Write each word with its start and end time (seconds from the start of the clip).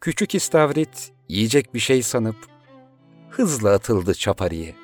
Küçük 0.00 0.34
istavrit 0.34 1.12
yiyecek 1.28 1.74
bir 1.74 1.78
şey 1.78 2.02
sanıp 2.02 2.36
hızla 3.30 3.70
atıldı 3.70 4.14
çapariye. 4.14 4.74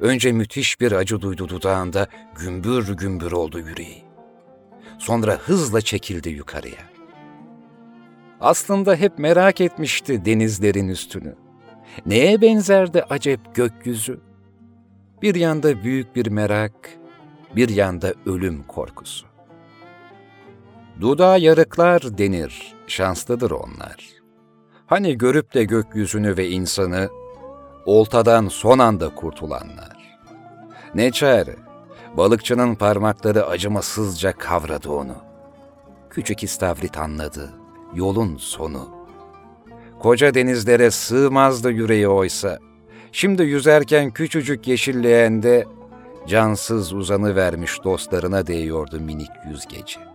Önce 0.00 0.32
müthiş 0.32 0.80
bir 0.80 0.92
acı 0.92 1.20
duydu 1.20 1.48
dudağında, 1.48 2.08
gümbür 2.38 2.96
gümbür 2.96 3.32
oldu 3.32 3.58
yüreği. 3.58 4.04
Sonra 4.98 5.34
hızla 5.34 5.80
çekildi 5.80 6.28
yukarıya. 6.28 6.90
Aslında 8.40 8.94
hep 8.94 9.18
merak 9.18 9.60
etmişti 9.60 10.24
denizlerin 10.24 10.88
üstünü. 10.88 11.34
Neye 12.06 12.40
benzerdi 12.40 13.02
acep 13.02 13.54
gökyüzü? 13.54 14.20
Bir 15.22 15.34
yanda 15.34 15.82
büyük 15.84 16.16
bir 16.16 16.26
merak, 16.26 16.90
bir 17.56 17.68
yanda 17.68 18.14
ölüm 18.26 18.62
korkusu. 18.62 19.29
Dudağa 21.00 21.36
yarıklar 21.36 22.18
denir, 22.18 22.74
şanslıdır 22.86 23.50
onlar. 23.50 24.08
Hani 24.86 25.18
görüp 25.18 25.54
de 25.54 25.64
gökyüzünü 25.64 26.36
ve 26.36 26.48
insanı, 26.48 27.08
oltadan 27.86 28.48
son 28.48 28.78
anda 28.78 29.14
kurtulanlar. 29.14 30.18
Ne 30.94 31.10
çare, 31.10 31.56
balıkçının 32.16 32.74
parmakları 32.74 33.46
acımasızca 33.46 34.32
kavradı 34.32 34.90
onu. 34.90 35.16
Küçük 36.10 36.42
istavrit 36.42 36.98
anladı, 36.98 37.50
yolun 37.94 38.36
sonu. 38.36 38.88
Koca 39.98 40.34
denizlere 40.34 40.90
sığmazdı 40.90 41.70
yüreği 41.70 42.08
oysa, 42.08 42.58
şimdi 43.12 43.42
yüzerken 43.42 44.10
küçücük 44.10 44.68
yeşilleğende 44.68 45.64
cansız 46.26 46.92
uzanı 46.92 47.36
vermiş 47.36 47.84
dostlarına 47.84 48.46
değiyordu 48.46 49.00
minik 49.00 49.30
yüzgeci. 49.50 50.09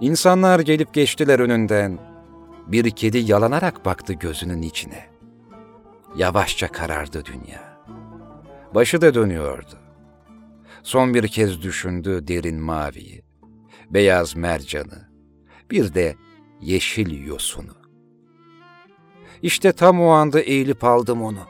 İnsanlar 0.00 0.60
gelip 0.60 0.94
geçtiler 0.94 1.38
önünden. 1.38 1.98
Bir 2.66 2.90
kedi 2.90 3.18
yalanarak 3.18 3.84
baktı 3.84 4.12
gözünün 4.12 4.62
içine. 4.62 5.06
Yavaşça 6.16 6.68
karardı 6.68 7.24
dünya. 7.24 7.78
Başı 8.74 9.00
da 9.00 9.14
dönüyordu. 9.14 9.78
Son 10.82 11.14
bir 11.14 11.28
kez 11.28 11.62
düşündü 11.62 12.28
derin 12.28 12.60
maviyi, 12.60 13.22
beyaz 13.90 14.36
mercanı, 14.36 15.08
bir 15.70 15.94
de 15.94 16.16
yeşil 16.60 17.26
yosunu. 17.26 17.76
İşte 19.42 19.72
tam 19.72 20.00
o 20.00 20.08
anda 20.08 20.40
eğilip 20.40 20.84
aldım 20.84 21.22
onu. 21.22 21.42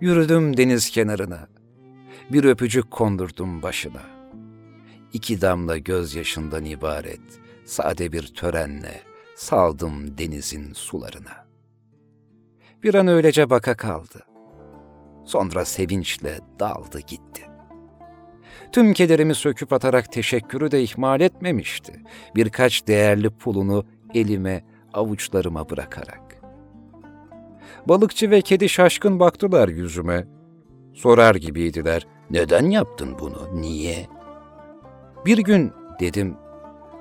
Yürüdüm 0.00 0.56
deniz 0.56 0.90
kenarına. 0.90 1.48
Bir 2.32 2.44
öpücük 2.44 2.90
kondurdum 2.90 3.62
başına. 3.62 4.17
İki 5.12 5.40
damla 5.40 5.78
gözyaşından 5.78 6.64
ibaret 6.64 7.20
sade 7.64 8.12
bir 8.12 8.26
törenle 8.26 9.00
saldım 9.36 10.18
denizin 10.18 10.72
sularına. 10.72 11.48
Bir 12.82 12.94
an 12.94 13.08
öylece 13.08 13.50
baka 13.50 13.76
kaldı. 13.76 14.26
Sonra 15.24 15.64
sevinçle 15.64 16.40
daldı 16.60 17.00
gitti. 17.00 17.42
Tüm 18.72 18.92
kederimi 18.92 19.34
söküp 19.34 19.72
atarak 19.72 20.12
teşekkürü 20.12 20.70
de 20.70 20.82
ihmal 20.82 21.20
etmemişti. 21.20 22.02
Birkaç 22.34 22.86
değerli 22.86 23.30
pulunu 23.30 23.86
elime, 24.14 24.64
avuçlarıma 24.92 25.70
bırakarak. 25.70 26.42
Balıkçı 27.86 28.30
ve 28.30 28.42
kedi 28.42 28.68
şaşkın 28.68 29.20
baktılar 29.20 29.68
yüzüme. 29.68 30.26
Sorar 30.94 31.34
gibiydiler, 31.34 32.06
neden 32.30 32.70
yaptın 32.70 33.16
bunu, 33.20 33.60
niye? 33.60 34.17
Bir 35.28 35.38
gün 35.38 35.72
dedim, 36.00 36.36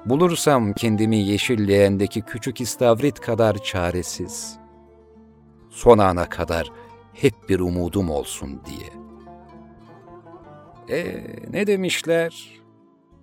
bulursam 0.05 0.73
kendimi 0.73 1.17
yeşilleğendeki 1.17 2.21
küçük 2.21 2.61
istavrit 2.61 3.19
kadar 3.19 3.63
çaresiz. 3.63 4.57
Son 5.69 5.97
ana 5.97 6.29
kadar 6.29 6.71
hep 7.13 7.33
bir 7.49 7.59
umudum 7.59 8.09
olsun 8.09 8.61
diye.'' 8.65 9.07
E 10.97 11.23
ne 11.51 11.67
demişler? 11.67 12.61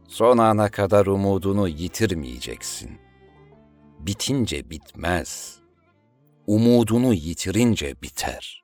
Son 0.09 0.39
ana 0.39 0.71
kadar 0.71 1.07
umudunu 1.07 1.69
yitirmeyeceksin. 1.69 2.91
Bitince 3.99 4.71
bitmez. 4.71 5.59
Umudunu 6.47 7.15
yitirince 7.15 8.03
biter.'' 8.03 8.64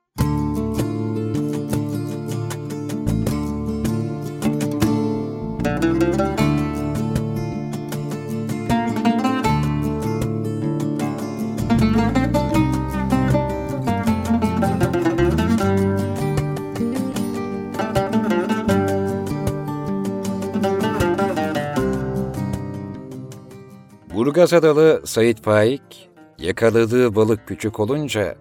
Burgaz 24.21 24.53
Adalı 24.53 25.01
Sayit 25.05 25.43
Faik, 25.43 26.09
yakaladığı 26.39 27.15
balık 27.15 27.47
küçük 27.47 27.79
olunca 27.79 28.35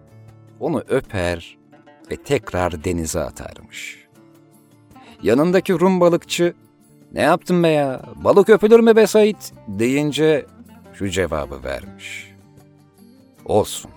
onu 0.60 0.82
öper 0.88 1.58
ve 2.10 2.16
tekrar 2.16 2.84
denize 2.84 3.20
atarmış. 3.20 4.06
Yanındaki 5.22 5.72
Rum 5.72 6.00
balıkçı, 6.00 6.54
ne 7.12 7.22
yaptın 7.22 7.62
be 7.62 7.68
ya, 7.68 8.02
balık 8.14 8.48
öpülür 8.48 8.80
mü 8.80 8.96
be 8.96 9.06
Sayit 9.06 9.52
deyince 9.68 10.46
şu 10.94 11.08
cevabı 11.08 11.64
vermiş. 11.64 12.32
Olsun, 13.44 13.90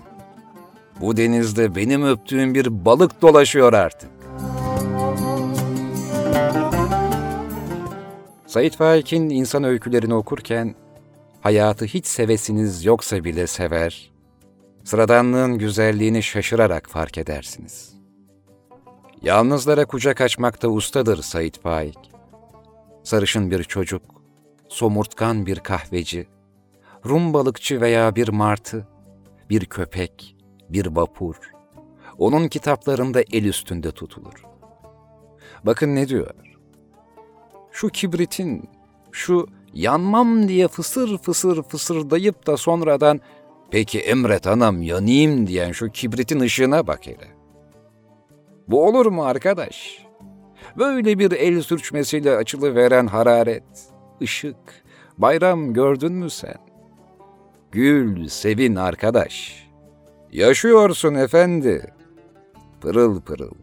bu 1.01 1.17
denizde 1.17 1.75
benim 1.75 2.05
öptüğüm 2.05 2.53
bir 2.53 2.85
balık 2.85 3.21
dolaşıyor 3.21 3.73
artık. 3.73 4.09
Sayit 8.47 8.75
Faik'in 8.75 9.29
insan 9.29 9.63
öykülerini 9.63 10.13
okurken 10.13 10.75
hayatı 11.43 11.85
hiç 11.85 12.05
sevesiniz 12.05 12.85
yoksa 12.85 13.23
bile 13.23 13.47
sever, 13.47 14.11
sıradanlığın 14.83 15.57
güzelliğini 15.57 16.23
şaşırarak 16.23 16.89
fark 16.89 17.17
edersiniz. 17.17 17.93
Yalnızlara 19.21 19.85
kucak 19.85 20.21
açmakta 20.21 20.67
ustadır 20.67 21.23
Said 21.23 21.55
Faik. 21.55 21.97
Sarışın 23.03 23.51
bir 23.51 23.63
çocuk, 23.63 24.01
somurtkan 24.69 25.45
bir 25.45 25.59
kahveci, 25.59 26.27
Rum 27.05 27.33
balıkçı 27.33 27.81
veya 27.81 28.15
bir 28.15 28.29
martı, 28.29 28.87
bir 29.49 29.65
köpek, 29.65 30.35
bir 30.69 30.85
vapur, 30.85 31.35
onun 32.17 32.47
kitaplarında 32.47 33.21
el 33.31 33.45
üstünde 33.45 33.91
tutulur. 33.91 34.45
Bakın 35.63 35.95
ne 35.95 36.07
diyor? 36.07 36.35
Şu 37.71 37.89
kibritin, 37.89 38.69
şu 39.11 39.47
yanmam 39.73 40.47
diye 40.47 40.67
fısır 40.67 41.17
fısır 41.17 41.63
fısırdayıp 41.63 42.47
da 42.47 42.57
sonradan 42.57 43.21
peki 43.71 43.99
emret 43.99 44.47
anam 44.47 44.81
yanayım 44.81 45.47
diyen 45.47 45.71
şu 45.71 45.89
kibritin 45.89 46.39
ışığına 46.39 46.87
bak 46.87 47.07
hele. 47.07 47.27
Bu 48.67 48.87
olur 48.87 49.05
mu 49.05 49.23
arkadaş? 49.23 50.05
Böyle 50.77 51.19
bir 51.19 51.31
el 51.31 51.61
sürçmesiyle 51.61 52.35
açılıveren 52.35 53.07
hararet, 53.07 53.63
ışık, 54.21 54.55
bayram 55.17 55.73
gördün 55.73 56.13
mü 56.13 56.29
sen? 56.29 56.57
Gül, 57.71 58.27
sevin 58.27 58.75
arkadaş. 58.75 59.63
Yaşıyorsun 60.31 61.15
efendi. 61.15 61.93
Pırıl 62.81 63.21
pırıl, 63.21 63.53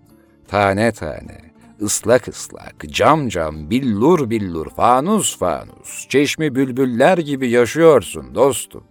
tane 0.48 0.92
tane, 0.92 1.49
ıslak 1.80 2.28
ıslak, 2.28 2.74
cam 2.88 3.28
cam, 3.28 3.70
billur 3.70 4.30
billur, 4.30 4.70
fanus 4.70 5.38
fanus, 5.38 6.08
çeşmi 6.08 6.54
bülbüller 6.54 7.18
gibi 7.18 7.50
yaşıyorsun 7.50 8.34
dostum. 8.34 8.84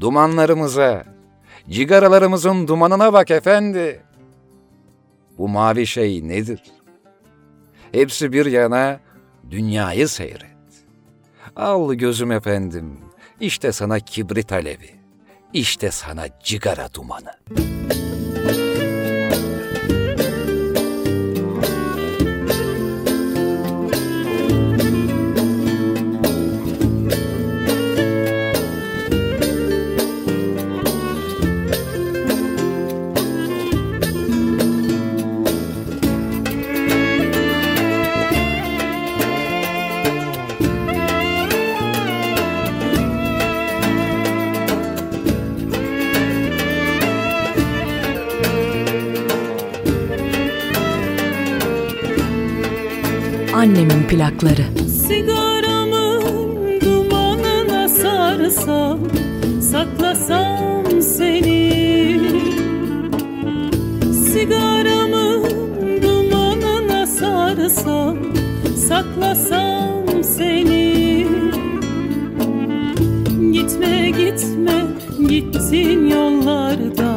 Dumanlarımıza, 0.00 1.04
cigaralarımızın 1.70 2.68
dumanına 2.68 3.12
bak 3.12 3.30
efendi. 3.30 4.00
Bu 5.38 5.48
mavi 5.48 5.86
şey 5.86 6.28
nedir? 6.28 6.62
Hepsi 7.92 8.32
bir 8.32 8.46
yana 8.46 9.00
dünyayı 9.50 10.08
seyret. 10.08 10.46
Al 11.56 11.94
gözüm 11.94 12.32
efendim, 12.32 12.98
işte 13.40 13.72
sana 13.72 14.00
kibrit 14.00 14.52
alevi, 14.52 14.90
işte 15.52 15.90
sana 15.90 16.26
cigara 16.44 16.94
dumanı.'' 16.94 18.11
Annemin 53.72 54.08
plakları. 54.08 54.64
Sigaramın 55.08 56.80
dumanına 56.80 57.88
sarsam, 57.88 58.98
saklasam 59.70 61.02
seni. 61.02 62.20
Sigaramın 64.32 65.44
dumanına 66.02 67.06
sarsam, 67.06 68.16
saklasam 68.88 70.24
seni. 70.24 71.26
Gitme 73.52 74.10
gitme 74.10 74.84
gittin 75.28 76.06
yollardan 76.06 77.11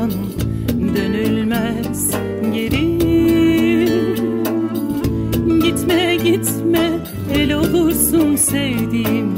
el 7.36 7.54
olursun 7.54 8.36
sevdiğim 8.36 9.38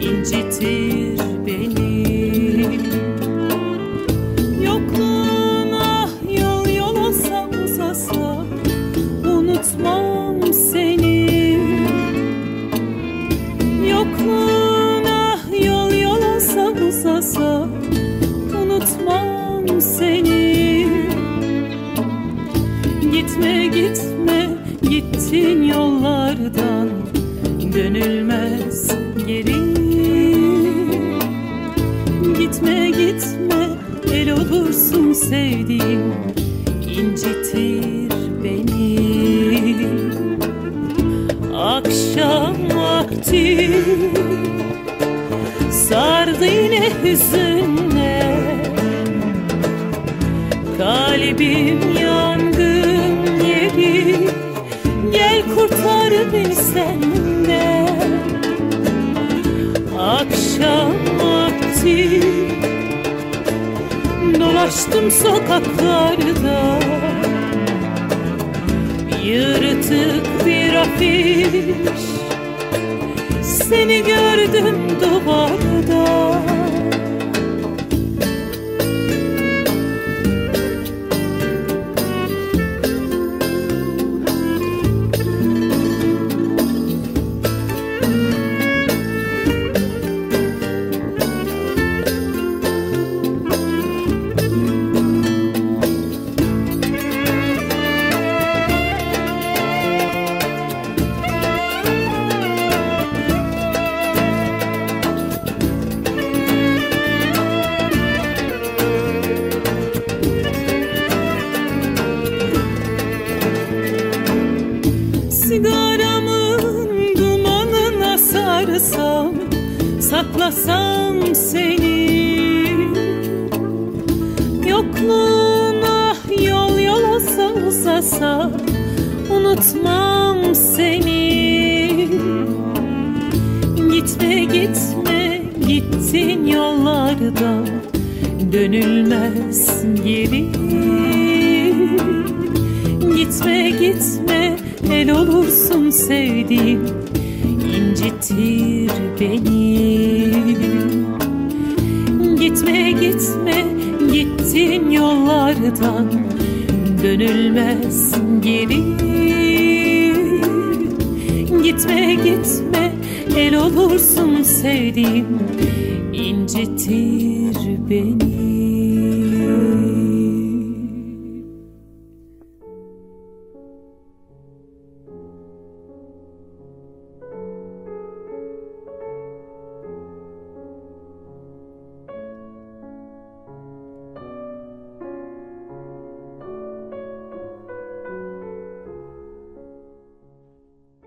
incitir 0.00 1.07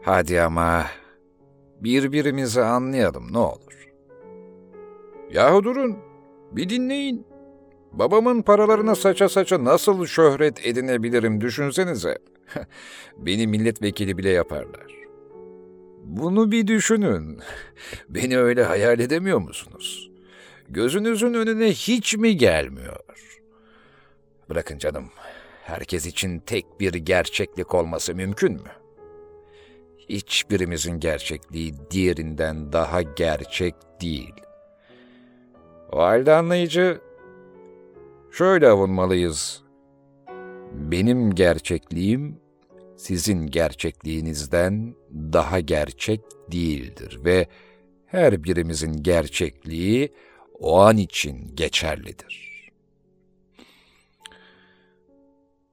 Hadi 0.01 0.41
ama 0.41 0.85
birbirimizi 1.81 2.61
anlayalım 2.61 3.33
ne 3.33 3.37
olur. 3.37 3.89
Yahu 5.31 5.63
durun, 5.63 5.97
bir 6.51 6.69
dinleyin. 6.69 7.27
Babamın 7.91 8.41
paralarına 8.41 8.95
saça 8.95 9.29
saça 9.29 9.63
nasıl 9.63 10.05
şöhret 10.05 10.65
edinebilirim 10.65 11.41
düşünsenize. 11.41 12.17
Beni 13.17 13.47
milletvekili 13.47 14.17
bile 14.17 14.29
yaparlar. 14.29 14.91
Bunu 16.03 16.51
bir 16.51 16.67
düşünün. 16.67 17.39
Beni 18.09 18.39
öyle 18.39 18.63
hayal 18.63 18.99
edemiyor 18.99 19.39
musunuz? 19.39 20.11
Gözünüzün 20.69 21.33
önüne 21.33 21.71
hiç 21.71 22.17
mi 22.17 22.37
gelmiyor? 22.37 22.99
Bırakın 24.49 24.77
canım, 24.77 25.05
herkes 25.63 26.05
için 26.05 26.39
tek 26.39 26.65
bir 26.79 26.93
gerçeklik 26.93 27.75
olması 27.75 28.15
mümkün 28.15 28.53
mü? 28.53 28.80
Hiçbirimizin 30.11 30.99
gerçekliği 30.99 31.73
diğerinden 31.91 32.73
daha 32.73 33.01
gerçek 33.01 33.75
değil. 34.01 34.33
O 35.91 35.99
halde 35.99 36.33
anlayıcı 36.33 37.01
şöyle 38.31 38.67
avunmalıyız. 38.67 39.63
Benim 40.73 41.35
gerçekliğim 41.35 42.39
sizin 42.97 43.47
gerçekliğinizden 43.47 44.95
daha 45.13 45.59
gerçek 45.59 46.21
değildir 46.51 47.19
ve 47.25 47.47
her 48.05 48.43
birimizin 48.43 49.03
gerçekliği 49.03 50.13
o 50.59 50.79
an 50.79 50.97
için 50.97 51.55
geçerlidir. 51.55 52.51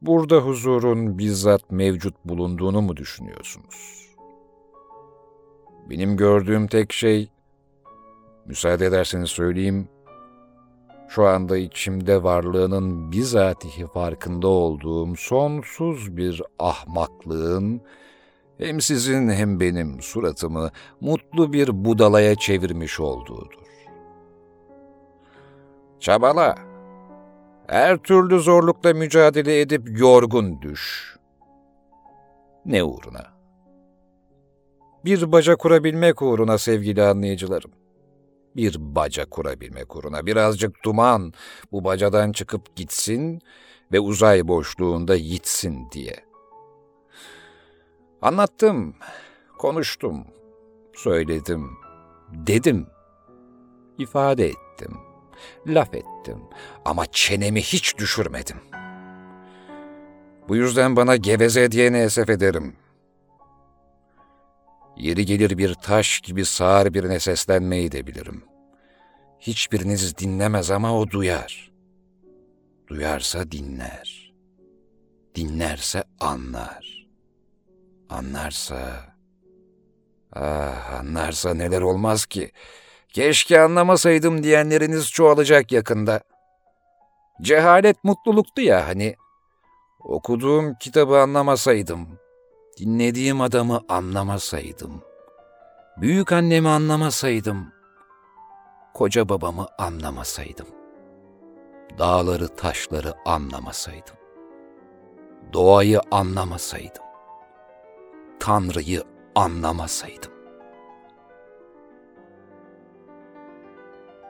Burada 0.03 0.37
huzurun 0.37 1.19
bizzat 1.19 1.71
mevcut 1.71 2.15
bulunduğunu 2.25 2.83
mu 2.83 2.97
düşünüyorsunuz? 2.97 3.98
Benim 5.91 6.17
gördüğüm 6.17 6.67
tek 6.67 6.93
şey, 6.93 7.31
müsaade 8.47 8.87
ederseniz 8.87 9.31
söyleyeyim, 9.31 9.89
şu 11.09 11.27
anda 11.27 11.57
içimde 11.57 12.23
varlığının 12.23 13.13
bizatihi 13.13 13.87
farkında 13.87 14.49
olduğum 14.49 15.17
sonsuz 15.17 16.17
bir 16.17 16.43
ahmaklığın 16.59 17.81
hem 18.59 18.81
sizin 18.81 19.29
hem 19.29 19.61
benim 19.61 20.03
suratımı 20.03 20.71
mutlu 21.01 21.53
bir 21.53 21.85
budalaya 21.85 22.35
çevirmiş 22.35 23.01
olduğudur. 23.01 23.59
Çabala. 26.01 26.55
Her 27.67 27.97
türlü 27.97 28.41
zorlukla 28.41 28.95
mücadele 28.95 29.61
edip 29.61 29.99
yorgun 30.01 30.63
düş. 30.63 31.17
Ne 32.65 32.85
uğruna? 32.85 33.38
Bir 35.05 35.33
baca 35.33 35.57
kurabilmek 35.57 36.23
uğruna 36.23 36.59
sevgili 36.59 37.03
anlayıcılarım. 37.03 37.71
Bir 38.57 38.77
baca 38.79 39.31
kurabilmek 39.31 39.97
uğruna 39.97 40.27
birazcık 40.27 40.85
duman 40.85 41.33
bu 41.73 41.85
bacadan 41.85 42.33
çıkıp 42.33 42.77
gitsin 42.77 43.41
ve 43.93 44.01
uzay 44.01 44.49
boşluğunda 44.49 45.15
yitsin 45.15 45.91
diye. 45.93 46.17
Anlattım, 48.23 48.95
konuştum, 49.59 50.25
söyledim, 50.97 51.71
dedim, 52.33 52.87
ifade 53.99 54.47
ettim, 54.47 54.97
laf 55.67 55.95
ettim 55.95 56.41
ama 56.85 57.07
çenemi 57.07 57.61
hiç 57.63 57.99
düşürmedim. 57.99 58.57
Bu 60.49 60.57
yüzden 60.57 60.97
bana 60.97 61.17
geveze 61.17 61.71
diyene 61.71 62.03
esef 62.03 62.31
ederim. 62.31 62.77
Yeri 64.99 65.27
gelir 65.27 65.59
bir 65.59 65.75
taş 65.75 66.21
gibi 66.21 66.45
sağır 66.45 66.95
birine 66.95 67.21
seslenmeyi 67.21 67.93
de 67.93 68.07
bilirim. 68.07 68.45
Hiçbiriniz 69.41 70.19
dinlemez 70.19 70.71
ama 70.71 70.99
o 70.99 71.11
duyar. 71.11 71.73
Duyarsa 72.89 73.51
dinler. 73.51 74.35
Dinlerse 75.35 76.05
anlar. 76.21 77.07
Anlarsa... 78.11 79.09
Ah 80.33 80.93
anlarsa 81.01 81.55
neler 81.55 81.81
olmaz 81.81 82.27
ki. 82.27 82.53
Keşke 83.09 83.61
anlamasaydım 83.61 84.43
diyenleriniz 84.43 85.11
çoğalacak 85.11 85.73
yakında. 85.73 86.21
Cehalet 87.43 88.05
mutluluktu 88.05 88.63
ya 88.63 88.89
hani. 88.89 89.17
Okuduğum 90.01 90.75
kitabı 90.75 91.19
anlamasaydım, 91.19 92.09
dinlediğim 92.81 93.41
adamı 93.41 93.81
anlamasaydım, 93.89 95.03
büyük 95.97 96.33
annemi 96.33 96.69
anlamasaydım, 96.69 97.73
koca 98.95 99.29
babamı 99.29 99.67
anlamasaydım, 99.79 100.67
dağları 101.99 102.49
taşları 102.49 103.15
anlamasaydım, 103.27 104.17
doğayı 105.53 106.01
anlamasaydım, 106.11 107.03
Tanrı'yı 108.41 109.05
anlamasaydım. 109.35 110.33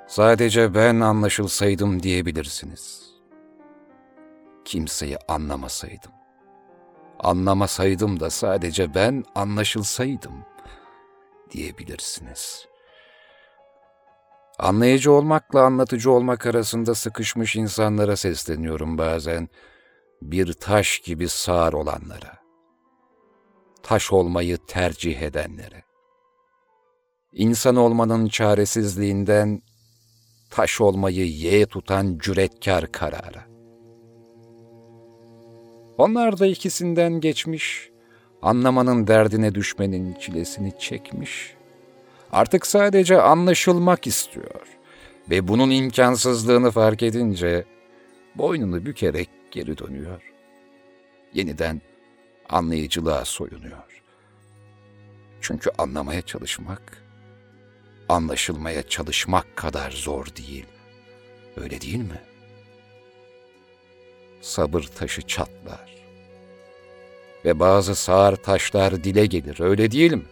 Sadece 0.09 0.75
ben 0.75 1.01
anlaşılsaydım 1.01 2.03
diyebilirsiniz. 2.03 3.13
Kimseyi 4.65 5.17
anlamasaydım. 5.29 6.18
Anlamasaydım 7.19 8.21
da 8.21 8.31
sadece 8.31 8.95
ben 8.95 9.25
anlaşılsaydım 9.35 10.45
diyebilirsiniz. 11.51 12.67
Anlayıcı 14.59 15.13
olmakla 15.13 15.63
anlatıcı 15.63 16.11
olmak 16.11 16.47
arasında 16.47 16.95
sıkışmış 16.95 17.57
insanlara 17.57 18.17
sesleniyorum 18.17 18.99
bazen. 18.99 19.49
Bir 20.23 20.53
taş 20.53 20.99
gibi 20.99 21.29
sağır 21.29 21.73
olanlara. 21.73 22.39
Taş 23.83 24.13
olmayı 24.13 24.59
tercih 24.67 25.23
edenlere. 25.23 25.83
İnsan 27.33 27.77
olmanın 27.77 28.29
çaresizliğinden 28.29 29.63
taş 30.51 30.81
olmayı 30.81 31.27
yeğe 31.27 31.67
tutan 31.67 32.19
cüretkar 32.19 32.93
karara. 32.93 33.48
Onlar 35.99 36.39
da 36.39 36.47
ikisinden 36.47 37.21
geçmiş, 37.21 37.91
anlamanın 38.43 39.07
derdine 39.07 39.55
düşmenin 39.55 40.15
çilesini 40.15 40.73
çekmiş. 40.79 41.55
Artık 42.33 42.67
sadece 42.67 43.21
anlaşılmak 43.21 44.07
istiyor 44.07 44.61
ve 45.31 45.49
bunun 45.49 45.71
imkansızlığını 45.71 46.71
fark 46.71 47.03
edince 47.03 47.65
boynunu 48.35 48.87
bükerek 48.87 49.31
geri 49.51 49.79
dönüyor. 49.79 50.23
Yeniden 51.35 51.81
anlayıcılığa 52.49 53.25
soyunuyor. 53.25 54.03
Çünkü 55.41 55.71
anlamaya 55.79 56.23
çalışmak, 56.23 57.03
anlaşılmaya 58.09 58.83
çalışmak 58.83 59.57
kadar 59.57 59.91
zor 59.91 60.27
değil. 60.27 60.67
Öyle 61.57 61.81
değil 61.81 61.99
mi? 61.99 62.28
Sabır 64.41 64.83
taşı 64.83 65.23
çatlar. 65.23 65.95
Ve 67.45 67.61
bazı 67.61 67.95
sağır 67.95 68.37
taşlar 68.37 69.05
dile 69.05 69.27
gelir, 69.27 69.61
öyle 69.61 69.91
değil 69.91 70.13
mi? 70.13 70.27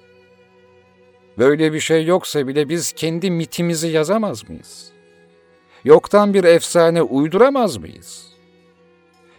Böyle 1.38 1.72
bir 1.72 1.80
şey 1.80 2.06
yoksa 2.06 2.46
bile 2.48 2.68
biz 2.68 2.92
kendi 2.92 3.30
mitimizi 3.30 3.88
yazamaz 3.88 4.48
mıyız? 4.48 4.92
Yoktan 5.84 6.34
bir 6.34 6.44
efsane 6.44 7.02
uyduramaz 7.02 7.76
mıyız? 7.76 8.26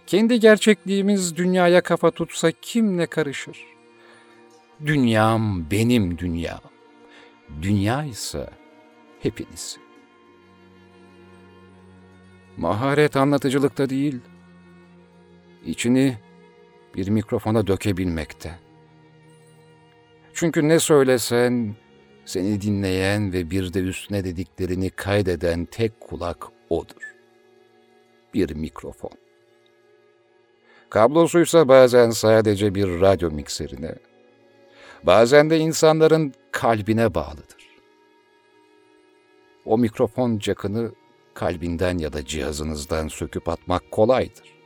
Kendi 0.07 0.39
gerçekliğimiz 0.39 1.36
dünyaya 1.36 1.81
kafa 1.81 2.12
tutsa 2.12 2.51
kim 2.62 2.97
ne 2.97 3.05
karışır? 3.05 3.65
Dünyam 4.86 5.71
benim 5.71 6.17
dünyam. 6.17 6.62
Dünya 7.62 8.03
ise 8.03 8.50
hepiniz. 9.19 9.77
Maharet 12.57 13.15
anlatıcılıkta 13.17 13.89
değil, 13.89 14.19
içini 15.67 16.17
bir 16.95 17.09
mikrofona 17.09 17.67
dökebilmekte. 17.67 18.51
Çünkü 20.33 20.67
ne 20.67 20.79
söylesen 20.79 21.75
seni 22.25 22.62
dinleyen 22.62 23.33
ve 23.33 23.51
bir 23.51 23.74
de 23.74 23.79
üstüne 23.79 24.24
dediklerini 24.24 24.89
kaydeden 24.89 25.65
tek 25.65 26.00
kulak 26.00 26.47
odur. 26.69 27.15
Bir 28.33 28.55
mikrofon. 28.55 29.12
Kablosuysa 30.89 31.67
bazen 31.67 32.09
sadece 32.09 32.75
bir 32.75 33.01
radyo 33.01 33.31
mikserine, 33.31 33.95
bazen 35.03 35.50
de 35.50 35.57
insanların 35.57 36.33
kalbine 36.51 37.13
bağlıdır. 37.13 37.67
O 39.65 39.77
mikrofon 39.77 40.39
cakını 40.39 40.91
kalbinden 41.33 41.97
ya 41.97 42.13
da 42.13 42.25
cihazınızdan 42.25 43.07
söküp 43.07 43.50
atmak 43.50 43.91
kolaydır. 43.91 44.57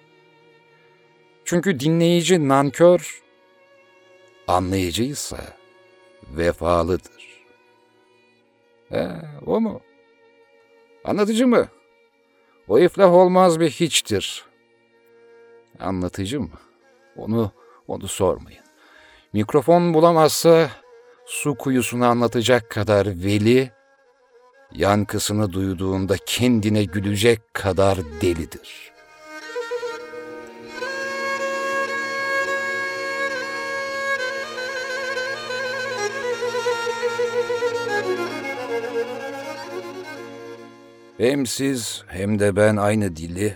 Çünkü 1.45 1.79
dinleyici 1.79 2.47
nankör, 2.47 3.21
anlayıcıysa 4.47 5.37
vefalıdır. 6.29 7.43
He, 8.89 9.07
o 9.45 9.61
mu? 9.61 9.81
Anlatıcı 11.03 11.47
mı? 11.47 11.67
O 12.67 12.79
iflah 12.79 13.13
olmaz 13.13 13.59
bir 13.59 13.69
hiçtir. 13.69 14.45
Anlatıcı 15.79 16.41
mı? 16.41 16.59
Onu, 17.17 17.51
onu 17.87 18.07
sormayın. 18.07 18.63
Mikrofon 19.33 19.93
bulamazsa 19.93 20.69
su 21.25 21.55
kuyusunu 21.55 22.05
anlatacak 22.05 22.69
kadar 22.69 23.07
veli, 23.07 23.71
yankısını 24.73 25.53
duyduğunda 25.53 26.15
kendine 26.25 26.83
gülecek 26.83 27.53
kadar 27.53 27.97
delidir. 28.21 28.90
Hem 41.21 41.45
siz 41.45 42.03
hem 42.07 42.39
de 42.39 42.55
ben 42.55 42.75
aynı 42.75 43.15
dili, 43.15 43.55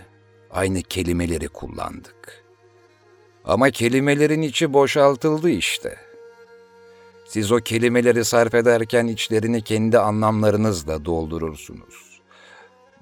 aynı 0.50 0.82
kelimeleri 0.82 1.48
kullandık. 1.48 2.44
Ama 3.44 3.70
kelimelerin 3.70 4.42
içi 4.42 4.72
boşaltıldı 4.72 5.50
işte. 5.50 5.96
Siz 7.24 7.52
o 7.52 7.56
kelimeleri 7.56 8.24
sarf 8.24 8.54
ederken 8.54 9.06
içlerini 9.06 9.62
kendi 9.62 9.98
anlamlarınızla 9.98 11.04
doldurursunuz. 11.04 12.20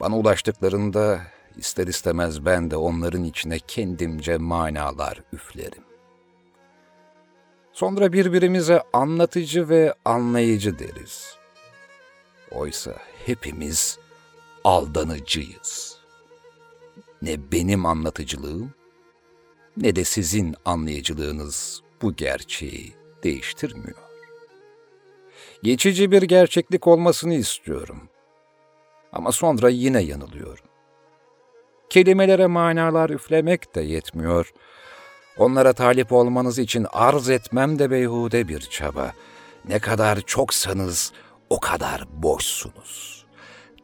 Bana 0.00 0.18
ulaştıklarında 0.18 1.21
ister 1.56 1.87
istemez 1.87 2.44
ben 2.44 2.71
de 2.71 2.76
onların 2.76 3.25
içine 3.25 3.59
kendimce 3.59 4.37
manalar 4.38 5.23
üflerim. 5.33 5.85
Sonra 7.73 8.12
birbirimize 8.12 8.83
anlatıcı 8.92 9.68
ve 9.68 9.94
anlayıcı 10.04 10.78
deriz. 10.78 11.35
Oysa 12.50 12.94
hepimiz 13.26 14.03
aldanıcıyız. 14.64 15.99
Ne 17.23 17.52
benim 17.52 17.87
anlatıcılığım 17.87 18.75
ne 19.76 19.97
de 19.97 20.04
sizin 20.04 20.54
anlayıcılığınız 20.64 21.83
bu 22.02 22.16
gerçeği 22.16 22.94
değiştirmiyor. 23.25 23.99
Geçici 25.62 26.11
bir 26.11 26.23
gerçeklik 26.23 26.87
olmasını 26.87 27.35
istiyorum. 27.35 28.09
Ama 29.12 29.33
sonra 29.33 29.68
yine 29.68 30.02
yanılıyorum. 30.02 30.64
Kelimelere 31.90 32.47
manalar 32.47 33.11
üflemek 33.11 33.75
de 33.75 33.80
yetmiyor. 33.80 34.52
Onlara 35.38 35.73
talip 35.73 36.12
olmanız 36.12 36.59
için 36.59 36.87
arz 36.92 37.30
etmem 37.30 37.78
de 37.78 37.90
beyhude 37.90 38.49
bir 38.49 38.61
çaba. 38.61 39.12
Ne 39.68 39.78
kadar 39.78 40.21
çoksanız 40.21 41.12
o 41.50 41.61
kadar 41.61 42.04
boşsunuz. 42.23 43.13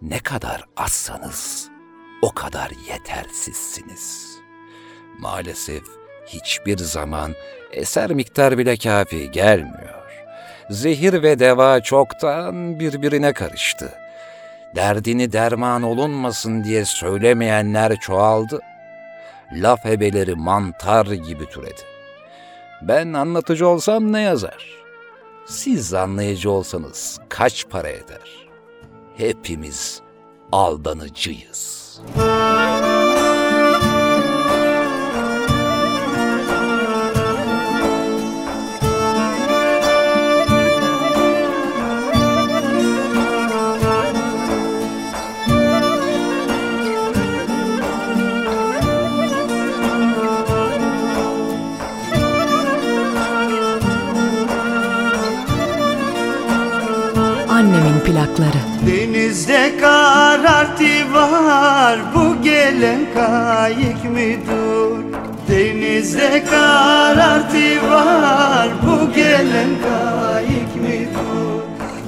Ne 0.03 0.19
kadar 0.19 0.65
azsanız 0.77 1.69
o 2.23 2.33
kadar 2.33 2.71
yetersizsiniz. 2.89 4.37
Maalesef 5.19 5.83
hiçbir 6.27 6.79
zaman 6.79 7.35
eser 7.73 8.11
miktar 8.11 8.59
bile 8.59 8.77
kafi 8.77 9.31
gelmiyor. 9.31 10.25
Zehir 10.71 11.23
ve 11.23 11.39
deva 11.39 11.81
çoktan 11.81 12.81
birbirine 12.81 13.33
karıştı. 13.33 13.93
Derdini 14.77 15.33
derman 15.33 15.83
olunmasın 15.83 16.65
diye 16.65 16.85
söylemeyenler 16.85 18.01
çoğaldı. 18.01 18.61
Laf 19.53 19.87
ebeleri 19.87 20.35
mantar 20.35 21.07
gibi 21.07 21.47
türedi. 21.47 21.83
Ben 22.83 23.13
anlatıcı 23.13 23.69
olsam 23.69 24.13
ne 24.13 24.21
yazar? 24.21 24.67
Siz 25.47 25.95
anlayıcı 25.95 26.51
olsanız 26.51 27.21
kaç 27.29 27.69
para 27.69 27.89
eder? 27.89 28.40
Hepimiz 29.21 30.01
aldanıcıyız. 30.53 31.81
Annemin 57.49 58.01
plakları. 58.05 58.71
Denizde 59.31 59.77
karartı 59.81 61.15
var 61.15 61.99
bu 62.15 62.43
gelen 62.43 63.01
kayık 63.15 64.05
müdür? 64.05 65.05
Denizde 65.49 66.45
karartı 66.51 67.91
var 67.91 68.69
bu 68.87 69.13
gelen 69.13 69.71
kayık 69.83 70.77
müdür? 70.77 71.63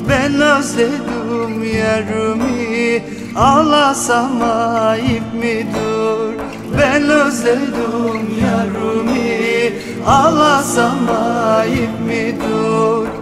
Ben 0.08 0.40
özledim 0.40 1.64
yarımı 1.76 3.02
ağlasam 3.36 4.42
ayıp 4.42 5.34
müdür? 5.34 6.34
Ben 6.78 7.02
özledim 7.02 8.34
yarımı 8.42 9.22
ağlasam 10.06 10.98
ayıp 11.58 12.00
müdür? 12.06 13.21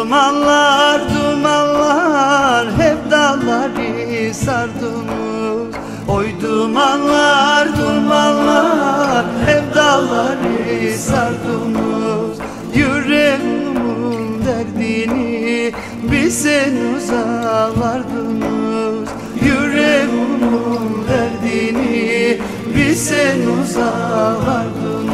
Dumanlar 0.00 1.00
dumanlar 1.14 2.66
hep 2.78 3.10
dalları 3.10 4.34
sardınız 4.34 5.74
Oy 6.08 6.26
dumanlar 6.42 7.68
dumanlar 7.78 9.26
hep 9.46 9.74
dalları 9.74 10.98
sardınız 10.98 12.38
Yüreğimin 12.74 14.44
derdini 14.46 15.72
bilseniz 16.02 17.10
ağlardınız 17.10 19.08
Yüreğimin 19.42 21.06
derdini 21.08 22.38
bilseniz 22.76 23.76
ağlardınız 23.76 25.09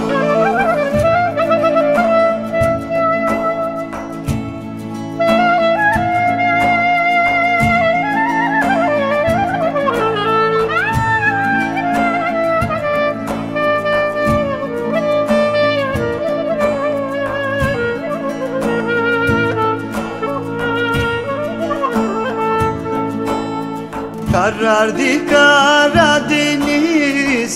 Karardı 24.36 25.28
Karadeniz 25.30 26.34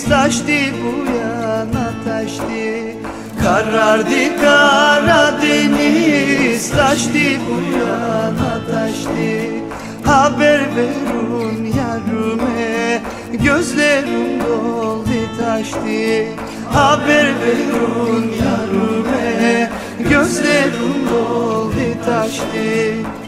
taştı 0.09 0.59
bu 0.81 0.91
yana 1.17 1.87
taştı. 2.05 2.65
Karardı 3.43 4.21
Karadeniz 4.41 5.51
taştı 6.71 7.25
bu 7.47 7.57
yana 7.77 8.53
taştı. 8.71 9.31
Haber 10.05 10.61
verun 10.75 11.59
yarime 11.77 13.01
gözlerim 13.43 14.39
doldu 14.39 15.19
taştı. 15.39 16.25
Haber 16.73 17.25
verun 17.25 18.25
yarime 18.43 19.69
gözlerim 20.09 20.95
doldu 21.11 21.85
taştı 22.05 23.20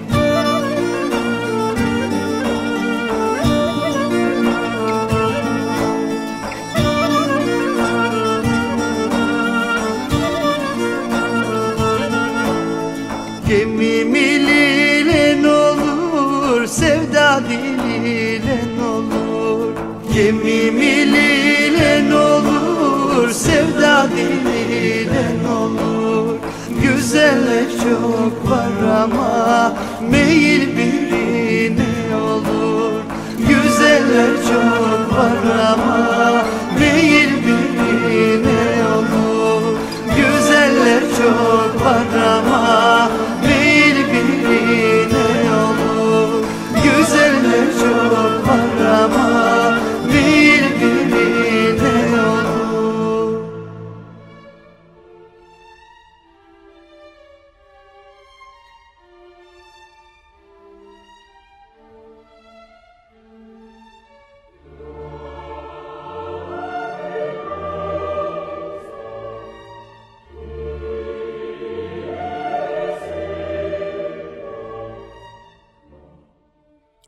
dililen 17.41 18.83
olur. 18.93 19.71
Gemimi 20.13 21.13
lilen 21.13 22.11
olur, 22.11 23.31
sevda 23.31 24.07
dililen 24.17 25.45
olur. 25.61 26.35
Güzeller 26.83 27.65
çok 27.83 28.51
var 28.51 29.01
ama 29.03 29.73
meyil 30.11 30.77
birine 30.77 32.15
olur. 32.15 32.93
Güzeller 33.37 34.33
çok 34.47 35.17
var 35.17 35.67
ama 35.71 36.43
meyil 36.79 37.29
birine 37.45 38.61
olur. 38.95 39.77
Güzeller 40.17 41.01
çok 41.17 41.85
var 41.85 42.23
ama 42.37 42.82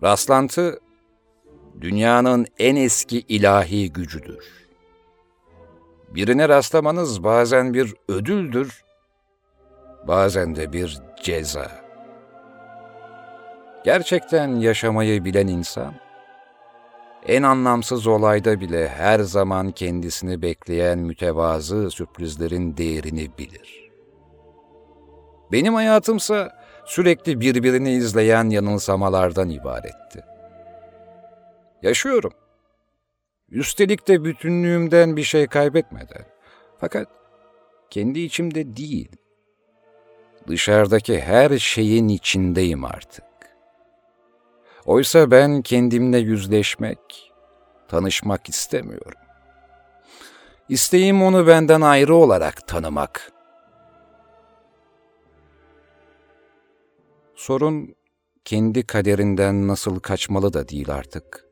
Rastlantı, 0.06 0.80
dünyanın 1.82 2.48
en 2.60 2.76
eski 2.76 3.20
ilahi 3.20 3.94
gücüdür. 3.94 4.68
Birine 6.10 6.50
rastlamanız 6.50 7.24
bazen 7.24 7.74
bir 7.74 7.94
ödüldür, 8.08 8.84
bazen 10.08 10.56
de 10.56 10.74
bir 10.74 11.00
ceza. 11.24 11.72
Gerçekten 13.86 14.56
yaşamayı 14.56 15.26
bilen 15.26 15.48
insan, 15.48 15.94
en 17.28 17.44
anlamsız 17.44 18.08
olayda 18.08 18.60
bile 18.60 18.88
her 18.88 19.20
zaman 19.20 19.72
kendisini 19.72 20.42
bekleyen 20.42 21.00
mütevazı 21.00 21.92
sürprizlerin 21.92 22.78
değerini 22.78 23.38
bilir. 23.38 23.92
Benim 25.52 25.74
hayatımsa 25.74 26.65
sürekli 26.86 27.40
birbirini 27.40 27.92
izleyen 27.92 28.50
yanılsamalardan 28.50 29.50
ibaretti. 29.50 30.24
Yaşıyorum. 31.82 32.34
Üstelik 33.50 34.08
de 34.08 34.24
bütünlüğümden 34.24 35.18
bir 35.18 35.24
şey 35.24 35.48
kaybetmeden. 35.48 36.26
Fakat 36.80 37.08
kendi 37.90 38.20
içimde 38.20 38.78
değil. 38.78 39.10
Dışarıdaki 40.48 41.22
her 41.22 41.58
şeyin 41.58 42.08
içindeyim 42.08 42.86
artık. 42.86 43.26
Oysa 44.86 45.32
ben 45.32 45.62
kendimle 45.62 46.18
yüzleşmek, 46.18 47.32
tanışmak 47.88 48.50
istemiyorum. 48.50 49.20
İsteğim 50.70 51.24
onu 51.24 51.48
benden 51.48 51.82
ayrı 51.82 52.16
olarak 52.16 52.68
tanımak. 52.68 53.32
Sorun 57.36 57.96
kendi 58.46 58.88
kaderinden 58.88 59.68
nasıl 59.68 60.00
kaçmalı 60.00 60.54
da 60.54 60.68
değil 60.68 60.90
artık. 60.92 61.46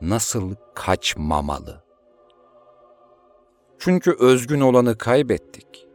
Nasıl 0.00 0.54
kaçmamalı? 0.74 1.84
Çünkü 3.78 4.16
özgün 4.18 4.60
olanı 4.60 4.98
kaybettik. 4.98 5.86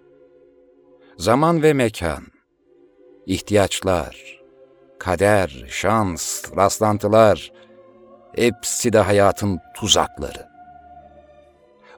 Zaman 1.17 1.63
ve 1.63 1.73
mekan, 1.73 2.23
ihtiyaçlar, 3.25 4.41
kader, 4.99 5.65
şans, 5.69 6.45
rastlantılar, 6.57 7.51
hepsi 8.35 8.93
de 8.93 8.99
hayatın 8.99 9.59
tuzakları. 9.75 10.49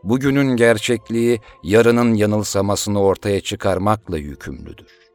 Bugünün 0.04 0.56
gerçekliği 0.56 1.39
yarının 1.63 2.13
yanılsamasını 2.13 3.02
ortaya 3.02 3.41
çıkarmakla 3.41 4.17
yükümlüdür. 4.17 5.11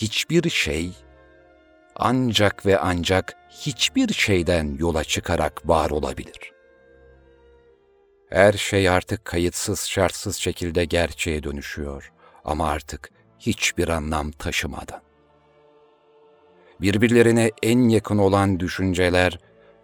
Hiçbir 0.00 0.50
şey 0.50 0.92
ancak 1.96 2.66
ve 2.66 2.78
ancak 2.78 3.36
hiçbir 3.50 4.12
şeyden 4.12 4.76
yola 4.78 5.04
çıkarak 5.04 5.68
var 5.68 5.90
olabilir. 5.90 6.52
Her 8.30 8.52
şey 8.52 8.88
artık 8.88 9.24
kayıtsız 9.24 9.84
şartsız 9.84 10.36
şekilde 10.36 10.84
gerçeğe 10.84 11.42
dönüşüyor 11.42 12.12
ama 12.44 12.68
artık 12.68 13.10
hiçbir 13.38 13.88
anlam 13.88 14.30
taşımadan. 14.30 15.02
Birbirlerine 16.80 17.50
en 17.62 17.88
yakın 17.88 18.18
olan 18.18 18.60
düşünceler 18.60 19.38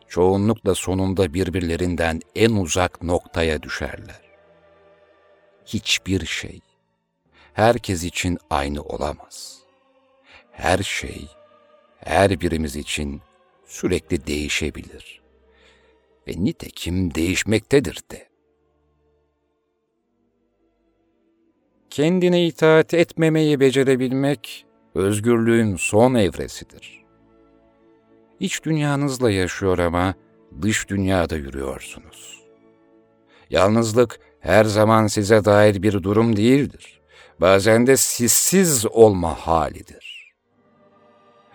çoğunlukla 0.08 0.74
sonunda 0.74 1.34
birbirlerinden 1.34 2.20
en 2.34 2.50
uzak 2.50 3.02
noktaya 3.02 3.62
düşerler. 3.62 4.22
Hiçbir 5.66 6.26
şey 6.26 6.60
herkes 7.52 8.04
için 8.04 8.38
aynı 8.50 8.82
olamaz. 8.82 9.63
Her 10.56 10.78
şey 10.78 11.28
her 11.96 12.40
birimiz 12.40 12.76
için 12.76 13.20
sürekli 13.66 14.26
değişebilir 14.26 15.22
ve 16.28 16.32
nitekim 16.36 17.14
değişmektedir 17.14 17.98
de. 18.10 18.28
Kendine 21.90 22.46
itaat 22.46 22.94
etmemeyi 22.94 23.60
becerebilmek 23.60 24.66
özgürlüğün 24.94 25.76
son 25.76 26.14
evresidir. 26.14 27.04
İç 28.40 28.64
dünyanızla 28.64 29.30
yaşıyor 29.30 29.78
ama 29.78 30.14
dış 30.62 30.88
dünyada 30.88 31.36
yürüyorsunuz. 31.36 32.44
Yalnızlık 33.50 34.20
her 34.40 34.64
zaman 34.64 35.06
size 35.06 35.44
dair 35.44 35.82
bir 35.82 36.02
durum 36.02 36.36
değildir. 36.36 37.00
Bazen 37.40 37.86
de 37.86 37.96
sizsiz 37.96 38.86
olma 38.86 39.34
halidir. 39.34 40.13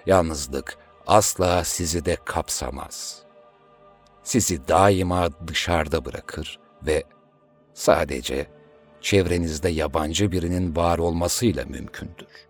Yalnızlık 0.06 0.78
asla 1.08 1.64
sizi 1.64 2.06
de 2.06 2.18
kapsamaz. 2.26 3.24
Sizi 4.24 4.68
daima 4.68 5.48
dışarıda 5.48 6.06
bırakır 6.06 6.60
ve 6.86 7.04
sadece 7.74 8.48
çevrenizde 9.02 9.70
yabancı 9.70 10.32
birinin 10.32 10.76
var 10.76 10.98
olmasıyla 10.98 11.66
mümkündür. 11.66 12.50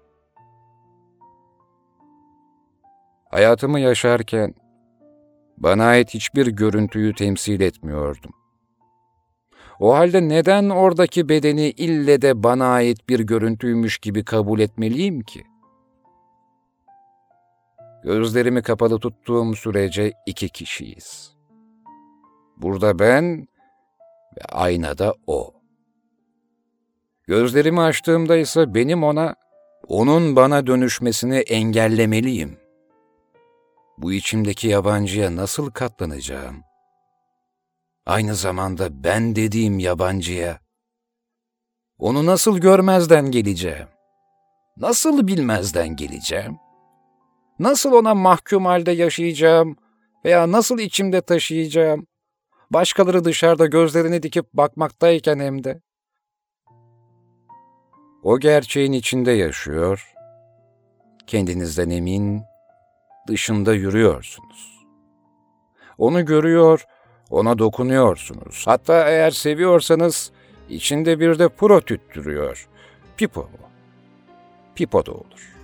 Hayatımı 3.29 3.79
yaşarken 3.79 4.53
bana 5.57 5.85
ait 5.85 6.13
hiçbir 6.13 6.47
görüntüyü 6.47 7.15
temsil 7.15 7.61
etmiyordum. 7.61 8.31
O 9.79 9.95
halde 9.95 10.29
neden 10.29 10.69
oradaki 10.69 11.29
bedeni 11.29 11.69
ille 11.69 12.21
de 12.21 12.43
bana 12.43 12.65
ait 12.65 13.09
bir 13.09 13.19
görüntüymüş 13.19 13.97
gibi 13.97 14.25
kabul 14.25 14.59
etmeliyim 14.59 15.21
ki? 15.21 15.43
Gözlerimi 18.03 18.61
kapalı 18.61 18.99
tuttuğum 18.99 19.55
sürece 19.55 20.13
iki 20.25 20.49
kişiyiz. 20.49 21.35
Burada 22.57 22.99
ben 22.99 23.47
ve 24.37 24.41
aynada 24.49 25.13
o. 25.27 25.53
Gözlerimi 27.27 27.81
açtığımda 27.81 28.37
ise 28.37 28.73
benim 28.73 29.03
ona, 29.03 29.35
onun 29.87 30.35
bana 30.35 30.67
dönüşmesini 30.67 31.37
engellemeliyim. 31.37 32.57
Bu 33.97 34.13
içimdeki 34.13 34.67
yabancıya 34.67 35.35
nasıl 35.35 35.71
katlanacağım? 35.71 36.63
Aynı 38.05 38.35
zamanda 38.35 39.03
ben 39.03 39.35
dediğim 39.35 39.79
yabancıya. 39.79 40.59
Onu 41.97 42.25
nasıl 42.25 42.57
görmezden 42.57 43.31
geleceğim? 43.31 43.87
Nasıl 44.77 45.27
bilmezden 45.27 45.95
geleceğim? 45.95 46.57
Nasıl 47.59 47.93
ona 47.93 48.15
mahkum 48.15 48.65
halde 48.65 48.91
yaşayacağım 48.91 49.75
veya 50.25 50.51
nasıl 50.51 50.79
içimde 50.79 51.21
taşıyacağım? 51.21 52.07
Başkaları 52.71 53.25
dışarıda 53.25 53.65
gözlerini 53.65 54.23
dikip 54.23 54.53
bakmaktayken 54.53 55.39
hem 55.39 55.63
de. 55.63 55.81
O 58.23 58.39
gerçeğin 58.39 58.91
içinde 58.91 59.31
yaşıyor, 59.31 60.13
kendinizden 61.27 61.89
emin, 61.89 62.41
dışında 63.27 63.73
yürüyorsunuz. 63.73 64.85
Onu 65.97 66.25
görüyor, 66.25 66.85
ona 67.29 67.59
dokunuyorsunuz. 67.59 68.63
Hatta 68.65 69.09
eğer 69.09 69.31
seviyorsanız 69.31 70.31
içinde 70.69 71.19
bir 71.19 71.39
de 71.39 71.49
pro 71.49 71.81
tüttürüyor. 71.81 72.67
Pipo 73.17 73.41
mu? 73.41 73.69
Pipo 74.75 75.05
da 75.05 75.11
olur. 75.11 75.58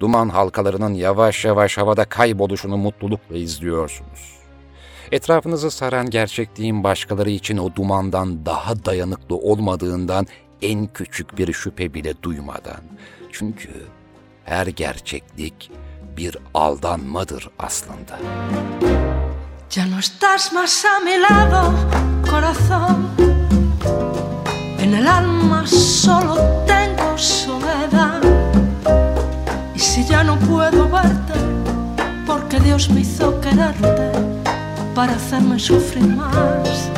Duman 0.00 0.28
halkalarının 0.28 0.94
yavaş 0.94 1.44
yavaş 1.44 1.78
havada 1.78 2.04
kayboluşunu 2.04 2.76
mutlulukla 2.76 3.36
izliyorsunuz. 3.36 4.38
Etrafınızı 5.12 5.70
saran 5.70 6.10
gerçekliğin 6.10 6.84
başkaları 6.84 7.30
için 7.30 7.58
o 7.58 7.74
dumandan 7.74 8.46
daha 8.46 8.84
dayanıklı 8.84 9.36
olmadığından 9.36 10.26
en 10.62 10.86
küçük 10.86 11.38
bir 11.38 11.52
şüphe 11.52 11.94
bile 11.94 12.22
duymadan. 12.22 12.80
Çünkü 13.32 13.70
her 14.44 14.66
gerçeklik 14.66 15.70
bir 16.16 16.36
aldanmadır 16.54 17.50
aslında. 17.58 18.18
Ya 19.76 19.86
no 19.86 19.98
estás 19.98 20.52
más 20.52 20.84
a 20.84 20.98
mi 21.00 21.20
lado, 21.22 21.62
corazón. 22.30 22.96
En 24.82 24.92
el 24.92 25.06
alma 25.16 25.66
Me 32.86 33.00
hizo 33.00 33.40
quererte 33.40 34.12
para 34.94 35.14
hacerme 35.14 35.58
sufrir 35.58 36.06
más. 36.06 36.88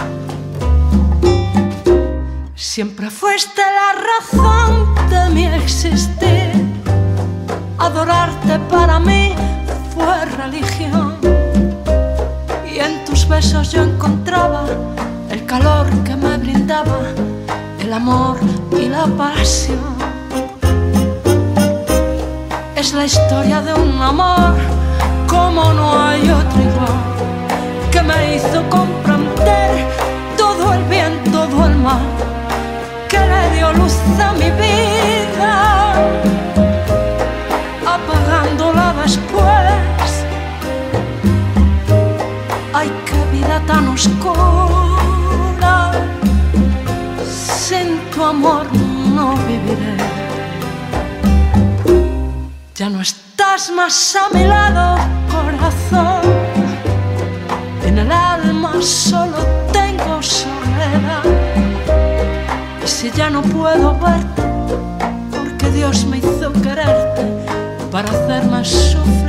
Siempre 2.54 3.08
fuiste 3.08 3.62
la 3.62 3.90
razón 4.10 4.94
de 5.08 5.30
mi 5.30 5.46
existir. 5.46 6.52
Adorarte 7.78 8.58
para 8.68 9.00
mí 9.00 9.34
fue 9.94 10.26
religión. 10.36 11.16
Y 12.70 12.78
en 12.78 13.02
tus 13.06 13.26
besos 13.26 13.72
yo 13.72 13.82
encontraba 13.82 14.66
el 15.30 15.46
calor 15.46 15.86
que 16.04 16.14
me 16.14 16.36
brindaba 16.36 17.00
el 17.80 17.90
amor 17.90 18.38
y 18.78 18.86
la 18.90 19.06
pasión. 19.06 19.96
Es 22.76 22.92
la 22.92 23.06
historia 23.06 23.62
de 23.62 23.72
un 23.72 24.00
amor 24.02 24.79
como 25.30 25.72
no 25.72 25.86
hay 26.06 26.22
otro 26.28 26.60
igual, 26.60 26.98
que 27.92 28.02
me 28.02 28.34
hizo 28.34 28.58
comprender 28.68 29.86
todo 30.36 30.74
el 30.74 30.82
bien, 30.84 31.12
todo 31.30 31.66
el 31.66 31.76
mal, 31.76 32.02
que 33.08 33.20
le 33.32 33.42
dio 33.54 33.72
luz 33.74 33.96
a 34.26 34.32
mi 34.32 34.50
vida, 34.64 35.52
apagándola 37.96 38.86
después. 39.02 40.10
Ay, 42.72 42.90
qué 43.06 43.18
vida 43.36 43.56
tan 43.68 43.84
oscura, 43.88 45.74
sin 47.24 47.88
tu 48.12 48.24
amor 48.24 48.66
no 49.16 49.36
viviré. 49.46 49.96
Ya 52.74 52.88
no 52.88 53.00
estás 53.00 53.70
más 53.70 54.16
a 54.16 54.28
mi 54.34 54.44
lado, 54.44 54.96
En 57.84 57.98
el 57.98 58.12
alma 58.12 58.80
solo 58.80 59.38
tengo 59.72 60.22
soledad. 60.22 61.24
Y 62.84 62.86
si 62.86 63.10
ya 63.10 63.28
no 63.30 63.42
puedo 63.42 63.98
verte, 63.98 64.42
porque 65.30 65.70
Dios 65.70 66.04
me 66.06 66.18
hizo 66.18 66.52
quererte 66.62 67.22
para 67.90 68.08
hacerme 68.10 68.64
sufrir 68.64 69.19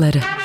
Annemin 0.00 0.41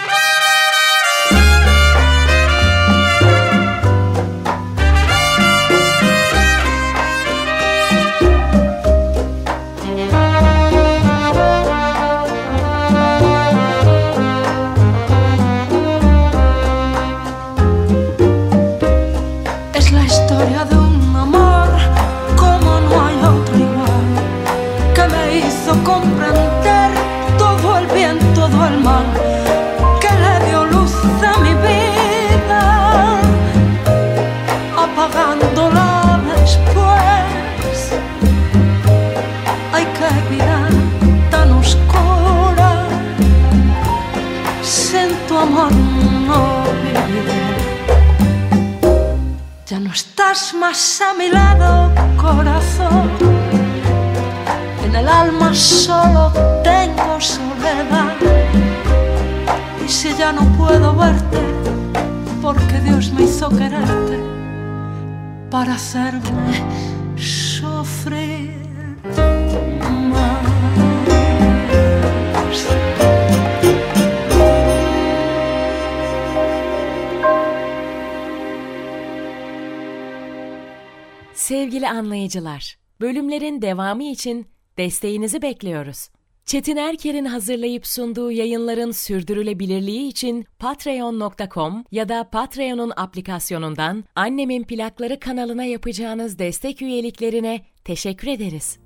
Sevgili 81.48 81.90
anlayıcılar, 81.90 82.78
bölümlerin 83.02 83.62
devamı 83.62 84.04
için 84.04 84.48
desteğinizi 84.78 85.42
bekliyoruz. 85.42 86.10
Çetin 86.46 86.76
Erker'in 86.76 87.26
hazırlayıp 87.26 87.88
sunduğu 87.88 88.32
yayınların 88.32 88.92
sürdürülebilirliği 88.92 90.08
için 90.08 90.46
patreon.com 90.60 91.86
ya 91.92 92.10
da 92.10 92.30
Patreon'un 92.30 92.92
aplikasyonundan 92.96 94.04
Annemin 94.16 94.64
Plakları 94.64 95.20
kanalına 95.20 95.64
yapacağınız 95.64 96.40
destek 96.40 96.82
üyeliklerine 96.82 97.66
teşekkür 97.84 98.28
ederiz. 98.28 98.80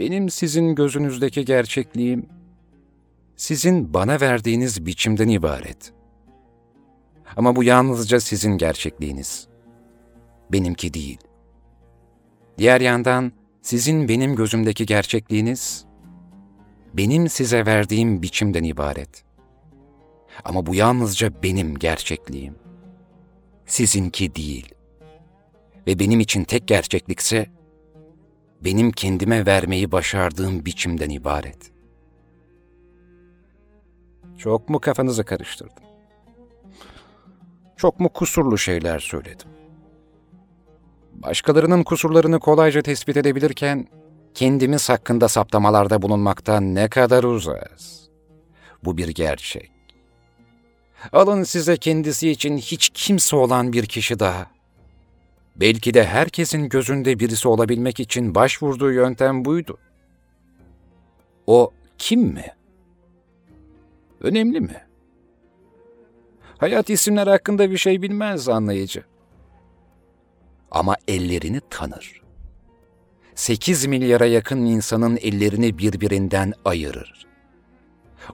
Benim 0.00 0.30
sizin 0.30 0.74
gözünüzdeki 0.74 1.44
gerçekliğim, 1.44 2.26
sizin 3.36 3.94
bana 3.94 4.20
verdiğiniz 4.20 4.86
biçimden 4.86 5.28
ibaret. 5.28 5.92
Ama 7.36 7.56
bu 7.56 7.64
yalnızca 7.64 8.20
sizin 8.20 8.58
gerçekliğiniz. 8.58 9.48
Benimki 10.52 10.94
değil. 10.94 11.18
Diğer 12.58 12.80
yandan 12.80 13.32
sizin 13.62 14.08
benim 14.08 14.36
gözümdeki 14.36 14.86
gerçekliğiniz, 14.86 15.84
benim 16.94 17.28
size 17.28 17.66
verdiğim 17.66 18.22
biçimden 18.22 18.64
ibaret. 18.64 19.24
Ama 20.44 20.66
bu 20.66 20.74
yalnızca 20.74 21.42
benim 21.42 21.78
gerçekliğim. 21.78 22.54
Sizinki 23.66 24.34
değil. 24.34 24.74
Ve 25.86 25.98
benim 25.98 26.20
için 26.20 26.44
tek 26.44 26.66
gerçeklikse, 26.66 27.46
benim 28.64 28.92
kendime 28.92 29.46
vermeyi 29.46 29.92
başardığım 29.92 30.64
biçimden 30.64 31.10
ibaret. 31.10 31.72
Çok 34.38 34.68
mu 34.68 34.80
kafanızı 34.80 35.24
karıştırdım? 35.24 35.84
Çok 37.76 38.00
mu 38.00 38.08
kusurlu 38.08 38.58
şeyler 38.58 38.98
söyledim? 38.98 39.48
Başkalarının 41.12 41.82
kusurlarını 41.82 42.40
kolayca 42.40 42.82
tespit 42.82 43.16
edebilirken, 43.16 43.86
kendimiz 44.34 44.88
hakkında 44.88 45.28
saptamalarda 45.28 46.02
bulunmaktan 46.02 46.74
ne 46.74 46.88
kadar 46.88 47.24
uzağız. 47.24 48.08
Bu 48.84 48.96
bir 48.96 49.08
gerçek. 49.08 49.72
Alın 51.12 51.42
size 51.42 51.76
kendisi 51.76 52.30
için 52.30 52.58
hiç 52.58 52.90
kimse 52.94 53.36
olan 53.36 53.72
bir 53.72 53.86
kişi 53.86 54.18
daha. 54.18 54.46
Belki 55.56 55.94
de 55.94 56.04
herkesin 56.04 56.68
gözünde 56.68 57.18
birisi 57.18 57.48
olabilmek 57.48 58.00
için 58.00 58.34
başvurduğu 58.34 58.92
yöntem 58.92 59.44
buydu. 59.44 59.78
O 61.46 61.72
kim 61.98 62.20
mi? 62.20 62.46
Önemli 64.20 64.60
mi? 64.60 64.84
Hayat 66.58 66.90
isimler 66.90 67.26
hakkında 67.26 67.70
bir 67.70 67.76
şey 67.76 68.02
bilmez 68.02 68.48
anlayıcı. 68.48 69.04
Ama 70.70 70.96
ellerini 71.08 71.60
tanır. 71.70 72.22
Sekiz 73.34 73.86
milyara 73.86 74.26
yakın 74.26 74.58
insanın 74.66 75.16
ellerini 75.16 75.78
birbirinden 75.78 76.52
ayırır. 76.64 77.26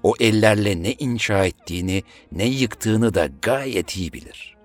O 0.03 0.15
ellerle 0.21 0.83
ne 0.83 0.93
inşa 0.93 1.47
ettiğini, 1.47 2.03
ne 2.33 2.45
yıktığını 2.45 3.15
da 3.15 3.29
gayet 3.43 3.97
iyi 3.97 4.13
bilir. 4.13 4.57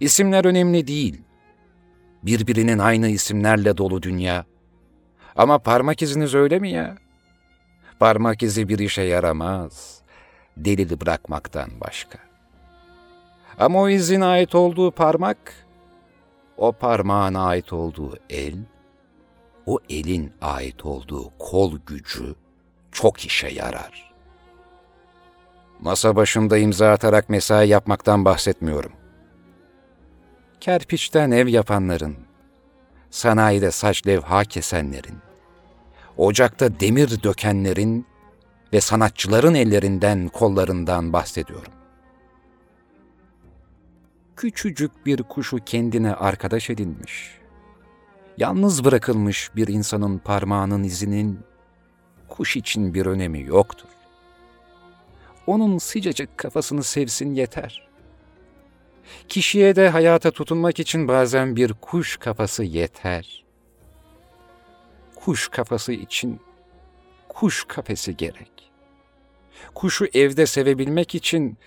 İsimler 0.00 0.44
önemli 0.44 0.86
değil 0.86 1.22
birbirinin 2.26 2.78
aynı 2.78 3.08
isimlerle 3.08 3.76
dolu 3.76 4.02
dünya. 4.02 4.44
Ama 5.36 5.58
parmak 5.58 6.02
iziniz 6.02 6.34
öyle 6.34 6.58
mi 6.58 6.70
ya? 6.70 6.96
Parmak 8.00 8.42
izi 8.42 8.68
bir 8.68 8.78
işe 8.78 9.02
yaramaz. 9.02 10.00
Delili 10.56 11.00
bırakmaktan 11.00 11.70
başka. 11.80 12.18
Ama 13.58 13.80
o 13.80 13.88
izin 13.88 14.20
ait 14.20 14.54
olduğu 14.54 14.90
parmak, 14.90 15.38
o 16.56 16.72
parmağın 16.72 17.34
ait 17.34 17.72
olduğu 17.72 18.16
el, 18.30 18.54
o 19.66 19.78
elin 19.90 20.32
ait 20.40 20.84
olduğu 20.84 21.30
kol 21.38 21.78
gücü 21.86 22.34
çok 22.92 23.20
işe 23.20 23.48
yarar. 23.48 24.14
Masa 25.80 26.16
başında 26.16 26.58
imza 26.58 26.90
atarak 26.90 27.28
mesai 27.28 27.68
yapmaktan 27.68 28.24
bahsetmiyorum 28.24 28.92
kerpiçten 30.64 31.30
ev 31.30 31.48
yapanların, 31.48 32.16
sanayide 33.10 33.70
saç 33.70 34.06
levha 34.06 34.44
kesenlerin, 34.44 35.18
ocakta 36.16 36.80
demir 36.80 37.22
dökenlerin 37.22 38.06
ve 38.72 38.80
sanatçıların 38.80 39.54
ellerinden, 39.54 40.28
kollarından 40.28 41.12
bahsediyorum. 41.12 41.72
Küçücük 44.36 45.06
bir 45.06 45.22
kuşu 45.22 45.58
kendine 45.64 46.14
arkadaş 46.14 46.70
edinmiş, 46.70 47.38
yalnız 48.38 48.84
bırakılmış 48.84 49.50
bir 49.56 49.68
insanın 49.68 50.18
parmağının 50.18 50.82
izinin 50.82 51.40
kuş 52.28 52.56
için 52.56 52.94
bir 52.94 53.06
önemi 53.06 53.42
yoktur. 53.42 53.88
Onun 55.46 55.78
sıcacık 55.78 56.38
kafasını 56.38 56.82
sevsin 56.82 57.34
yeter.'' 57.34 57.83
Kişiye 59.28 59.76
de 59.76 59.88
hayata 59.88 60.30
tutunmak 60.30 60.80
için 60.80 61.08
bazen 61.08 61.56
bir 61.56 61.72
kuş 61.72 62.16
kafası 62.16 62.64
yeter. 62.64 63.44
kuş 65.24 65.48
kafası 65.48 65.92
için 65.92 66.40
kuş 67.28 67.64
kafesi 67.68 68.16
gerek. 68.16 68.72
Kuşu 69.74 70.06
evde 70.14 70.46
sevebilmek 70.46 71.14
için 71.14 71.58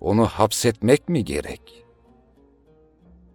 onu 0.00 0.26
hapsetmek 0.26 1.08
mi 1.08 1.24
gerek? 1.24 1.84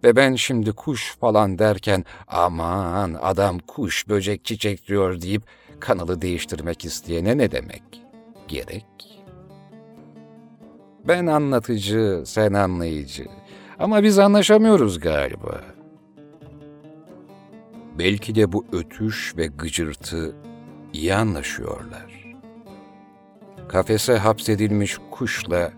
Ve 0.04 0.16
ben 0.16 0.34
şimdi 0.34 0.72
kuş 0.72 1.16
falan 1.20 1.58
derken 1.58 2.04
aman 2.28 3.18
adam 3.22 3.58
kuş 3.58 4.08
böcek 4.08 4.44
çiçek 4.44 4.88
diyor 4.88 5.20
deyip 5.20 5.42
kanalı 5.80 6.22
değiştirmek 6.22 6.84
isteyene 6.84 7.38
ne 7.38 7.50
demek? 7.50 7.82
Gerek. 8.48 9.19
Ben 11.08 11.26
anlatıcı, 11.26 12.22
sen 12.26 12.52
anlayıcı. 12.52 13.24
Ama 13.78 14.02
biz 14.02 14.18
anlaşamıyoruz 14.18 15.00
galiba. 15.00 15.60
Belki 17.98 18.34
de 18.34 18.52
bu 18.52 18.66
ötüş 18.72 19.36
ve 19.36 19.46
gıcırtı 19.46 20.34
iyi 20.92 21.14
anlaşıyorlar. 21.14 22.36
Kafese 23.68 24.16
hapsedilmiş 24.16 24.98
kuşla 25.10 25.72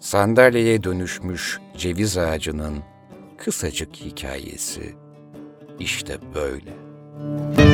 sandalyeye 0.00 0.82
dönüşmüş 0.82 1.60
ceviz 1.76 2.18
ağacının 2.18 2.76
kısacık 3.38 3.96
hikayesi 3.96 4.94
işte 5.78 6.18
böyle. 6.34 7.65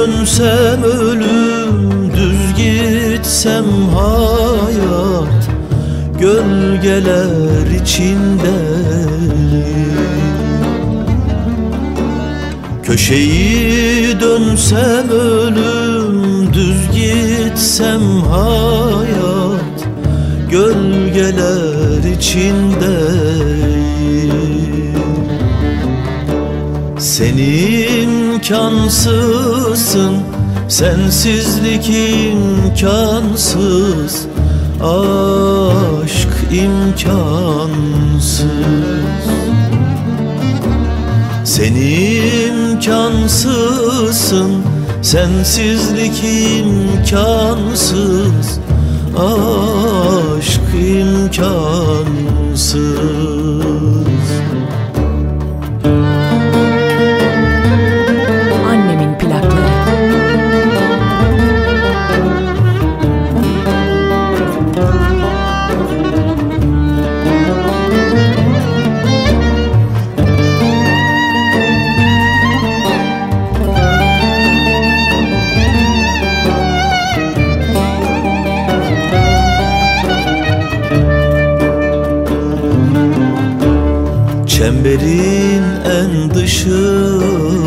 dönsem 0.00 0.82
ölüm 0.82 2.10
Düz 2.16 2.56
gitsem 2.56 3.64
hayat. 3.94 5.48
Gölgeler 6.20 7.80
içinde 7.82 8.56
Köşeyi 12.82 14.20
dönsem 14.20 15.10
ölüm 15.10 16.54
Düz 16.54 16.90
gitsem 16.94 18.20
hayat. 18.20 19.88
Gölgeler 20.50 22.14
içinde. 22.16 23.00
Sen 26.98 27.36
imkansızsın. 28.50 30.16
Sensizlik 30.68 31.88
imkansız. 32.30 33.46
Aşk 34.82 36.28
imkansız. 36.52 38.46
Sen 41.44 41.74
imkansızsın. 42.84 43.50
Sensizlik 45.02 46.24
imkansız. 46.58 47.00
Aşk 49.16 50.74
imkansız 50.74 52.60
Çemberin 84.80 85.64
en 85.84 86.12
dışında. 86.34 87.60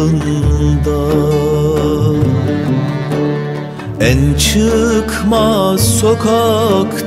En 4.00 4.34
çıkmaz 4.34 6.00
sokaktayım. 6.00 6.98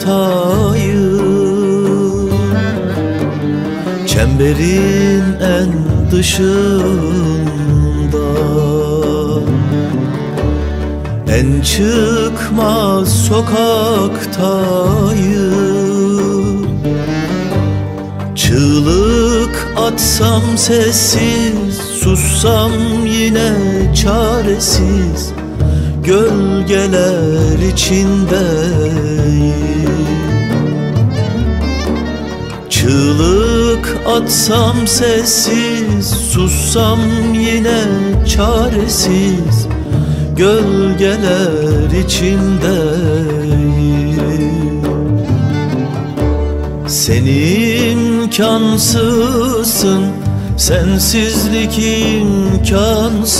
Çemberin 4.06 5.24
en 5.40 5.72
dışında. 6.12 7.46
En 11.28 11.60
çıkmaz 11.60 13.26
sokaktayım. 13.26 14.46
Çığlık 18.34 19.35
atsam 19.76 20.58
sessiz 20.58 21.76
Sussam 22.00 22.72
yine 23.06 23.52
çaresiz. 23.94 25.32
Gölgeler 26.04 27.72
içindeyim. 27.72 29.06
Çığlık 32.70 33.96
atsam 34.06 34.86
sessiz 34.86 36.06
Sussam 36.30 37.00
yine 37.34 37.84
çaresiz. 38.26 39.66
Gölgeler 40.36 42.04
içindeyim. 42.04 43.36
Sen 46.86 47.26
imkansızsın. 48.36 50.02
Sensizlik 50.56 51.78
imkansız. 52.18 53.36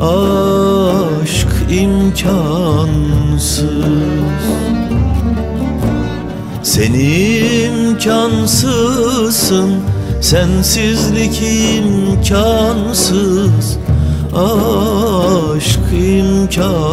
Aşk 0.00 1.48
imkansız. 1.70 3.64
Sen 6.62 6.92
imkansızsın. 7.94 8.64
Sensizlik 10.20 11.42
imkansız. 11.76 12.98
Aşk 14.34 15.80
imkansız 15.92 16.86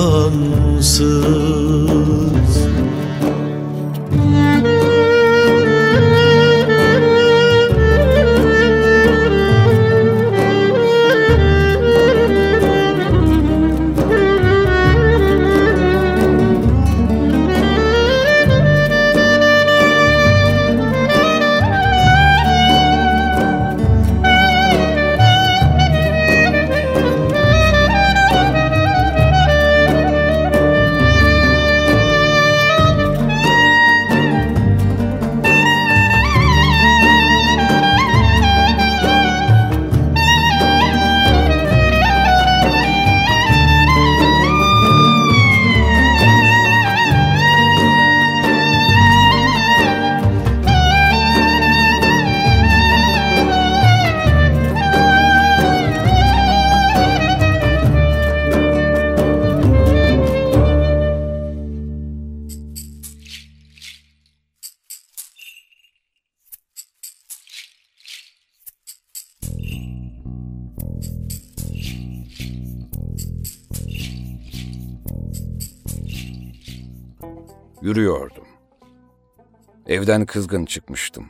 Evden 80.14 80.26
kızgın 80.26 80.66
çıkmıştım. 80.66 81.30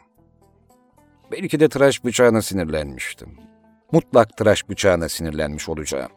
Belki 1.31 1.59
de 1.59 1.69
tıraş 1.69 2.05
bıçağına 2.05 2.41
sinirlenmiştim. 2.41 3.37
Mutlak 3.91 4.37
tıraş 4.37 4.69
bıçağına 4.69 5.09
sinirlenmiş 5.09 5.69
olacağım. 5.69 6.11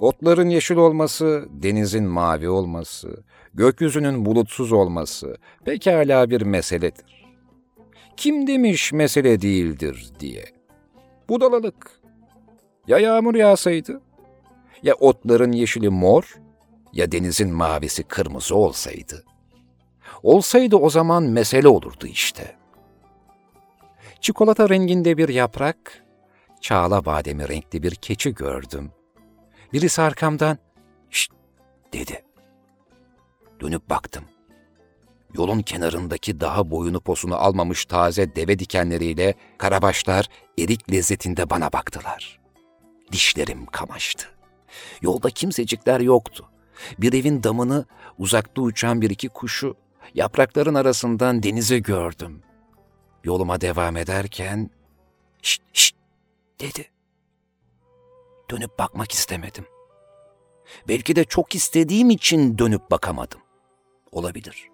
Otların 0.00 0.48
yeşil 0.48 0.76
olması, 0.76 1.48
denizin 1.50 2.04
mavi 2.04 2.48
olması, 2.48 3.24
gökyüzünün 3.54 4.24
bulutsuz 4.24 4.72
olması 4.72 5.36
pekala 5.64 6.30
bir 6.30 6.42
meseledir. 6.42 7.26
Kim 8.16 8.46
demiş 8.46 8.92
mesele 8.92 9.40
değildir 9.40 10.06
diye. 10.20 10.44
Budalalık. 11.28 11.90
Ya 12.86 12.98
yağmur 12.98 13.34
yağsaydı? 13.34 14.00
Ya 14.82 14.94
otların 14.94 15.52
yeşili 15.52 15.88
mor, 15.88 16.38
ya 16.92 17.12
denizin 17.12 17.54
mavisi 17.54 18.02
kırmızı 18.02 18.56
olsaydı? 18.56 19.24
Olsaydı 20.24 20.76
o 20.76 20.90
zaman 20.90 21.22
mesele 21.22 21.68
olurdu 21.68 22.06
işte. 22.06 22.56
Çikolata 24.20 24.68
renginde 24.68 25.16
bir 25.16 25.28
yaprak, 25.28 26.04
çağla 26.60 27.04
bademi 27.04 27.48
renkli 27.48 27.82
bir 27.82 27.94
keçi 27.94 28.34
gördüm. 28.34 28.90
Birisi 29.72 30.02
arkamdan, 30.02 30.58
şşt 31.10 31.32
dedi. 31.92 32.24
Dönüp 33.60 33.90
baktım. 33.90 34.24
Yolun 35.34 35.62
kenarındaki 35.62 36.40
daha 36.40 36.70
boyunu 36.70 37.00
posunu 37.00 37.36
almamış 37.36 37.84
taze 37.84 38.36
deve 38.36 38.58
dikenleriyle 38.58 39.34
karabaşlar 39.58 40.28
erik 40.58 40.92
lezzetinde 40.92 41.50
bana 41.50 41.72
baktılar. 41.72 42.40
Dişlerim 43.12 43.66
kamaştı. 43.66 44.26
Yolda 45.02 45.30
kimsecikler 45.30 46.00
yoktu. 46.00 46.48
Bir 46.98 47.12
evin 47.12 47.42
damını, 47.42 47.84
uzakta 48.18 48.62
uçan 48.62 49.00
bir 49.00 49.10
iki 49.10 49.28
kuşu, 49.28 49.76
yaprakların 50.14 50.74
arasından 50.74 51.42
denize 51.42 51.78
gördüm. 51.78 52.42
Yoluma 53.24 53.60
devam 53.60 53.96
ederken, 53.96 54.70
şşt 55.42 55.62
şşt 55.72 55.96
dedi. 56.60 56.90
Dönüp 58.50 58.78
bakmak 58.78 59.12
istemedim. 59.12 59.64
Belki 60.88 61.16
de 61.16 61.24
çok 61.24 61.54
istediğim 61.54 62.10
için 62.10 62.58
dönüp 62.58 62.90
bakamadım. 62.90 63.40
Olabilir. 64.12 64.68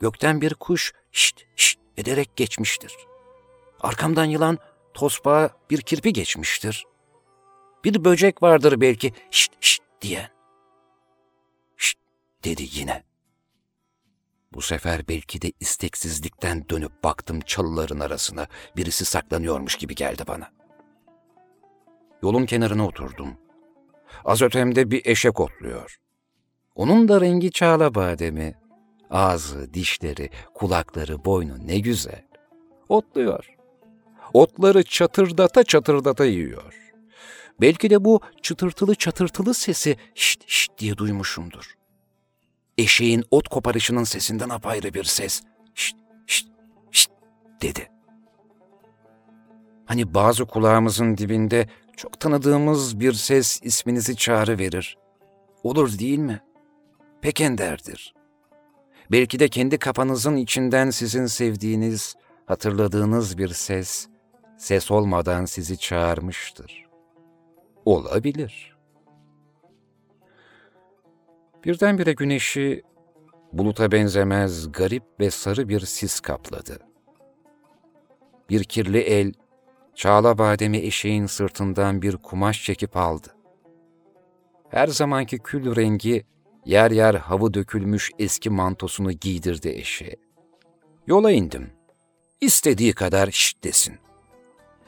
Gökten 0.00 0.40
bir 0.40 0.54
kuş 0.54 0.92
şşt 1.12 1.42
şşt 1.56 1.78
ederek 1.96 2.36
geçmiştir. 2.36 2.96
Arkamdan 3.80 4.24
yılan 4.24 4.58
tosbağa 4.94 5.50
bir 5.70 5.80
kirpi 5.80 6.12
geçmiştir. 6.12 6.84
Bir 7.84 8.04
böcek 8.04 8.42
vardır 8.42 8.80
belki 8.80 9.12
şşt 9.30 9.52
şşt 9.60 9.82
diyen. 10.00 10.30
Şşt 11.76 11.98
dedi 12.44 12.68
yine. 12.72 13.04
Bu 14.56 14.62
sefer 14.62 15.08
belki 15.08 15.42
de 15.42 15.52
isteksizlikten 15.60 16.68
dönüp 16.68 17.04
baktım 17.04 17.40
çalıların 17.40 18.00
arasına. 18.00 18.46
Birisi 18.76 19.04
saklanıyormuş 19.04 19.76
gibi 19.76 19.94
geldi 19.94 20.22
bana. 20.28 20.50
Yolun 22.22 22.46
kenarına 22.46 22.86
oturdum. 22.86 23.36
Az 24.24 24.42
ötemde 24.42 24.90
bir 24.90 25.06
eşek 25.06 25.40
otluyor. 25.40 25.96
Onun 26.74 27.08
da 27.08 27.20
rengi 27.20 27.50
çağla 27.50 27.94
bademi. 27.94 28.54
Ağzı, 29.10 29.74
dişleri, 29.74 30.30
kulakları, 30.54 31.24
boynu 31.24 31.66
ne 31.66 31.78
güzel. 31.78 32.24
Otluyor. 32.88 33.56
Otları 34.32 34.82
çatırdata 34.82 35.64
çatırdata 35.64 36.24
yiyor. 36.24 36.92
Belki 37.60 37.90
de 37.90 38.04
bu 38.04 38.20
çıtırtılı 38.42 38.94
çatırtılı 38.94 39.54
sesi 39.54 39.96
şşt 40.14 40.44
şşt 40.46 40.78
diye 40.78 40.96
duymuşumdur. 40.96 41.75
Eşeğin 42.78 43.24
ot 43.30 43.48
koparışının 43.48 44.04
sesinden 44.04 44.48
apayrı 44.48 44.94
bir 44.94 45.04
ses. 45.04 45.42
Şşt 45.74 45.96
şşt 46.26 46.48
şşt 46.90 47.10
dedi. 47.62 47.90
Hani 49.86 50.14
bazı 50.14 50.46
kulağımızın 50.46 51.16
dibinde 51.16 51.68
çok 51.96 52.20
tanıdığımız 52.20 53.00
bir 53.00 53.12
ses 53.12 53.60
isminizi 53.62 54.16
çağrı 54.16 54.58
verir. 54.58 54.98
Olur 55.62 55.98
değil 55.98 56.18
mi? 56.18 56.42
Pek 57.22 57.40
enderdir. 57.40 58.14
Belki 59.10 59.38
de 59.38 59.48
kendi 59.48 59.78
kafanızın 59.78 60.36
içinden 60.36 60.90
sizin 60.90 61.26
sevdiğiniz, 61.26 62.14
hatırladığınız 62.46 63.38
bir 63.38 63.48
ses, 63.48 64.08
ses 64.58 64.90
olmadan 64.90 65.44
sizi 65.44 65.78
çağırmıştır. 65.78 66.86
Olabilir. 67.84 68.75
Birdenbire 71.66 72.12
güneşi 72.12 72.82
buluta 73.52 73.92
benzemez 73.92 74.72
garip 74.72 75.02
ve 75.20 75.30
sarı 75.30 75.68
bir 75.68 75.80
sis 75.80 76.20
kapladı. 76.20 76.78
Bir 78.50 78.64
kirli 78.64 78.98
el 78.98 79.32
Çağla 79.94 80.38
bademi 80.38 80.78
eşeğin 80.78 81.26
sırtından 81.26 82.02
bir 82.02 82.16
kumaş 82.16 82.64
çekip 82.64 82.96
aldı. 82.96 83.36
Her 84.68 84.86
zamanki 84.86 85.38
kül 85.38 85.76
rengi 85.76 86.24
yer 86.64 86.90
yer 86.90 87.14
havı 87.14 87.54
dökülmüş 87.54 88.10
eski 88.18 88.50
mantosunu 88.50 89.12
giydirdi 89.12 89.68
eşeğe. 89.68 90.16
Yola 91.06 91.30
indim. 91.30 91.70
İstediği 92.40 92.92
kadar 92.92 93.30
şşt 93.30 93.64
desin. 93.64 93.98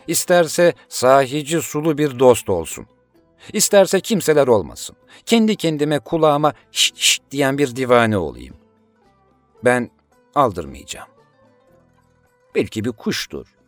İsterse 0.07 0.75
sahici 0.89 1.63
sulu 1.63 1.99
bir 1.99 2.19
dost 2.19 2.49
olsun. 2.49 2.87
İsterse 3.53 4.01
kimseler 4.01 4.47
olmasın. 4.47 4.97
Kendi 5.27 5.57
kendime 5.57 5.99
kulağıma 5.99 6.53
şşt 6.73 6.97
şşt 6.97 7.23
diyen 7.31 7.59
bir 7.59 7.77
divane 7.77 8.19
olayım. 8.19 8.57
Ben 9.65 9.91
aldırmayacağım. 10.35 11.09
Belki 12.55 12.85
bir 12.85 12.93
kuştur, 12.93 13.59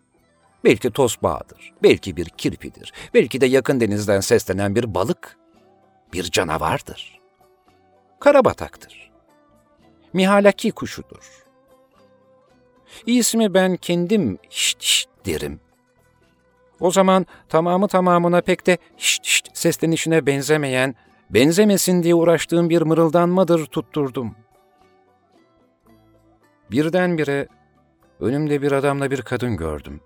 Belki 0.64 0.90
tosbağadır, 0.90 1.72
belki 1.82 2.16
bir 2.16 2.28
kirpidir, 2.28 2.92
belki 3.14 3.40
de 3.40 3.46
yakın 3.46 3.80
denizden 3.80 4.20
seslenen 4.20 4.74
bir 4.74 4.94
balık, 4.94 5.38
bir 6.12 6.24
canavardır. 6.24 7.20
Karabataktır. 8.20 9.10
Mihalaki 10.12 10.70
kuşudur. 10.70 11.44
İsmi 13.06 13.54
ben 13.54 13.76
kendim 13.76 14.38
şşt 14.50 14.82
şşt 14.82 15.08
derim. 15.26 15.60
O 16.80 16.90
zaman 16.90 17.26
tamamı 17.48 17.88
tamamına 17.88 18.40
pek 18.40 18.66
de 18.66 18.78
şşt 18.96 19.24
şşt 19.24 19.39
seslenişine 19.60 20.26
benzemeyen, 20.26 20.94
benzemesin 21.30 22.02
diye 22.02 22.14
uğraştığım 22.14 22.70
bir 22.70 22.82
mırıldanmadır 22.82 23.66
tutturdum. 23.66 24.34
Birdenbire 26.70 27.48
önümde 28.20 28.62
bir 28.62 28.72
adamla 28.72 29.10
bir 29.10 29.22
kadın 29.22 29.56
gördüm. 29.56 30.00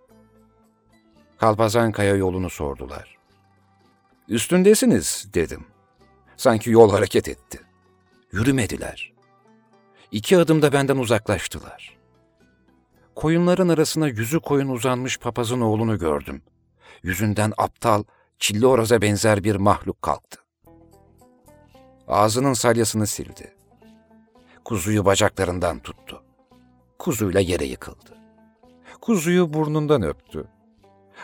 Kalpazankaya 1.39 2.15
yolunu 2.15 2.51
sordular. 2.51 3.19
Üstündesiniz 4.29 5.29
dedim. 5.35 5.67
Sanki 6.37 6.71
yol 6.71 6.91
hareket 6.91 7.29
etti. 7.29 7.61
Yürümediler. 8.33 9.13
İki 10.11 10.39
adımda 10.39 10.73
benden 10.73 10.97
uzaklaştılar. 10.97 11.97
Koyunların 13.15 13.69
arasına 13.69 14.09
yüzü 14.09 14.41
koyun 14.41 14.69
uzanmış 14.69 15.19
papazın 15.19 15.61
oğlunu 15.61 15.99
gördüm. 15.99 16.43
Yüzünden 17.03 17.53
aptal, 17.59 18.05
çilli 18.39 18.67
oraza 18.67 19.03
benzer 19.03 19.45
bir 19.45 19.57
mahluk 19.57 20.03
kalktı. 20.03 20.41
Ağzının 22.09 22.53
salyasını 22.53 23.07
sildi. 23.07 23.55
Kuzuyu 24.65 25.05
bacaklarından 25.05 25.79
tuttu. 25.79 26.23
Kuzuyla 26.99 27.41
yere 27.41 27.65
yıkıldı. 27.65 28.19
Kuzuyu 29.01 29.55
burnundan 29.55 30.03
öptü. 30.03 30.45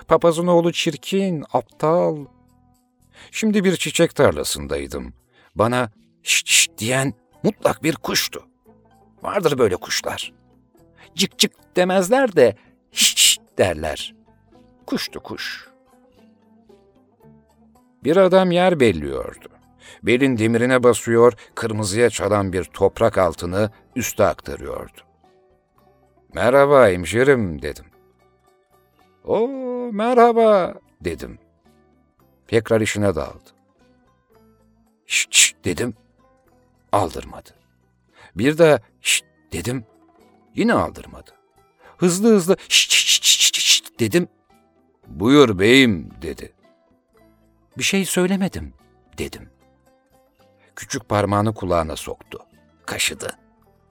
Papazın 0.08 0.46
oğlu 0.46 0.72
çirkin, 0.72 1.44
aptal. 1.52 2.26
Şimdi 3.30 3.64
bir 3.64 3.76
çiçek 3.76 4.14
tarlasındaydım. 4.14 5.14
Bana 5.54 5.90
şşt 6.22 6.48
şşt 6.48 6.78
diyen 6.78 7.14
mutlak 7.42 7.82
bir 7.82 7.96
kuştu. 7.96 8.46
Vardır 9.22 9.58
böyle 9.58 9.76
kuşlar. 9.76 10.32
Cık 11.14 11.38
cık 11.38 11.76
demezler 11.76 12.36
de 12.36 12.56
şşt 12.92 13.18
şşt 13.18 13.40
derler. 13.58 14.14
Kuştu 14.86 15.20
kuş. 15.20 15.69
Bir 18.04 18.16
adam 18.16 18.50
yer 18.50 18.80
belliyordu. 18.80 19.48
Belin 20.02 20.38
demirine 20.38 20.82
basıyor, 20.82 21.32
kırmızıya 21.54 22.10
çalan 22.10 22.52
bir 22.52 22.64
toprak 22.64 23.18
altını 23.18 23.70
üste 23.96 24.24
aktarıyordu. 24.24 25.00
Merhaba 26.34 26.88
hemşerim 26.88 27.62
dedim. 27.62 27.84
O 29.24 29.48
merhaba 29.92 30.74
dedim. 31.00 31.38
Tekrar 32.48 32.80
işine 32.80 33.14
daldı. 33.14 33.50
Şşt 35.06 35.34
şşt 35.34 35.56
dedim. 35.64 35.94
Aldırmadı. 36.92 37.50
Bir 38.34 38.58
daha 38.58 38.80
şşt 39.00 39.24
dedim. 39.52 39.84
Yine 40.54 40.74
aldırmadı. 40.74 41.30
Hızlı 41.98 42.28
hızlı 42.34 42.56
şşt 42.68 42.92
şşt 42.92 43.24
şşt 43.24 43.56
şşt 43.56 44.00
dedim. 44.00 44.28
Buyur 45.06 45.58
beyim 45.58 46.10
dedi. 46.22 46.52
Bir 47.78 47.82
şey 47.82 48.04
söylemedim 48.04 48.74
dedim. 49.18 49.50
Küçük 50.76 51.08
parmağını 51.08 51.54
kulağına 51.54 51.96
soktu. 51.96 52.38
kaşıdı. 52.86 53.38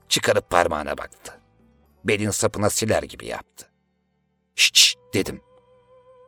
Çıkarıp 0.08 0.50
parmağına 0.50 0.98
baktı. 0.98 1.40
Belin 2.04 2.30
sapına 2.30 2.70
siler 2.70 3.02
gibi 3.02 3.26
yaptı. 3.26 3.66
Şşt 4.54 4.98
dedim. 5.14 5.40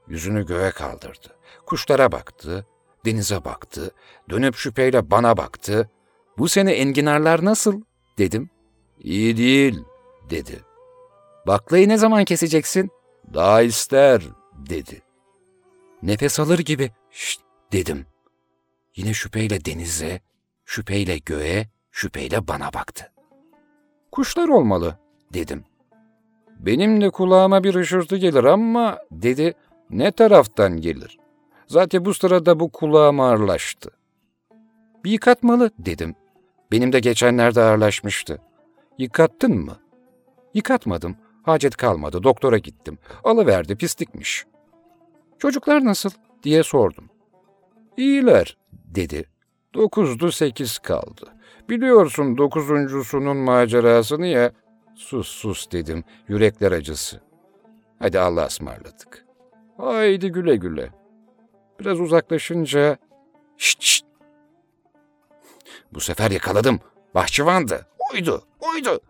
Yüzünü 0.09 0.47
göğe 0.47 0.71
kaldırdı. 0.71 1.37
Kuşlara 1.67 2.13
baktı, 2.13 2.67
denize 3.05 3.45
baktı, 3.45 3.91
dönüp 4.31 4.57
şüpheyle 4.57 5.11
bana 5.11 5.37
baktı. 5.37 5.91
Bu 6.39 6.49
sene 6.49 6.73
enginarlar 6.73 7.45
nasıl? 7.45 7.81
dedim. 8.19 8.51
İyi 8.99 9.37
değil, 9.37 9.85
dedi. 10.31 10.61
Baklayı 11.47 11.89
ne 11.89 11.99
zaman 11.99 12.25
keseceksin? 12.25 12.91
Daha 13.35 13.63
ister, 13.63 14.23
dedi. 14.57 15.03
Nefes 16.03 16.41
alır 16.41 16.59
gibi, 16.59 16.93
şşt, 17.13 17.41
dedim. 17.73 18.07
Yine 18.97 19.15
şüpheyle 19.15 19.65
denize, 19.65 20.21
şüpheyle 20.65 21.19
göğe, 21.19 21.69
şüpheyle 21.91 22.49
bana 22.49 22.73
baktı. 22.73 23.13
Kuşlar 24.13 24.49
olmalı, 24.49 24.99
dedim. 25.33 25.65
Benim 26.59 27.01
de 27.01 27.11
kulağıma 27.11 27.65
bir 27.65 27.75
ışırtı 27.75 28.17
gelir 28.17 28.45
ama, 28.45 28.99
dedi, 29.11 29.55
ne 29.91 30.13
taraftan 30.13 30.81
gelir? 30.81 31.19
Zaten 31.67 32.05
bu 32.05 32.15
sırada 32.15 32.61
bu 32.61 32.73
kulağım 32.73 33.21
ağırlaştı. 33.21 33.91
Bir 35.05 35.11
yıkatmalı, 35.11 35.71
dedim. 35.79 36.15
Benim 36.73 36.93
de 36.93 37.01
geçenlerde 37.01 37.63
ağırlaşmıştı. 37.63 38.39
Yıkattın 38.99 39.57
mı? 39.57 39.79
Yıkatmadım. 40.55 41.17
Hacet 41.43 41.77
kalmadı. 41.77 42.23
Doktora 42.23 42.59
gittim. 42.59 42.99
Alıverdi, 43.25 43.77
pislikmiş. 43.77 44.47
Çocuklar 45.39 45.85
nasıl? 45.85 46.11
Diye 46.43 46.63
sordum. 46.63 47.11
İyiler, 47.97 48.57
dedi. 48.73 49.25
Dokuzdu 49.75 50.33
sekiz 50.33 50.79
kaldı. 50.79 51.33
Biliyorsun 51.69 52.39
dokuzuncusunun 52.39 53.37
macerasını 53.37 54.27
ya. 54.27 54.53
Sus 54.95 55.29
sus 55.29 55.71
dedim, 55.73 56.05
yürekler 56.29 56.73
acısı. 56.73 57.21
Hadi 57.99 58.19
Allah'a 58.19 58.47
ısmarladık. 58.47 59.27
Haydi 59.77 60.33
güle 60.33 60.57
güle. 60.57 60.91
Biraz 61.81 62.01
uzaklaşınca... 62.01 62.97
Şşt 63.57 63.83
şşt. 63.83 64.05
Bu 65.93 66.01
sefer 66.01 66.31
yakaladım. 66.31 66.81
Bahçıvandı. 67.15 67.87
Uydu, 68.13 68.43
uydu. 68.75 69.01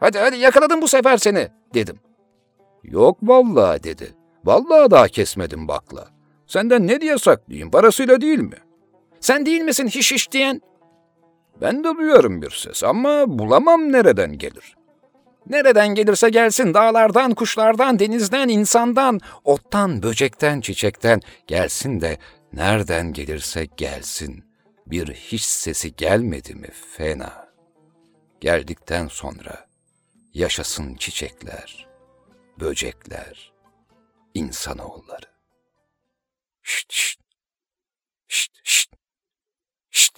Hadi 0.00 0.18
hadi 0.18 0.36
yakaladım 0.36 0.82
bu 0.82 0.88
sefer 0.88 1.16
seni, 1.16 1.48
dedim. 1.74 1.96
Yok 2.82 3.18
vallahi 3.22 3.82
dedi. 3.82 4.14
Vallahi 4.44 4.90
daha 4.90 5.08
kesmedim 5.08 5.68
bakla. 5.68 6.08
Senden 6.46 6.86
ne 6.86 7.00
diye 7.00 7.18
saklayayım, 7.18 7.70
parasıyla 7.70 8.20
değil 8.20 8.38
mi? 8.38 8.56
Sen 9.20 9.46
değil 9.46 9.60
misin 9.60 9.86
hiş 9.88 10.12
hiş 10.12 10.32
diyen? 10.32 10.60
Ben 11.60 11.84
de 11.84 11.88
duyarım 11.96 12.42
bir 12.42 12.50
ses 12.50 12.84
ama 12.84 13.38
bulamam 13.38 13.92
nereden 13.92 14.38
gelir. 14.38 14.76
Nereden 15.50 15.88
gelirse 15.88 16.28
gelsin 16.30 16.74
dağlardan, 16.74 17.34
kuşlardan, 17.34 17.98
denizden, 17.98 18.48
insandan, 18.48 19.20
ottan, 19.44 20.02
böcekten, 20.02 20.60
çiçekten 20.60 21.20
gelsin 21.46 22.00
de 22.00 22.18
nereden 22.52 23.12
gelirse 23.12 23.66
gelsin. 23.76 24.44
Bir 24.86 25.08
hiç 25.08 25.42
sesi 25.42 25.96
gelmedi 25.96 26.54
mi 26.54 26.68
fena. 26.96 27.48
Geldikten 28.40 29.08
sonra 29.08 29.66
yaşasın 30.34 30.94
çiçekler, 30.94 31.88
böcekler, 32.60 33.52
insanoğulları. 34.34 35.35
Шт 36.68 36.90
шт. 36.90 37.20
Шт 38.26 38.52
шт. 38.64 38.90
Шт. 39.90 40.14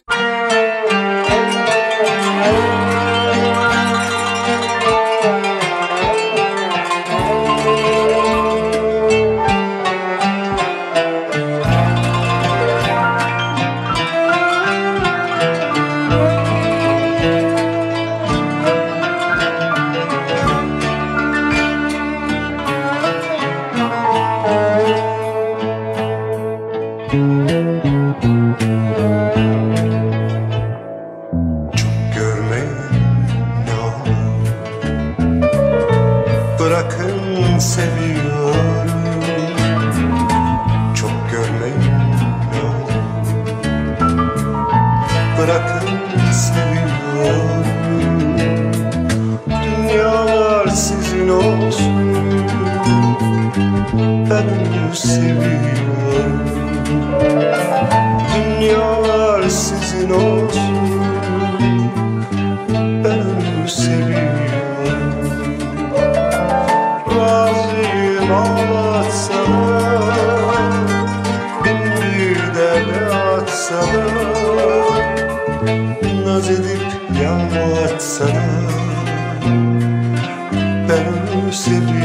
Onu 81.69 81.75
seviyorum 81.75 81.98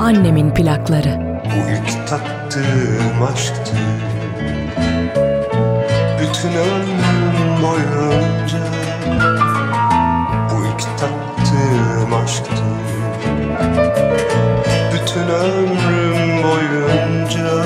Annemin 0.00 0.50
plakları. 0.54 1.40
Bu 1.44 1.70
ilk 1.70 2.08
tattığım 2.08 3.22
aşktı. 3.32 3.76
Bütün 6.20 6.48
ömrüm 6.48 7.62
boyunca. 7.62 8.58
Bu 10.50 10.66
ilk 10.66 10.98
tattığım 10.98 12.14
aşktı. 12.24 12.64
Bütün 14.92 15.28
ömrüm 15.28 16.42
boyunca. 16.42 17.64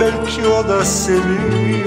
Belki 0.00 0.46
o 0.48 0.68
da 0.68 0.84
seviyor 0.84 1.85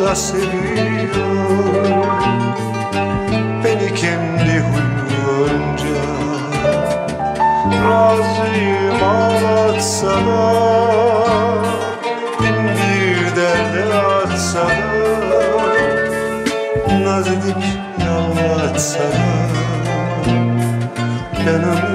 da 0.00 0.14
seviyor. 0.14 1.60
Beni 3.64 3.88
indi 3.88 4.64
huyunca 4.66 6.00
Razıyım 7.84 9.02
ağlatsana. 9.04 10.52
Bin 12.40 12.56
bir 12.68 13.36
derde 13.36 13.94
atsana. 13.94 14.90
Naz 17.04 17.28
edip 17.28 17.64
yalvatsana. 18.04 19.30
Ben 21.46 21.62
onu 21.62 21.89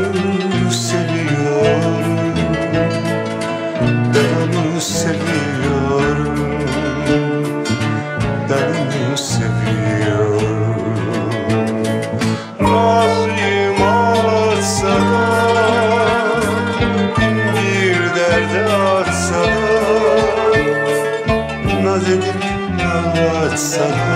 yalvatsana 23.56 24.15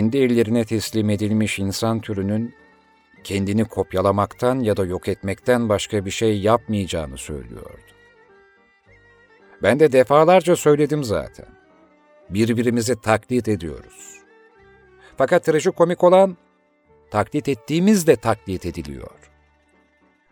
kendi 0.00 0.18
ellerine 0.18 0.64
teslim 0.64 1.10
edilmiş 1.10 1.58
insan 1.58 2.00
türünün 2.00 2.54
kendini 3.24 3.64
kopyalamaktan 3.64 4.60
ya 4.60 4.76
da 4.76 4.84
yok 4.84 5.08
etmekten 5.08 5.68
başka 5.68 6.04
bir 6.04 6.10
şey 6.10 6.40
yapmayacağını 6.40 7.18
söylüyordu. 7.18 7.90
Ben 9.62 9.80
de 9.80 9.92
defalarca 9.92 10.56
söyledim 10.56 11.04
zaten. 11.04 11.46
Birbirimizi 12.30 13.00
taklit 13.00 13.48
ediyoruz. 13.48 14.20
Fakat 15.16 15.44
trajikomik 15.44 16.04
olan, 16.04 16.36
taklit 17.10 17.48
ettiğimiz 17.48 18.06
de 18.06 18.16
taklit 18.16 18.66
ediliyor. 18.66 19.30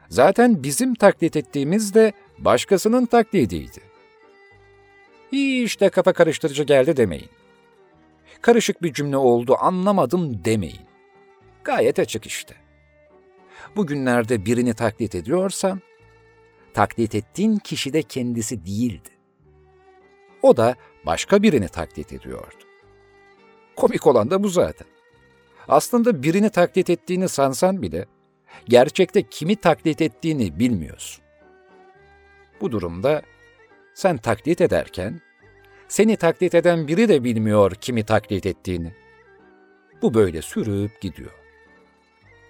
Zaten 0.08 0.62
bizim 0.62 0.94
taklit 0.94 1.36
ettiğimiz 1.36 1.94
de 1.94 2.12
başkasının 2.38 3.06
taklidiydi. 3.06 3.80
Hiç 5.32 5.80
de 5.80 5.88
kafa 5.88 6.12
karıştırıcı 6.12 6.62
geldi 6.62 6.96
demeyin 6.96 7.37
karışık 8.42 8.82
bir 8.82 8.92
cümle 8.92 9.16
oldu 9.16 9.56
anlamadım 9.60 10.44
demeyin. 10.44 10.88
Gayet 11.64 11.98
açık 11.98 12.26
işte. 12.26 12.54
Bugünlerde 13.76 14.44
birini 14.44 14.74
taklit 14.74 15.14
ediyorsan, 15.14 15.80
taklit 16.74 17.14
ettiğin 17.14 17.56
kişi 17.56 17.92
de 17.92 18.02
kendisi 18.02 18.66
değildi. 18.66 19.08
O 20.42 20.56
da 20.56 20.74
başka 21.06 21.42
birini 21.42 21.68
taklit 21.68 22.12
ediyordu. 22.12 22.64
Komik 23.76 24.06
olan 24.06 24.30
da 24.30 24.42
bu 24.42 24.48
zaten. 24.48 24.86
Aslında 25.68 26.22
birini 26.22 26.50
taklit 26.50 26.90
ettiğini 26.90 27.28
sansan 27.28 27.82
bile, 27.82 28.06
gerçekte 28.68 29.22
kimi 29.22 29.56
taklit 29.56 30.00
ettiğini 30.00 30.58
bilmiyorsun. 30.58 31.24
Bu 32.60 32.72
durumda 32.72 33.22
sen 33.94 34.16
taklit 34.16 34.60
ederken 34.60 35.20
seni 35.88 36.16
taklit 36.16 36.54
eden 36.54 36.88
biri 36.88 37.08
de 37.08 37.24
bilmiyor 37.24 37.74
kimi 37.74 38.04
taklit 38.04 38.46
ettiğini. 38.46 38.94
Bu 40.02 40.14
böyle 40.14 40.42
sürüp 40.42 41.00
gidiyor. 41.00 41.30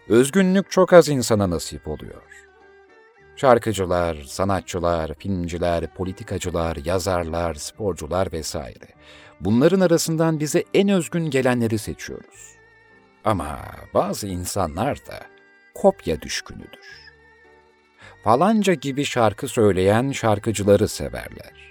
Özgünlük 0.09 0.71
çok 0.71 0.93
az 0.93 1.09
insana 1.09 1.51
nasip 1.51 1.89
oluyor. 1.89 2.23
Şarkıcılar, 3.37 4.15
sanatçılar, 4.15 5.15
filmciler, 5.15 5.95
politikacılar, 5.95 6.77
yazarlar, 6.85 7.55
sporcular 7.55 8.33
vesaire. 8.33 8.89
Bunların 9.41 9.81
arasından 9.81 10.41
bize 10.41 10.65
en 10.75 10.89
özgün 10.89 11.31
gelenleri 11.31 11.79
seçiyoruz. 11.79 12.55
Ama 13.25 13.59
bazı 13.95 14.27
insanlar 14.27 14.97
da 15.07 15.27
kopya 15.75 16.21
düşkünüdür. 16.21 17.09
Falanca 18.25 18.75
gibi 18.75 19.05
şarkı 19.05 19.49
söyleyen 19.49 20.13
şarkıcıları 20.13 20.89
severler 20.89 21.68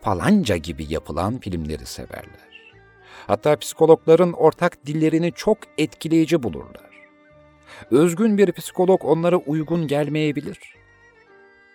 falanca 0.00 0.56
gibi 0.56 0.86
yapılan 0.88 1.38
filmleri 1.38 1.86
severler. 1.86 2.50
Hatta 3.26 3.56
psikologların 3.56 4.32
ortak 4.32 4.86
dillerini 4.86 5.32
çok 5.32 5.58
etkileyici 5.78 6.42
bulurlar. 6.42 6.90
Özgün 7.90 8.38
bir 8.38 8.52
psikolog 8.52 9.04
onlara 9.04 9.36
uygun 9.36 9.86
gelmeyebilir. 9.86 10.58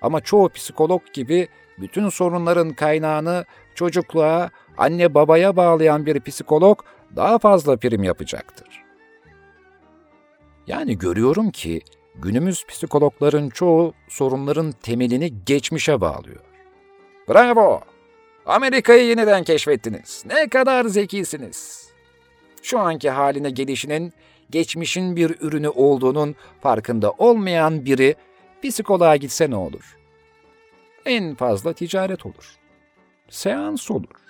Ama 0.01 0.21
çoğu 0.21 0.49
psikolog 0.49 1.01
gibi 1.13 1.47
bütün 1.77 2.09
sorunların 2.09 2.73
kaynağını 2.73 3.45
çocukluğa, 3.75 4.49
anne 4.77 5.13
babaya 5.13 5.55
bağlayan 5.55 6.05
bir 6.05 6.19
psikolog 6.19 6.79
daha 7.15 7.39
fazla 7.39 7.77
prim 7.77 8.03
yapacaktır. 8.03 8.83
Yani 10.67 10.97
görüyorum 10.97 11.51
ki 11.51 11.81
günümüz 12.15 12.65
psikologların 12.65 13.49
çoğu 13.49 13.93
sorunların 14.09 14.71
temelini 14.71 15.45
geçmişe 15.45 16.01
bağlıyor. 16.01 16.41
Bravo! 17.29 17.81
Amerika'yı 18.45 19.05
yeniden 19.05 19.43
keşfettiniz. 19.43 20.23
Ne 20.25 20.49
kadar 20.49 20.85
zekisiniz. 20.85 21.89
Şu 22.61 22.79
anki 22.79 23.09
haline 23.09 23.49
gelişinin 23.49 24.13
geçmişin 24.49 25.15
bir 25.15 25.35
ürünü 25.41 25.69
olduğunun 25.69 26.35
farkında 26.61 27.11
olmayan 27.11 27.85
biri 27.85 28.15
psikoloğa 28.63 29.15
gitse 29.15 29.49
ne 29.49 29.55
olur? 29.55 29.97
En 31.05 31.35
fazla 31.35 31.73
ticaret 31.73 32.25
olur. 32.25 32.55
Seans 33.29 33.91
olur. 33.91 34.25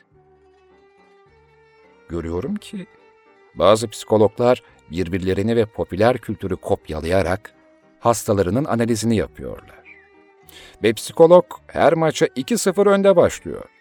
Görüyorum 2.09 2.55
ki 2.55 2.88
bazı 3.55 3.88
psikologlar 3.88 4.63
birbirlerini 4.91 5.55
ve 5.55 5.66
popüler 5.66 6.18
kültürü 6.18 6.55
kopyalayarak 6.55 7.53
hastalarının 7.99 8.66
analizini 8.66 9.16
yapıyorlar. 9.16 9.84
Ve 10.84 10.93
psikolog 10.93 11.45
her 11.68 11.93
maça 11.93 12.26
2-0 12.26 12.89
önde 12.89 13.16
başlıyor. 13.16 13.74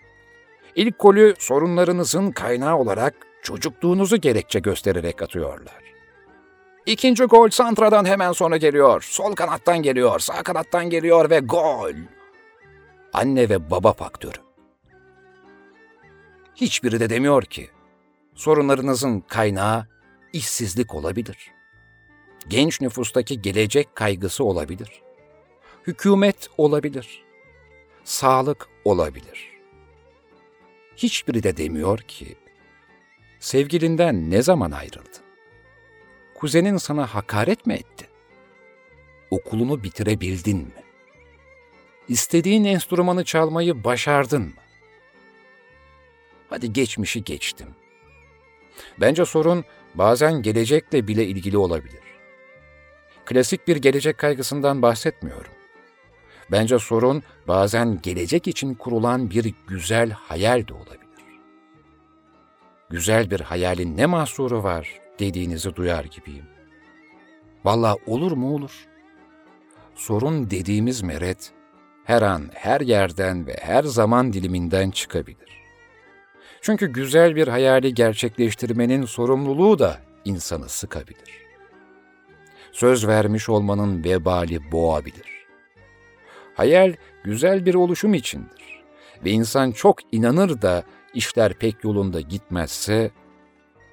İlk 0.76 0.98
golü 0.98 1.34
sorunlarınızın 1.38 2.30
kaynağı 2.30 2.76
olarak 2.76 3.14
çocukluğunuzu 3.42 4.16
gerekçe 4.16 4.60
göstererek 4.60 5.22
atıyorlar. 5.22 5.84
İkinci 6.86 7.24
gol 7.24 7.48
Santra'dan 7.48 8.04
hemen 8.04 8.32
sonra 8.32 8.56
geliyor. 8.56 9.02
Sol 9.02 9.34
kanattan 9.34 9.82
geliyor, 9.82 10.20
sağ 10.20 10.42
kanattan 10.42 10.90
geliyor 10.90 11.30
ve 11.30 11.38
gol. 11.38 11.92
Anne 13.12 13.48
ve 13.48 13.70
baba 13.70 13.92
faktörü. 13.92 14.38
Hiçbiri 16.54 17.00
de 17.00 17.10
demiyor 17.10 17.42
ki 17.42 17.70
sorunlarınızın 18.34 19.20
kaynağı 19.20 19.86
işsizlik 20.32 20.94
olabilir. 20.94 21.50
Genç 22.48 22.80
nüfustaki 22.80 23.42
gelecek 23.42 23.96
kaygısı 23.96 24.44
olabilir. 24.44 25.02
Hükümet 25.86 26.48
olabilir. 26.58 27.24
Sağlık 28.04 28.68
olabilir 28.84 29.53
hiçbiri 30.96 31.42
de 31.42 31.56
demiyor 31.56 31.98
ki, 31.98 32.36
sevgilinden 33.38 34.30
ne 34.30 34.42
zaman 34.42 34.70
ayrıldın? 34.70 35.24
Kuzenin 36.34 36.76
sana 36.76 37.06
hakaret 37.06 37.66
mi 37.66 37.74
etti? 37.74 38.08
Okulunu 39.30 39.82
bitirebildin 39.84 40.58
mi? 40.58 40.84
İstediğin 42.08 42.64
enstrümanı 42.64 43.24
çalmayı 43.24 43.84
başardın 43.84 44.42
mı? 44.42 44.52
Hadi 46.50 46.72
geçmişi 46.72 47.24
geçtim. 47.24 47.68
Bence 49.00 49.24
sorun 49.24 49.64
bazen 49.94 50.42
gelecekle 50.42 51.08
bile 51.08 51.26
ilgili 51.26 51.58
olabilir. 51.58 52.04
Klasik 53.24 53.68
bir 53.68 53.76
gelecek 53.76 54.18
kaygısından 54.18 54.82
bahsetmiyorum. 54.82 55.53
Bence 56.50 56.78
sorun 56.78 57.22
bazen 57.48 58.00
gelecek 58.02 58.48
için 58.48 58.74
kurulan 58.74 59.30
bir 59.30 59.54
güzel 59.66 60.10
hayal 60.10 60.68
de 60.68 60.74
olabilir. 60.74 61.04
Güzel 62.90 63.30
bir 63.30 63.40
hayalin 63.40 63.96
ne 63.96 64.06
mahsuru 64.06 64.62
var 64.62 64.88
dediğinizi 65.18 65.76
duyar 65.76 66.04
gibiyim. 66.04 66.44
Valla 67.64 67.96
olur 68.06 68.32
mu 68.32 68.54
olur. 68.54 68.86
Sorun 69.94 70.50
dediğimiz 70.50 71.02
meret 71.02 71.52
her 72.04 72.22
an, 72.22 72.50
her 72.54 72.80
yerden 72.80 73.46
ve 73.46 73.56
her 73.60 73.82
zaman 73.82 74.32
diliminden 74.32 74.90
çıkabilir. 74.90 75.64
Çünkü 76.60 76.92
güzel 76.92 77.36
bir 77.36 77.48
hayali 77.48 77.94
gerçekleştirmenin 77.94 79.04
sorumluluğu 79.04 79.78
da 79.78 80.00
insanı 80.24 80.68
sıkabilir. 80.68 81.44
Söz 82.72 83.06
vermiş 83.06 83.48
olmanın 83.48 84.04
vebali 84.04 84.72
boğabilir. 84.72 85.33
Hayal 86.54 86.94
güzel 87.24 87.66
bir 87.66 87.74
oluşum 87.74 88.14
içindir 88.14 88.82
ve 89.24 89.30
insan 89.30 89.72
çok 89.72 89.98
inanır 90.12 90.62
da 90.62 90.84
işler 91.14 91.54
pek 91.54 91.84
yolunda 91.84 92.20
gitmezse 92.20 93.10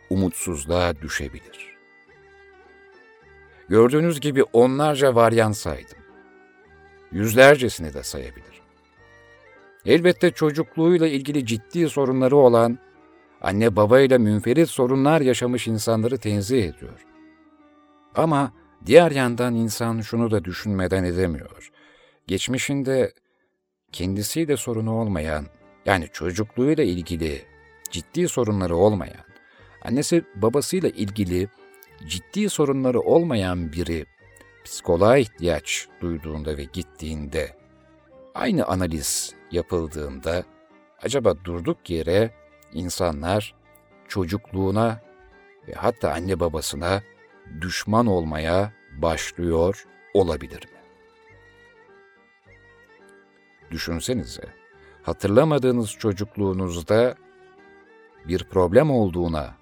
umutsuzluğa 0.10 1.02
düşebilir. 1.02 1.78
Gördüğünüz 3.70 4.20
gibi 4.20 4.44
onlarca 4.44 5.16
varyan 5.16 5.52
saydım. 5.52 5.98
Yüzlercesini 7.12 7.94
de 7.94 8.04
sayabilirim. 8.04 8.52
Elbette 9.86 10.32
çocukluğuyla 10.32 11.08
ilgili 11.08 11.46
ciddi 11.46 11.90
sorunları 11.90 12.36
olan, 12.36 12.78
anne 13.42 13.76
babayla 13.76 14.20
münferit 14.20 14.70
sorunlar 14.70 15.22
yaşamış 15.22 15.68
insanları 15.68 16.18
tenzih 16.18 16.64
ediyor. 16.64 17.06
Ama 18.16 18.54
diğer 18.86 19.12
yandan 19.12 19.56
insan 19.56 20.02
şunu 20.02 20.32
da 20.32 20.44
düşünmeden 20.46 21.04
edemiyor. 21.04 21.72
Geçmişinde 22.28 23.14
kendisiyle 23.92 24.58
sorunu 24.58 25.00
olmayan, 25.00 25.46
yani 25.86 26.08
çocukluğuyla 26.14 26.84
ilgili 26.84 27.46
ciddi 27.92 28.28
sorunları 28.28 28.76
olmayan, 28.76 29.26
annesi 29.82 30.26
babasıyla 30.36 30.90
ilgili 30.90 31.48
ciddi 32.08 32.50
sorunları 32.50 33.00
olmayan 33.00 33.72
biri 33.72 34.06
psikoloğa 34.64 35.18
ihtiyaç 35.18 35.88
duyduğunda 36.02 36.58
ve 36.58 36.64
gittiğinde 36.64 37.56
aynı 38.36 38.66
analiz 38.66 39.34
yapıldığında 39.52 40.44
acaba 41.02 41.36
durduk 41.44 41.90
yere 41.90 42.32
insanlar 42.74 43.56
çocukluğuna 44.08 45.02
ve 45.68 45.74
hatta 45.74 46.12
anne 46.12 46.40
babasına 46.40 47.04
düşman 47.62 48.08
olmaya 48.08 48.74
başlıyor 48.98 49.86
olabilir 50.14 50.66
mi? 50.66 50.81
Düşünsenize, 53.72 54.44
hatırlamadığınız 55.04 55.92
çocukluğunuzda 55.92 57.16
bir 58.28 58.44
problem 58.44 58.92
olduğuna 58.92 59.56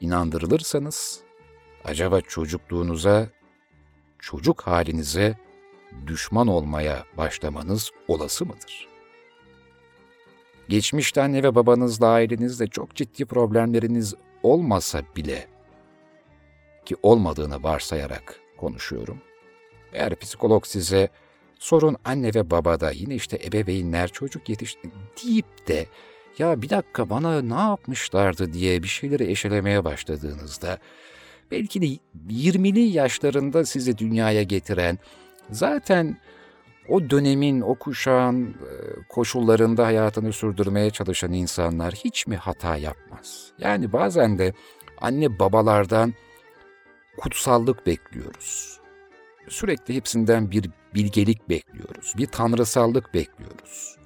inandırılırsanız, 0.00 1.20
acaba 1.84 2.20
çocukluğunuza, 2.20 3.28
çocuk 4.18 4.62
halinize 4.62 5.38
düşman 6.06 6.46
olmaya 6.46 7.04
başlamanız 7.16 7.90
olası 8.08 8.46
mıdır? 8.46 8.88
Geçmişte 10.68 11.22
anne 11.22 11.42
ve 11.42 11.54
babanızla 11.54 12.08
ailenizde 12.08 12.66
çok 12.66 12.94
ciddi 12.94 13.24
problemleriniz 13.24 14.14
olmasa 14.42 15.02
bile, 15.16 15.48
ki 16.84 16.96
olmadığını 17.02 17.62
varsayarak 17.62 18.40
konuşuyorum, 18.58 19.18
eğer 19.92 20.16
psikolog 20.16 20.66
size 20.66 21.08
sorun 21.62 21.96
anne 22.04 22.34
ve 22.34 22.50
babada 22.50 22.90
yine 22.90 23.14
işte 23.14 23.38
ebeveynler 23.44 24.08
çocuk 24.08 24.48
yetişti 24.48 24.90
deyip 25.24 25.68
de 25.68 25.86
ya 26.38 26.62
bir 26.62 26.70
dakika 26.70 27.10
bana 27.10 27.42
ne 27.42 27.54
yapmışlardı 27.54 28.52
diye 28.52 28.82
bir 28.82 28.88
şeyleri 28.88 29.30
eşelemeye 29.30 29.84
başladığınızda 29.84 30.78
belki 31.50 31.82
de 31.82 31.86
20'li 32.28 32.80
yaşlarında 32.80 33.64
sizi 33.64 33.98
dünyaya 33.98 34.42
getiren 34.42 34.98
zaten 35.50 36.16
o 36.88 37.10
dönemin, 37.10 37.60
o 37.60 37.74
kuşağın 37.74 38.44
e, 38.46 38.52
koşullarında 39.08 39.86
hayatını 39.86 40.32
sürdürmeye 40.32 40.90
çalışan 40.90 41.32
insanlar 41.32 41.94
hiç 41.94 42.26
mi 42.26 42.36
hata 42.36 42.76
yapmaz? 42.76 43.52
Yani 43.58 43.92
bazen 43.92 44.38
de 44.38 44.52
anne 45.00 45.38
babalardan 45.38 46.14
kutsallık 47.16 47.86
bekliyoruz. 47.86 48.71
Sürekli 49.48 49.94
hepsinden 49.94 50.50
bir 50.50 50.70
bilgelik 50.94 51.48
bekliyoruz, 51.48 52.14
bir 52.16 52.26
tanrısallık 52.26 53.14
bekliyoruz. 53.14 53.96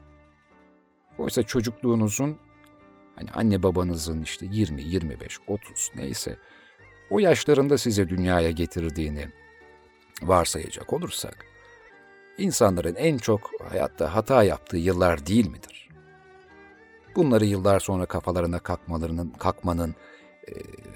Oysa 1.18 1.43
çocukluğunuzun, 1.43 2.39
hani 3.16 3.30
anne 3.30 3.62
babanızın 3.62 4.22
işte 4.22 4.47
20, 4.51 4.82
25, 4.82 5.39
30 5.47 5.91
neyse 5.97 6.37
o 7.11 7.18
yaşlarında 7.18 7.78
size 7.78 8.09
dünyaya 8.09 8.51
getirdiğini 8.51 9.28
varsayacak 10.22 10.93
olursak, 10.93 11.47
insanların 12.39 12.95
en 12.95 13.18
çok 13.18 13.51
hayatta 13.70 14.14
hata 14.14 14.43
yaptığı 14.43 14.76
yıllar 14.76 15.26
değil 15.26 15.49
midir? 15.49 15.89
Bunları 17.16 17.45
yıllar 17.45 17.80
sonra 17.80 18.07
kafalarına 18.07 18.59
kalkmalarının, 18.59 19.30
kalkmanın, 19.30 19.95
e, 20.49 20.53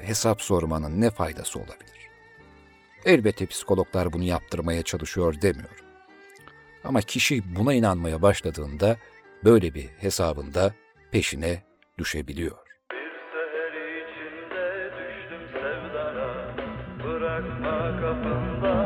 hesap 0.07 0.43
sormanın 0.43 1.01
ne 1.01 1.11
faydası 1.11 1.59
olabilir? 1.59 2.00
Elbette 3.05 3.47
psikologlar 3.47 4.13
bunu 4.13 4.23
yaptırmaya 4.25 4.83
çalışıyor 4.83 5.41
demiyorum. 5.43 5.85
Ama 6.85 7.01
kişi 7.01 7.57
buna 7.57 7.75
inanmaya 7.75 8.23
başladığında 8.23 8.97
böyle 9.45 9.75
bir 9.75 9.87
hesabında 9.99 10.75
peşine 11.11 11.63
düşebiliyor. 11.99 12.57
Bırakma 17.05 18.01
kapında 18.01 18.81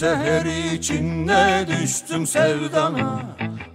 seher 0.00 0.44
içinde 0.74 1.66
düştüm 1.68 2.26
sevdana. 2.26 3.20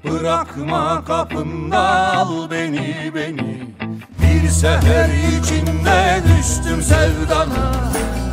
Bırakma 0.03 1.05
kapında 1.05 1.79
al 2.17 2.51
beni 2.51 3.11
beni. 3.15 3.75
Bir 4.21 4.49
seher 4.49 5.09
içinde 5.09 6.21
düştüm 6.23 6.81
sevdana. 6.81 7.71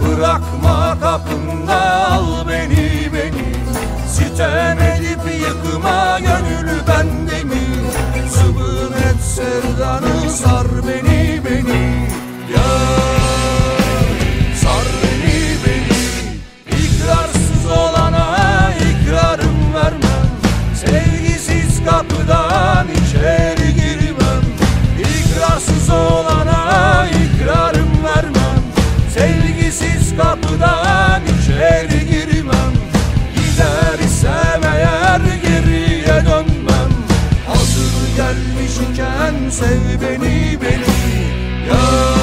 Bırakma 0.00 1.00
kapında 1.00 2.06
al 2.06 2.48
beni 2.48 3.10
beni. 3.14 3.54
Sitem 4.08 4.78
edip 4.78 5.40
yıkma 5.40 6.18
gönlü 6.20 6.86
bende 6.88 7.44
mi? 7.44 7.62
Zıbın 8.28 8.92
et 8.92 9.22
sevdanı 9.22 10.30
sar 10.30 10.66
beni 10.88 11.40
beni. 11.44 12.08
Yar 12.52 13.21
kapıdan 21.84 22.86
içeri 22.88 23.74
girmem. 23.74 24.42
İkrarsız 24.98 25.90
olana 25.90 27.06
ikrarım 27.06 28.04
vermem. 28.04 28.62
Sevgisiz 29.14 30.16
kapıdan 30.16 31.22
içeri 31.22 32.06
girmem. 32.06 32.72
Gider 33.34 34.06
isem 34.06 34.62
eğer 34.74 35.20
geriye 35.42 36.24
dönmem. 36.24 36.92
Hazır 37.46 38.16
gelmişken 38.16 39.50
sev 39.50 40.00
beni 40.00 40.58
beni. 40.62 40.92
Yar 41.68 42.21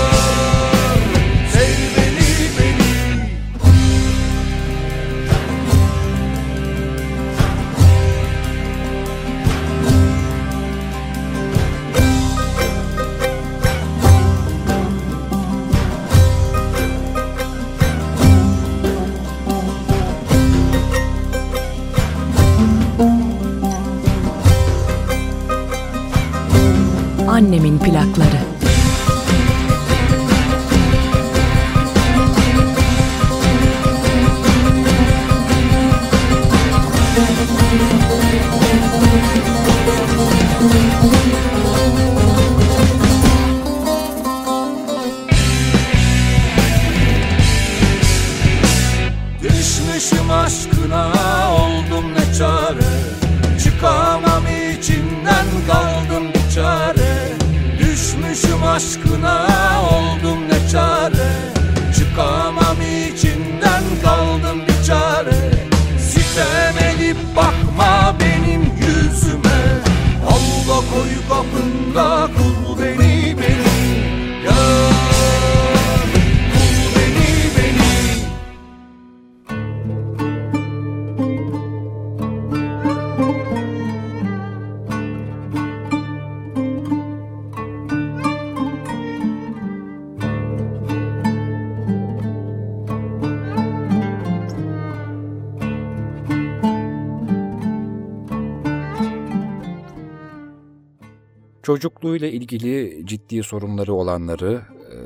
ciddi 103.30 103.44
sorunları 103.44 103.94
olanları, 103.94 104.62
e, 104.92 104.98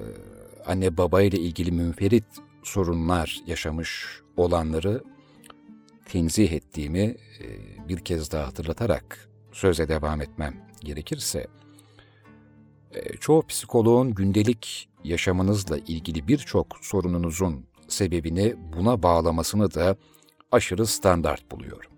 anne 0.71 0.97
baba 0.97 1.21
ile 1.21 1.39
ilgili 1.39 1.71
münferit 1.71 2.25
sorunlar 2.63 3.41
yaşamış 3.47 4.21
olanları 4.37 5.03
tenzih 6.05 6.51
ettiğimi 6.51 7.17
e, 7.39 7.45
bir 7.89 7.99
kez 7.99 8.31
daha 8.31 8.47
hatırlatarak 8.47 9.29
söze 9.51 9.87
devam 9.87 10.21
etmem 10.21 10.53
gerekirse, 10.83 11.47
e, 12.91 13.17
çoğu 13.17 13.47
psikoloğun 13.47 14.13
gündelik 14.13 14.89
yaşamınızla 15.03 15.77
ilgili 15.77 16.27
birçok 16.27 16.67
sorununuzun 16.81 17.65
sebebini 17.87 18.55
buna 18.77 19.03
bağlamasını 19.03 19.73
da 19.73 19.95
aşırı 20.51 20.87
standart 20.87 21.51
buluyorum. 21.51 21.91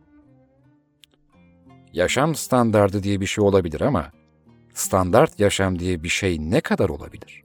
Yaşam 1.94 2.36
standardı 2.36 3.04
diye 3.04 3.22
bir 3.22 3.26
şey 3.26 3.44
olabilir 3.44 3.82
ama 3.82 4.12
standart 4.76 5.40
yaşam 5.40 5.80
diye 5.80 6.04
bir 6.04 6.10
şey 6.10 6.38
ne 6.40 6.62
kadar 6.62 6.90
olabilir? 6.90 7.44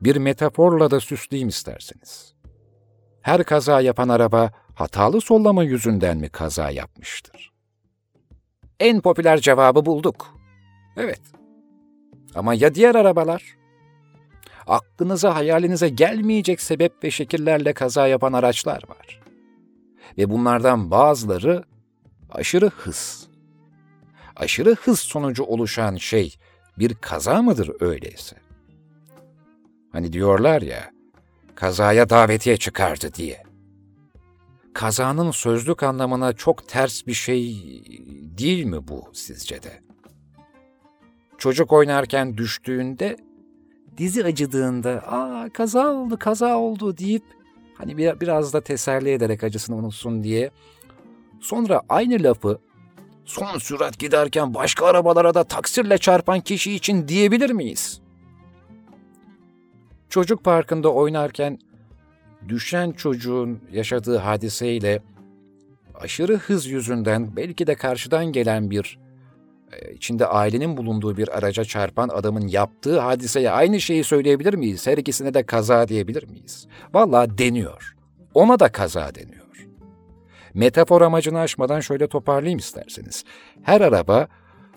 Bir 0.00 0.16
metaforla 0.16 0.90
da 0.90 1.00
süsleyeyim 1.00 1.48
isterseniz. 1.48 2.34
Her 3.22 3.44
kaza 3.44 3.80
yapan 3.80 4.08
araba 4.08 4.52
hatalı 4.74 5.20
sollama 5.20 5.62
yüzünden 5.64 6.18
mi 6.18 6.28
kaza 6.28 6.70
yapmıştır? 6.70 7.52
En 8.80 9.00
popüler 9.00 9.40
cevabı 9.40 9.86
bulduk. 9.86 10.34
Evet. 10.96 11.20
Ama 12.34 12.54
ya 12.54 12.74
diğer 12.74 12.94
arabalar? 12.94 13.42
Aklınıza, 14.66 15.34
hayalinize 15.34 15.88
gelmeyecek 15.88 16.60
sebep 16.60 17.04
ve 17.04 17.10
şekillerle 17.10 17.72
kaza 17.72 18.06
yapan 18.06 18.32
araçlar 18.32 18.82
var. 18.88 19.20
Ve 20.18 20.30
bunlardan 20.30 20.90
bazıları 20.90 21.64
aşırı 22.30 22.70
hız. 22.70 23.29
Aşırı 24.40 24.74
hız 24.74 25.00
sonucu 25.00 25.44
oluşan 25.44 25.96
şey 25.96 26.36
bir 26.78 26.94
kaza 26.94 27.42
mıdır 27.42 27.70
öyleyse? 27.80 28.36
Hani 29.92 30.12
diyorlar 30.12 30.62
ya, 30.62 30.90
kazaya 31.54 32.10
davetiye 32.10 32.56
çıkardı 32.56 33.14
diye. 33.14 33.42
Kazanın 34.74 35.30
sözlük 35.30 35.82
anlamına 35.82 36.32
çok 36.32 36.68
ters 36.68 37.06
bir 37.06 37.12
şey 37.12 37.42
değil 38.38 38.64
mi 38.64 38.88
bu 38.88 39.04
sizce 39.12 39.62
de? 39.62 39.80
Çocuk 41.38 41.72
oynarken 41.72 42.36
düştüğünde, 42.36 43.16
dizi 43.96 44.24
acıdığında, 44.24 44.90
''Aa 44.90 45.48
kaza 45.52 45.92
oldu, 45.92 46.16
kaza 46.18 46.56
oldu'' 46.56 46.98
deyip 46.98 47.24
hani 47.74 47.96
bir, 47.96 48.20
biraz 48.20 48.52
da 48.52 48.60
teselli 48.60 49.10
ederek 49.10 49.44
acısını 49.44 49.76
unutsun 49.76 50.22
diye 50.22 50.50
sonra 51.40 51.82
aynı 51.88 52.22
lafı 52.22 52.58
son 53.30 53.58
sürat 53.58 53.98
giderken 53.98 54.54
başka 54.54 54.86
arabalara 54.86 55.34
da 55.34 55.44
taksirle 55.44 55.98
çarpan 55.98 56.40
kişi 56.40 56.74
için 56.74 57.08
diyebilir 57.08 57.50
miyiz? 57.50 58.00
Çocuk 60.08 60.44
parkında 60.44 60.92
oynarken 60.92 61.58
düşen 62.48 62.92
çocuğun 62.92 63.60
yaşadığı 63.72 64.16
hadiseyle 64.16 65.02
aşırı 65.94 66.36
hız 66.36 66.66
yüzünden 66.66 67.36
belki 67.36 67.66
de 67.66 67.74
karşıdan 67.74 68.26
gelen 68.26 68.70
bir 68.70 68.98
e, 69.72 69.92
içinde 69.94 70.26
ailenin 70.26 70.76
bulunduğu 70.76 71.16
bir 71.16 71.38
araca 71.38 71.64
çarpan 71.64 72.08
adamın 72.08 72.48
yaptığı 72.48 73.00
hadiseye 73.00 73.50
aynı 73.50 73.80
şeyi 73.80 74.04
söyleyebilir 74.04 74.54
miyiz? 74.54 74.86
Her 74.86 74.98
ikisine 74.98 75.34
de 75.34 75.42
kaza 75.42 75.88
diyebilir 75.88 76.28
miyiz? 76.28 76.66
Vallahi 76.94 77.38
deniyor. 77.38 77.96
Ona 78.34 78.60
da 78.60 78.72
kaza 78.72 79.14
deniyor. 79.14 79.39
Metafor 80.54 81.02
amacını 81.02 81.38
aşmadan 81.38 81.80
şöyle 81.80 82.06
toparlayayım 82.06 82.58
isterseniz. 82.58 83.24
Her 83.62 83.80
araba 83.80 84.28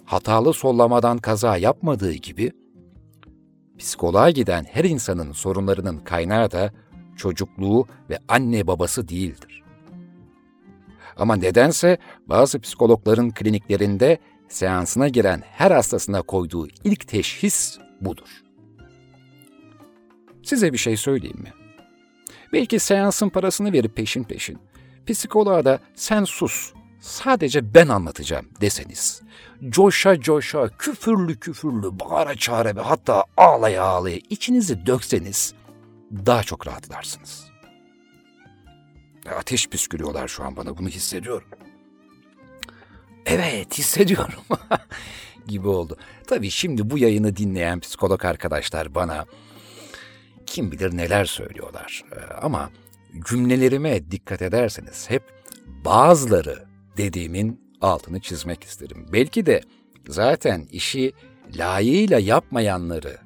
hatalı 0.06 0.54
sollamadan 0.54 1.18
kaza 1.18 1.58
yapmadığı 1.58 2.14
gibi 2.14 2.52
psikoloğa 3.78 4.30
giden 4.30 4.64
her 4.64 4.84
insanın 4.84 5.32
sorunlarının 5.32 5.98
kaynağı 5.98 6.52
da 6.52 6.72
çocukluğu 7.18 7.88
ve 8.10 8.20
anne 8.28 8.68
babası 8.68 9.08
değildir. 9.08 9.64
Ama 11.18 11.36
nedense 11.36 11.98
bazı 12.28 12.60
psikologların 12.60 13.32
kliniklerinde 13.32 14.18
seansına 14.50 15.08
giren 15.08 15.44
her 15.46 15.72
hastasına 15.72 16.22
koyduğu 16.22 16.68
ilk 16.84 17.08
teşhis 17.08 17.78
budur. 18.02 18.44
Size 20.44 20.74
bir 20.74 20.78
şey 20.78 20.98
söyleyeyim 20.98 21.40
mi? 21.40 21.54
Belki 22.54 22.80
seansın 22.80 23.30
parasını 23.30 23.74
verip 23.74 23.96
peşin 23.96 24.24
peşin, 24.24 24.60
psikoloğa 25.08 25.66
da 25.66 25.80
sen 25.96 26.24
sus, 26.24 26.74
sadece 27.02 27.74
ben 27.74 27.88
anlatacağım 27.88 28.46
deseniz, 28.62 29.22
coşa 29.70 30.20
coşa, 30.20 30.70
küfürlü 30.78 31.40
küfürlü, 31.40 32.00
bağıra 32.00 32.36
çağıra 32.36 32.76
ve 32.76 32.82
hatta 32.82 33.24
ağlaya 33.38 33.84
ağlaya 33.84 34.18
içinizi 34.30 34.86
dökseniz, 34.86 35.54
daha 36.12 36.44
çok 36.44 36.68
rahatlarsınız. 36.68 37.46
Ateş 39.38 39.68
püskürüyorlar 39.70 40.28
şu 40.28 40.44
an 40.44 40.56
bana, 40.56 40.78
bunu 40.78 40.88
hissediyorum. 40.88 41.48
Evet, 43.26 43.78
hissediyorum 43.78 44.40
gibi 45.48 45.68
oldu. 45.68 45.98
Tabii 46.28 46.50
şimdi 46.50 46.90
bu 46.90 46.98
yayını 46.98 47.36
dinleyen 47.36 47.80
psikolog 47.80 48.26
arkadaşlar 48.26 48.96
bana 48.96 49.26
kim 50.46 50.72
bilir 50.72 50.98
neler 50.98 51.26
söylüyorlar. 51.26 52.04
Ee, 52.12 52.34
Ama 52.34 52.70
cümlelerime 53.30 54.12
dikkat 54.12 54.42
ederseniz 54.42 55.10
hep 55.10 55.24
bazıları 55.86 56.66
dediğimin 56.98 57.62
altını 57.82 58.20
çizmek 58.20 58.64
isterim. 58.64 59.06
Belki 59.14 59.46
de 59.46 59.62
zaten 60.08 60.68
işi 60.72 61.14
layığıyla 61.58 62.20
yapmayanları 62.20 63.18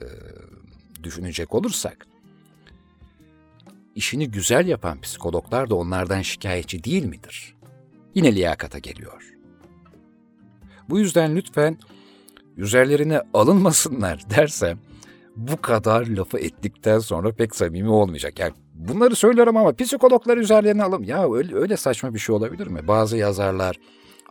e, 0.00 0.06
düşünecek 1.02 1.54
olursak, 1.54 2.06
işini 3.94 4.30
güzel 4.30 4.66
yapan 4.66 5.00
psikologlar 5.00 5.70
da 5.70 5.74
onlardan 5.74 6.22
şikayetçi 6.22 6.84
değil 6.84 7.04
midir? 7.04 7.54
Yine 8.14 8.34
liyakata 8.34 8.78
geliyor. 8.78 9.32
Bu 10.88 10.98
yüzden 10.98 11.36
lütfen 11.36 11.78
üzerlerine 12.56 13.20
alınmasınlar 13.34 14.30
dersem 14.30 14.78
bu 15.36 15.56
kadar 15.56 16.06
lafı 16.06 16.38
ettikten 16.38 16.98
sonra 16.98 17.32
pek 17.32 17.56
samimi 17.56 17.88
olmayacak. 17.88 18.38
Yani 18.38 18.52
bunları 18.74 19.16
söylüyorum 19.16 19.56
ama 19.56 19.72
psikologlar 19.72 20.36
üzerlerine 20.36 20.82
alım. 20.82 21.04
Ya 21.04 21.32
öyle, 21.32 21.56
öyle 21.56 21.76
saçma 21.76 22.14
bir 22.14 22.18
şey 22.18 22.34
olabilir 22.34 22.66
mi? 22.66 22.88
Bazı 22.88 23.16
yazarlar, 23.16 23.76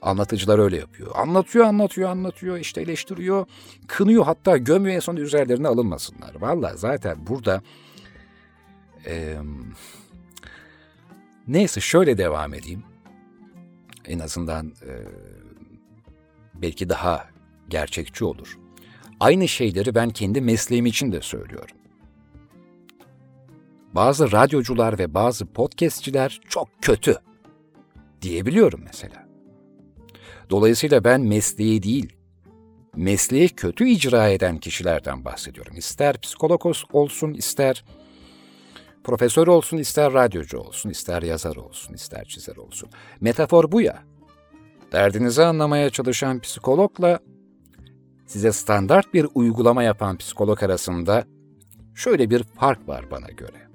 anlatıcılar 0.02 0.60
öyle 0.60 0.78
yapıyor. 0.78 1.12
Anlatıyor, 1.16 1.66
anlatıyor, 1.66 2.10
anlatıyor, 2.10 2.58
işte 2.58 2.82
eleştiriyor, 2.82 3.46
kınıyor 3.88 4.26
hatta 4.26 4.58
gömüyor 4.58 4.96
en 4.96 5.00
son 5.00 5.16
üzerlerine 5.16 5.68
alınmasınlar. 5.68 6.36
Vallahi 6.40 6.78
zaten 6.78 7.28
burada 7.28 7.62
e, 9.06 9.38
neyse 11.48 11.82
şöyle 11.82 12.18
devam 12.18 12.54
edeyim. 12.54 12.84
En 14.06 14.20
azından 14.20 14.68
e, 14.68 14.92
belki 16.54 16.90
daha 16.90 17.30
gerçekçi 17.70 18.26
olur. 18.26 18.61
Aynı 19.22 19.48
şeyleri 19.48 19.96
ben 19.96 20.10
kendi 20.10 20.42
mesleğim 20.42 20.86
için 20.86 21.12
de 21.12 21.22
söylüyorum. 21.22 21.76
Bazı 23.94 24.32
radyocular 24.32 25.00
ve 25.00 25.14
bazı 25.14 25.46
podcastçiler 25.46 26.42
çok 26.50 26.68
kötü. 26.82 27.16
diyebiliyorum 28.22 28.82
mesela. 28.86 29.28
Dolayısıyla 30.50 31.04
ben 31.04 31.22
mesleği 31.22 31.84
değil, 31.84 32.16
mesleği 32.96 33.50
kötü 33.50 33.88
icra 33.88 34.30
eden 34.30 34.58
kişilerden 34.58 35.26
bahsediyorum. 35.26 35.78
İster 35.78 36.22
psikolog 36.22 36.66
olsun, 36.94 37.34
ister 37.34 37.86
profesör 39.04 39.48
olsun, 39.48 39.78
ister 39.78 40.14
radyocu 40.14 40.58
olsun, 40.58 40.90
ister 40.90 41.22
yazar 41.22 41.56
olsun, 41.56 41.94
ister 41.94 42.26
çizer 42.26 42.56
olsun. 42.56 42.90
Metafor 43.20 43.72
bu 43.72 43.82
ya. 43.82 44.04
Derdinizi 44.92 45.44
anlamaya 45.44 45.90
çalışan 45.90 46.40
psikologla 46.40 47.20
size 48.32 48.52
standart 48.52 49.14
bir 49.14 49.28
uygulama 49.36 49.84
yapan 49.84 50.18
psikolog 50.18 50.64
arasında 50.64 51.26
şöyle 51.96 52.30
bir 52.30 52.44
fark 52.44 52.88
var 52.88 53.12
bana 53.12 53.28
göre. 53.28 53.68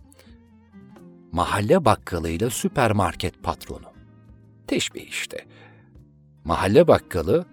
Mahalle 1.33 1.85
bakkalıyla 1.85 2.51
süpermarket 2.51 3.43
patronu. 3.43 3.87
Teşbih 4.67 5.09
işte. 5.09 5.47
Mahalle 6.45 6.89
bakkalı 6.89 7.47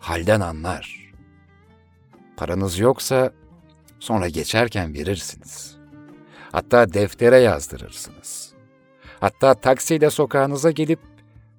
halden 0.00 0.40
anlar. 0.40 1.12
Paranız 2.36 2.78
yoksa 2.78 3.32
sonra 4.00 4.28
geçerken 4.28 4.94
verirsiniz. 4.94 5.76
Hatta 6.52 6.92
deftere 6.92 7.38
yazdırırsınız. 7.38 8.52
Hatta 9.20 9.54
taksiyle 9.54 10.10
sokağınıza 10.10 10.70
gelip 10.70 11.00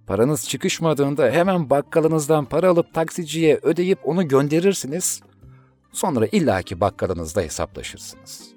paranız 0.09 0.49
çıkışmadığında 0.49 1.31
hemen 1.31 1.69
bakkalınızdan 1.69 2.45
para 2.45 2.69
alıp 2.69 2.93
taksiciye 2.93 3.59
ödeyip 3.63 3.99
onu 4.07 4.27
gönderirsiniz. 4.27 5.21
Sonra 5.91 6.27
illaki 6.27 6.81
bakkalınızda 6.81 7.41
hesaplaşırsınız. 7.41 8.51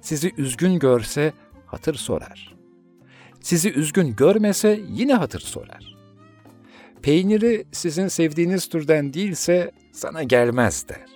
Sizi 0.00 0.32
üzgün 0.36 0.78
görse 0.78 1.32
hatır 1.66 1.94
sorar. 1.94 2.54
Sizi 3.40 3.72
üzgün 3.72 4.16
görmese 4.16 4.80
yine 4.88 5.14
hatır 5.14 5.40
sorar. 5.40 5.96
Peyniri 7.02 7.66
sizin 7.72 8.08
sevdiğiniz 8.08 8.68
türden 8.68 9.14
değilse 9.14 9.72
sana 9.92 10.22
gelmez 10.22 10.88
der. 10.88 11.06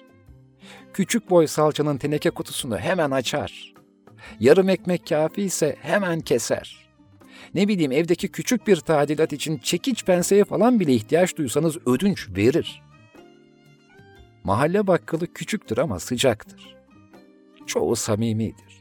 Küçük 0.93 1.31
boy 1.31 1.47
salçanın 1.47 1.99
teneke 1.99 2.31
kutusunu 2.31 2.79
hemen 2.79 3.11
açar. 3.11 3.75
Yarım 4.41 4.69
ekmek 4.69 5.07
kafi 5.07 5.43
ise 5.43 5.77
hemen 5.81 6.21
keser. 6.21 6.88
Ne 7.55 7.69
bileyim 7.69 7.93
evdeki 7.93 8.29
küçük 8.29 8.67
bir 8.67 8.77
tadilat 8.77 9.33
için 9.33 9.59
çekiç 9.59 10.05
penseye 10.05 10.45
falan 10.45 10.81
bile 10.81 10.95
ihtiyaç 10.95 11.37
duysanız 11.37 11.77
ödünç 11.87 12.29
verir. 12.37 12.83
Mahalle 14.45 14.87
bakkalı 14.87 15.33
küçüktür 15.33 15.79
ama 15.79 15.99
sıcaktır. 15.99 16.77
Çoğu 17.67 17.97
samimidir. 17.97 18.79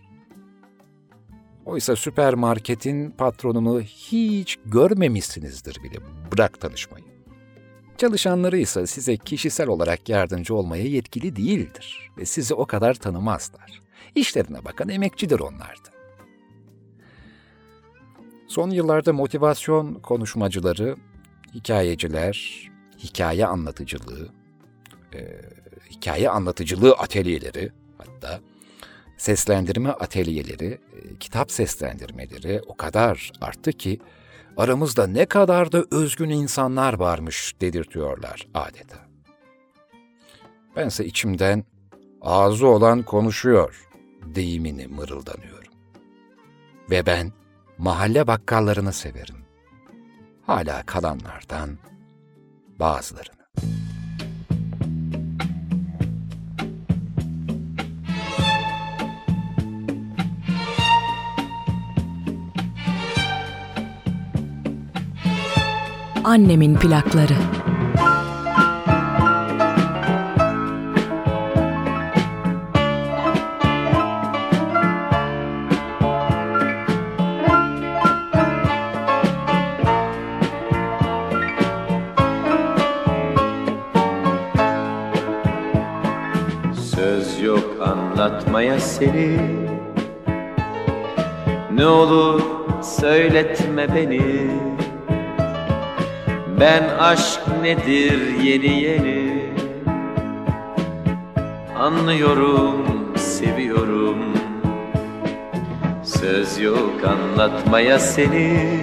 Oysa 1.66 1.96
süpermarketin 1.96 3.12
patronunu 3.12 3.82
hiç 3.82 4.58
görmemişsinizdir 4.66 5.84
bile. 5.84 5.98
Bırak 6.32 6.62
tanışmayı. 6.62 7.06
Çalışanları 7.98 8.58
ise 8.58 8.88
size 8.88 9.18
kişisel 9.18 9.68
olarak 9.68 10.10
yardımcı 10.10 10.56
olmaya 10.56 10.84
yetkili 10.84 11.36
değildir 11.36 12.12
ve 12.18 12.26
sizi 12.26 12.54
o 12.54 12.66
kadar 12.66 12.94
tanımazlar. 12.94 13.82
İşlerine 14.16 14.66
bakan 14.66 14.90
emekçidir 14.90 15.40
onlar 15.40 15.76
da. 15.86 15.97
Son 18.48 18.70
yıllarda 18.70 19.14
motivasyon 19.14 19.94
konuşmacıları, 19.94 20.96
hikayeciler, 21.54 22.68
hikaye 22.98 23.46
anlatıcılığı, 23.46 24.30
e, 25.14 25.42
hikaye 25.90 26.30
anlatıcılığı 26.30 26.94
atölyeleri 26.94 27.72
hatta 27.98 28.40
seslendirme 29.18 29.90
atölyeleri, 29.90 30.66
e, 30.66 31.18
kitap 31.20 31.52
seslendirmeleri 31.52 32.62
o 32.68 32.76
kadar 32.76 33.32
arttı 33.42 33.72
ki 33.72 34.00
aramızda 34.58 35.08
ne 35.08 35.26
kadar 35.26 35.72
da 35.72 35.86
özgün 35.92 36.30
insanlar 36.30 36.94
varmış 36.94 37.56
dedirtiyorlar 37.62 38.48
adeta. 38.54 38.98
Bense 40.76 41.06
içimden 41.06 41.64
ağzı 42.22 42.68
olan 42.68 43.04
konuşuyor 43.04 43.90
deyimini 44.36 44.88
mırıldanıyorum. 44.88 45.74
Ve 46.90 47.06
ben 47.06 47.32
mahalle 47.78 48.28
bakkallarını 48.28 48.94
severim. 48.94 49.36
Hala 50.46 50.84
kalanlardan 50.86 51.78
bazılarını. 52.80 53.38
Annemin 66.24 66.76
plakları. 66.76 67.57
Anlatmaya 88.38 88.80
seni. 88.80 89.40
Ne 91.72 91.88
olur 91.88 92.42
söyletme 92.82 93.96
beni. 93.96 94.52
Ben 96.60 96.84
aşk 97.00 97.42
nedir 97.62 98.40
yeni 98.44 98.82
yeni? 98.84 99.46
Anlıyorum, 101.80 102.86
seviyorum. 103.16 104.18
Söz 106.04 106.60
yok 106.60 106.94
anlatmaya 107.08 108.00
seni. 108.00 108.80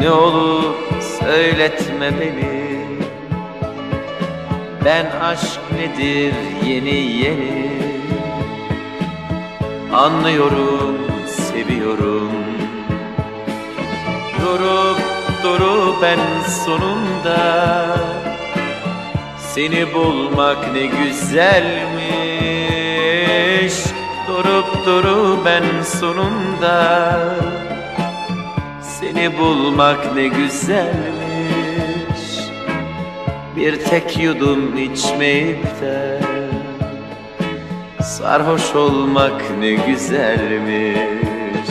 Ne 0.00 0.10
olur 0.10 0.74
söyletme 1.00 2.10
beni. 2.20 2.62
Ben 4.84 5.06
aşk 5.20 5.61
nedir 5.82 6.34
yeni 6.66 6.98
yeni? 7.22 7.72
Anlıyorum, 9.92 10.96
seviyorum. 11.26 12.32
Durup 14.40 14.98
durup 15.42 16.02
ben 16.02 16.18
sonunda. 16.64 17.86
Seni 19.38 19.94
bulmak 19.94 20.72
ne 20.72 20.86
güzelmiş. 20.86 21.92
Durup 24.28 24.86
durup 24.86 25.44
ben 25.44 25.82
sonunda. 25.82 27.18
Seni 28.82 29.38
bulmak 29.38 30.14
ne 30.14 30.28
güzelmiş 30.28 31.21
bir 33.56 33.84
tek 33.84 34.18
yudum 34.18 34.78
içmeyip 34.78 35.64
de 35.80 36.20
Sarhoş 38.02 38.74
olmak 38.74 39.42
ne 39.58 39.72
güzelmiş. 39.72 41.68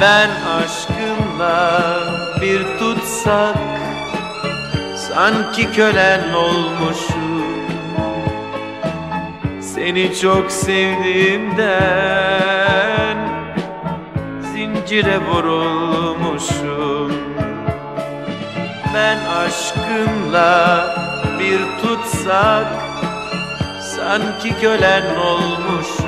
Ben 0.00 0.30
aşkınla 0.30 1.80
bir 2.40 2.78
tutsak 2.78 3.56
Sanki 4.96 5.72
kölen 5.72 6.32
olmuşum. 6.32 7.42
Seni 9.60 10.14
çok 10.20 10.52
sevdiğimden 10.52 11.62
Zincire 14.54 15.18
vurulmuşum 15.18 16.11
ben 18.94 19.18
aşkınla 19.26 20.86
bir 21.38 21.60
tutsak 21.82 22.66
Sanki 23.80 24.60
kölen 24.60 25.16
olmuşum. 25.16 26.06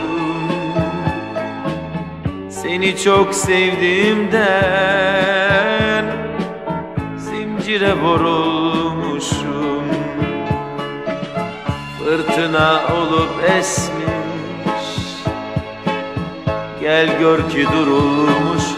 Seni 2.50 2.96
çok 2.96 3.34
sevdiğimden 3.34 4.44
Zincire 7.18 7.94
vurulmuşum. 7.94 9.84
Fırtına 11.98 12.82
olup 12.96 13.44
esmiş 13.58 13.94
Gel 16.80 17.18
gör 17.18 17.50
ki 17.50 17.66
durulmuşum 17.72 18.73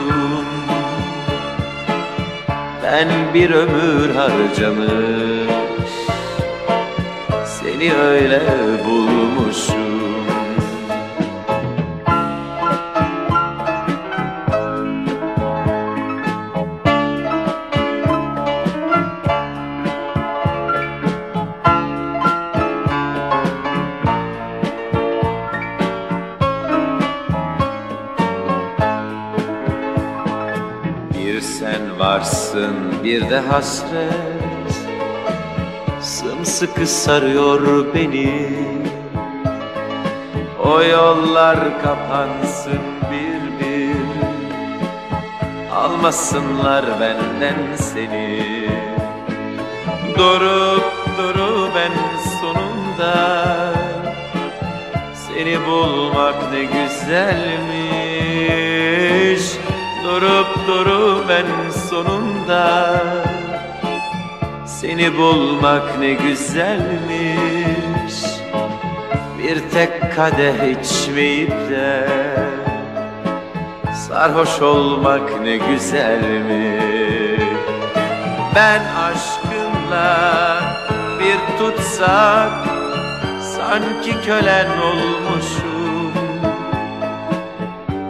ben 2.87 3.34
bir 3.34 3.51
ömür 3.51 4.14
harcamış. 4.14 4.91
Seni 7.45 7.95
öyle 7.95 8.43
bulmuşum 8.84 9.26
varsın 32.57 33.05
bir 33.05 33.31
de 33.31 33.39
hasret. 33.41 34.77
Sımsıkı 36.01 36.87
sarıyor 36.87 37.95
beni. 37.95 38.49
O 40.65 40.83
yollar 40.83 41.59
kapansın 41.83 42.81
bir 43.11 43.43
bir. 43.61 43.97
Almasınlar 45.75 46.85
benden 47.01 47.77
seni. 47.77 48.45
Durup 50.19 50.93
durup 51.19 51.71
ben 51.75 51.93
sonunda. 52.41 53.15
Seni 55.15 55.67
bulmak 55.67 56.53
ne 56.53 56.65
güzelmiş. 56.65 57.77
Durup 60.05 60.67
durup 60.67 61.29
ben 61.29 61.71
sonunda. 61.97 63.03
Seni 64.66 65.18
bulmak 65.18 65.99
ne 65.99 66.12
güzelmiş. 66.12 66.64
Bir 69.38 69.70
tek 69.70 70.16
kadeh 70.16 70.80
içmeyip 70.80 71.51
de 71.51 72.09
Sarhoş 74.09 74.62
olmak 74.62 75.40
ne 75.40 75.57
güzelmiş. 75.57 77.42
Ben 78.55 78.80
aşkınla 78.97 80.61
bir 81.20 81.38
tutsak 81.59 82.53
Sanki 83.40 84.26
kölen 84.26 84.68
olmuşum. 84.78 86.12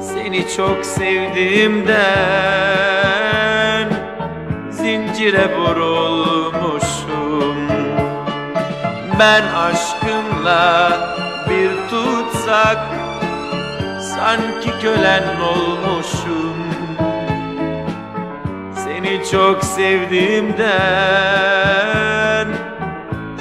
Seni 0.01 0.49
çok 0.57 0.87
sevdiğimden 0.87 2.47
Zincire 5.17 5.49
vurulmuşum. 5.57 7.57
Ben 9.19 9.43
aşkınla 9.43 10.99
bir 11.49 11.71
tutsak 11.91 12.79
Sanki 14.01 14.71
kölen 14.83 15.41
olmuşum. 15.41 16.57
Seni 18.85 19.23
çok 19.31 19.64
sevdiğimden 19.64 20.67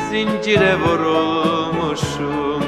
Zincire 0.10 0.76
vurulmuşum. 0.76 2.64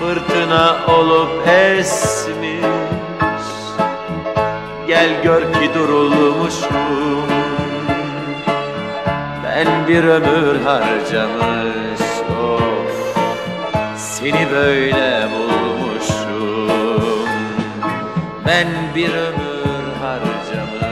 Fırtına 0.00 0.76
olup 0.88 1.48
esmiş 1.48 2.37
Gel 4.98 5.22
gör 5.22 5.52
ki 5.52 5.74
durulmuşum. 5.74 7.28
Ben 9.44 9.88
bir 9.88 10.04
ömür 10.04 10.60
harcamış 10.64 12.00
of 12.40 13.16
Seni 13.96 14.50
böyle 14.52 15.28
bulmuşum. 15.32 16.68
Ben 18.46 18.68
bir 18.94 19.14
ömür 19.14 19.84
harcamış 20.00 20.82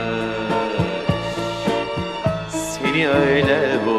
Seni 2.49 3.09
öyle 3.09 3.85
bulmuşum 3.85 3.96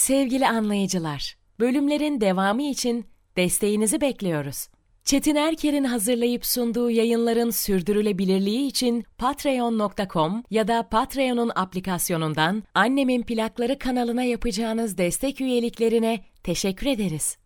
Sevgili 0.00 0.48
anlayıcılar, 0.48 1.36
bölümlerin 1.60 2.20
devamı 2.20 2.62
için 2.62 3.06
desteğinizi 3.36 4.00
bekliyoruz. 4.00 4.68
Çetin 5.04 5.34
Erker'in 5.34 5.84
hazırlayıp 5.84 6.46
sunduğu 6.46 6.90
yayınların 6.90 7.50
sürdürülebilirliği 7.50 8.66
için 8.66 9.04
patreon.com 9.18 10.44
ya 10.50 10.68
da 10.68 10.88
Patreon'un 10.88 11.52
aplikasyonundan 11.54 12.62
Annemin 12.74 13.22
Plakları 13.22 13.78
kanalına 13.78 14.22
yapacağınız 14.22 14.98
destek 14.98 15.40
üyeliklerine 15.40 16.24
teşekkür 16.42 16.86
ederiz. 16.86 17.38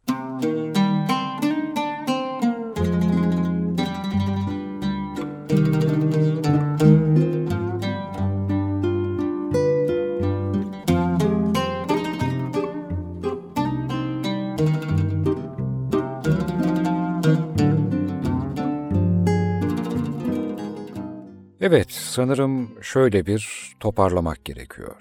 Evet, 21.67 21.91
sanırım 21.91 22.83
şöyle 22.83 23.27
bir 23.27 23.73
toparlamak 23.81 24.45
gerekiyor. 24.45 24.97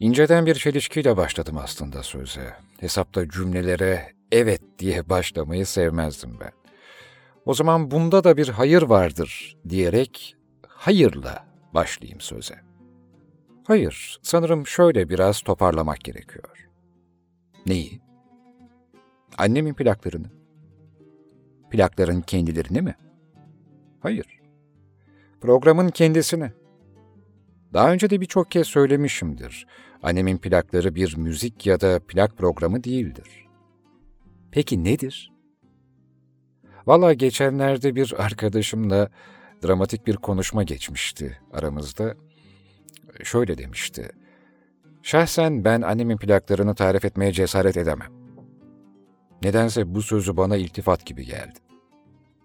İnceden 0.00 0.46
bir 0.46 0.54
çelişkiyle 0.54 1.16
başladım 1.16 1.58
aslında 1.58 2.02
söze. 2.02 2.54
Hesapta 2.80 3.28
cümlelere 3.28 4.12
evet 4.32 4.62
diye 4.78 5.08
başlamayı 5.08 5.66
sevmezdim 5.66 6.40
ben. 6.40 6.52
O 7.46 7.54
zaman 7.54 7.90
bunda 7.90 8.24
da 8.24 8.36
bir 8.36 8.48
hayır 8.48 8.82
vardır 8.82 9.56
diyerek 9.68 10.36
hayırla 10.68 11.46
başlayayım 11.74 12.20
söze. 12.20 12.60
Hayır, 13.66 14.18
sanırım 14.22 14.66
şöyle 14.66 15.08
biraz 15.08 15.40
toparlamak 15.40 16.00
gerekiyor. 16.00 16.68
Neyi? 17.66 18.00
Annemin 19.38 19.74
plaklarını. 19.74 20.30
Plakların 21.70 22.20
kendilerini 22.20 22.82
mi? 22.82 22.94
Hayır. 24.00 24.41
Programın 25.42 25.88
kendisini. 25.88 26.52
Daha 27.72 27.92
önce 27.92 28.10
de 28.10 28.20
birçok 28.20 28.50
kez 28.50 28.66
söylemişimdir. 28.66 29.66
Annemin 30.02 30.38
plakları 30.38 30.94
bir 30.94 31.16
müzik 31.16 31.66
ya 31.66 31.80
da 31.80 32.00
plak 32.08 32.36
programı 32.36 32.84
değildir. 32.84 33.46
Peki 34.50 34.84
nedir? 34.84 35.32
Valla 36.86 37.12
geçenlerde 37.12 37.94
bir 37.94 38.14
arkadaşımla 38.18 39.10
dramatik 39.64 40.06
bir 40.06 40.16
konuşma 40.16 40.62
geçmişti 40.62 41.40
aramızda. 41.52 42.14
Şöyle 43.22 43.58
demişti. 43.58 44.10
Şahsen 45.02 45.64
ben 45.64 45.82
annemin 45.82 46.16
plaklarını 46.16 46.74
tarif 46.74 47.04
etmeye 47.04 47.32
cesaret 47.32 47.76
edemem. 47.76 48.12
Nedense 49.42 49.94
bu 49.94 50.02
sözü 50.02 50.36
bana 50.36 50.56
iltifat 50.56 51.06
gibi 51.06 51.26
geldi. 51.26 51.58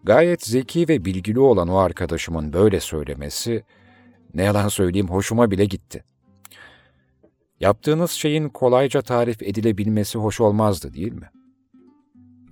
Gayet 0.07 0.45
zeki 0.45 0.87
ve 0.87 1.05
bilgili 1.05 1.39
olan 1.39 1.67
o 1.67 1.77
arkadaşımın 1.77 2.53
böyle 2.53 2.79
söylemesi, 2.79 3.63
ne 4.33 4.43
yalan 4.43 4.67
söyleyeyim 4.67 5.07
hoşuma 5.07 5.51
bile 5.51 5.65
gitti. 5.65 6.03
Yaptığınız 7.59 8.11
şeyin 8.11 8.49
kolayca 8.49 9.01
tarif 9.01 9.43
edilebilmesi 9.43 10.17
hoş 10.17 10.41
olmazdı 10.41 10.93
değil 10.93 11.13
mi? 11.13 11.29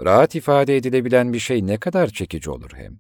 Rahat 0.02 0.36
ifade 0.36 0.78
edilebilen 0.78 1.34
bir 1.34 1.40
şey 1.40 1.68
ne 1.68 1.78
kadar 1.78 2.08
çekici 2.08 2.50
olur 2.50 2.72
hem. 2.76 3.00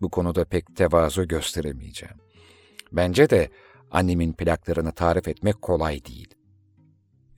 Bu 0.00 0.10
konuda 0.10 0.44
pek 0.44 0.76
tevazu 0.76 1.28
gösteremeyeceğim. 1.28 2.16
Bence 2.92 3.30
de 3.30 3.48
annemin 3.90 4.32
plaklarını 4.32 4.92
tarif 4.92 5.28
etmek 5.28 5.62
kolay 5.62 6.04
değil. 6.04 6.34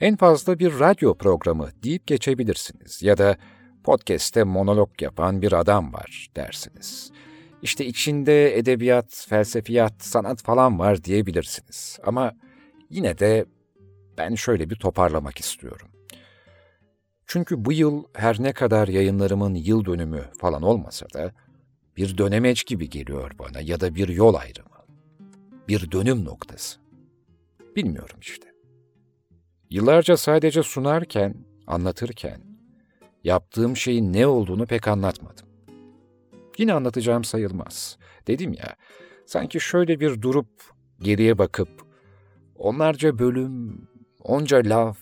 En 0.01 0.17
fazla 0.17 0.59
bir 0.59 0.81
radyo 0.81 1.15
programı 1.15 1.69
deyip 1.83 2.07
geçebilirsiniz 2.07 3.03
ya 3.03 3.19
da 3.19 3.37
podcast'te 3.85 4.45
monolog 4.45 4.91
yapan 5.03 5.43
bir 5.43 5.53
adam 5.53 5.93
var 5.93 6.29
dersiniz. 6.37 7.13
İşte 7.63 7.87
içinde 7.87 8.59
edebiyat, 8.59 9.27
felsefiyat, 9.29 9.95
sanat 9.99 10.43
falan 10.43 10.79
var 10.79 11.05
diyebilirsiniz. 11.05 11.99
Ama 12.05 12.33
yine 12.91 13.19
de 13.19 13.45
ben 14.19 14.35
şöyle 14.35 14.71
bir 14.71 14.77
toparlamak 14.77 15.39
istiyorum. 15.39 15.89
Çünkü 17.27 17.65
bu 17.65 17.73
yıl 17.73 18.05
her 18.15 18.43
ne 18.43 18.53
kadar 18.53 18.89
yayınlarımın 18.89 19.55
yıl 19.55 19.85
dönümü 19.85 20.25
falan 20.39 20.63
olmasa 20.63 21.07
da 21.15 21.33
bir 21.97 22.19
dönemeç 22.19 22.67
gibi 22.67 22.91
geliyor 22.91 23.33
bana 23.39 23.61
ya 23.61 23.81
da 23.81 23.95
bir 23.95 24.09
yol 24.09 24.35
ayrımı. 24.35 24.71
Bir 25.69 25.91
dönüm 25.91 26.25
noktası. 26.25 26.81
Bilmiyorum 27.77 28.17
işte. 28.21 28.49
Yıllarca 29.71 30.17
sadece 30.17 30.63
sunarken, 30.63 31.35
anlatırken, 31.67 32.50
yaptığım 33.25 33.77
şeyin 33.77 34.13
ne 34.13 34.27
olduğunu 34.27 34.67
pek 34.67 34.89
anlatmadım. 34.89 35.47
Yine 36.59 36.73
anlatacağım 36.73 37.25
sayılmaz. 37.25 37.99
Dedim 38.27 38.53
ya, 38.53 38.77
sanki 39.27 39.61
şöyle 39.61 40.01
bir 40.01 40.23
durup 40.23 40.49
geriye 40.99 41.39
bakıp 41.39 41.69
onlarca 42.59 43.19
bölüm, 43.19 43.89
onca 44.25 44.63
laf, 44.65 44.99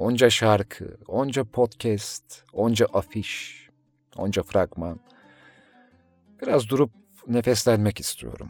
Onca 0.00 0.30
şarkı, 0.30 0.98
onca 1.08 1.44
podcast, 1.44 2.44
onca 2.52 2.86
afiş, 2.92 3.68
onca 4.16 4.42
fragman. 4.42 5.00
Biraz 6.42 6.68
durup 6.68 6.90
nefeslenmek 7.28 8.00
istiyorum. 8.00 8.48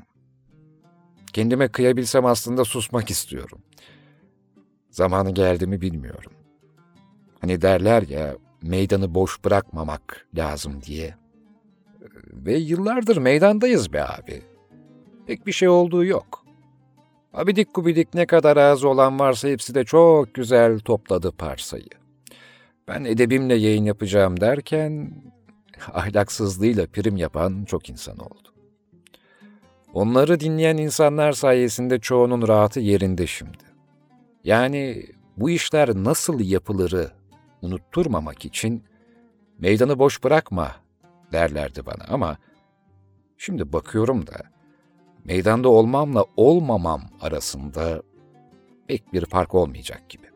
Kendime 1.33 1.69
kıyabilsem 1.69 2.27
aslında 2.27 2.65
susmak 2.65 3.11
istiyorum. 3.11 3.63
Zamanı 4.91 5.31
geldi 5.31 5.67
mi 5.67 5.81
bilmiyorum. 5.81 6.33
Hani 7.41 7.63
derler 7.63 8.03
ya 8.03 8.37
meydanı 8.63 9.15
boş 9.15 9.45
bırakmamak 9.45 10.27
lazım 10.37 10.83
diye. 10.83 11.15
Ve 12.33 12.57
yıllardır 12.57 13.17
meydandayız 13.17 13.93
be 13.93 14.05
abi. 14.05 14.43
Pek 15.27 15.47
bir 15.47 15.53
şey 15.53 15.69
olduğu 15.69 16.05
yok. 16.05 16.45
Abidik 17.35 17.75
gubidik 17.75 18.15
ne 18.15 18.27
kadar 18.27 18.57
az 18.57 18.85
olan 18.85 19.19
varsa 19.19 19.49
hepsi 19.49 19.75
de 19.75 19.85
çok 19.85 20.35
güzel 20.35 20.79
topladı 20.79 21.33
parsayı. 21.33 21.89
Ben 22.89 23.05
edebimle 23.05 23.55
yayın 23.55 23.85
yapacağım 23.85 24.41
derken 24.41 25.13
ahlaksızlığıyla 25.93 26.87
prim 26.87 27.17
yapan 27.17 27.65
çok 27.65 27.91
insan 27.91 28.19
oldu. 28.19 28.49
Onları 29.95 30.41
dinleyen 30.41 30.77
insanlar 30.77 31.33
sayesinde 31.33 31.99
çoğunun 31.99 32.49
rahatı 32.49 32.81
yerinde 32.81 33.27
şimdi. 33.27 33.65
Yani 34.45 35.07
bu 35.37 35.51
işler 35.51 35.95
nasıl 35.95 36.41
yapılırı 36.41 37.20
unutturmamak 37.63 38.45
için 38.45 38.85
meydanı 39.59 39.99
boş 39.99 40.25
bırakma 40.25 40.77
derlerdi 41.33 41.87
bana 41.87 42.05
ama 42.09 42.37
şimdi 43.39 43.73
bakıyorum 43.73 44.27
da 44.27 44.43
meydanda 45.25 45.69
olmamla 45.69 46.25
olmamam 46.37 47.03
arasında 47.21 48.03
pek 48.89 49.13
bir 49.13 49.25
fark 49.25 49.55
olmayacak 49.55 50.09
gibi. 50.09 50.31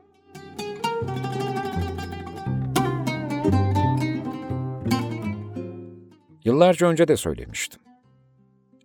Yıllarca 6.45 6.87
önce 6.87 7.09
de 7.09 7.17
söylemiştim. 7.17 7.81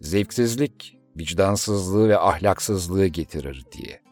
Zevksizlik 0.01 0.97
vicdansızlığı 1.17 2.09
ve 2.09 2.17
ahlaksızlığı 2.17 3.07
getirir 3.07 3.65
diye. 3.71 4.08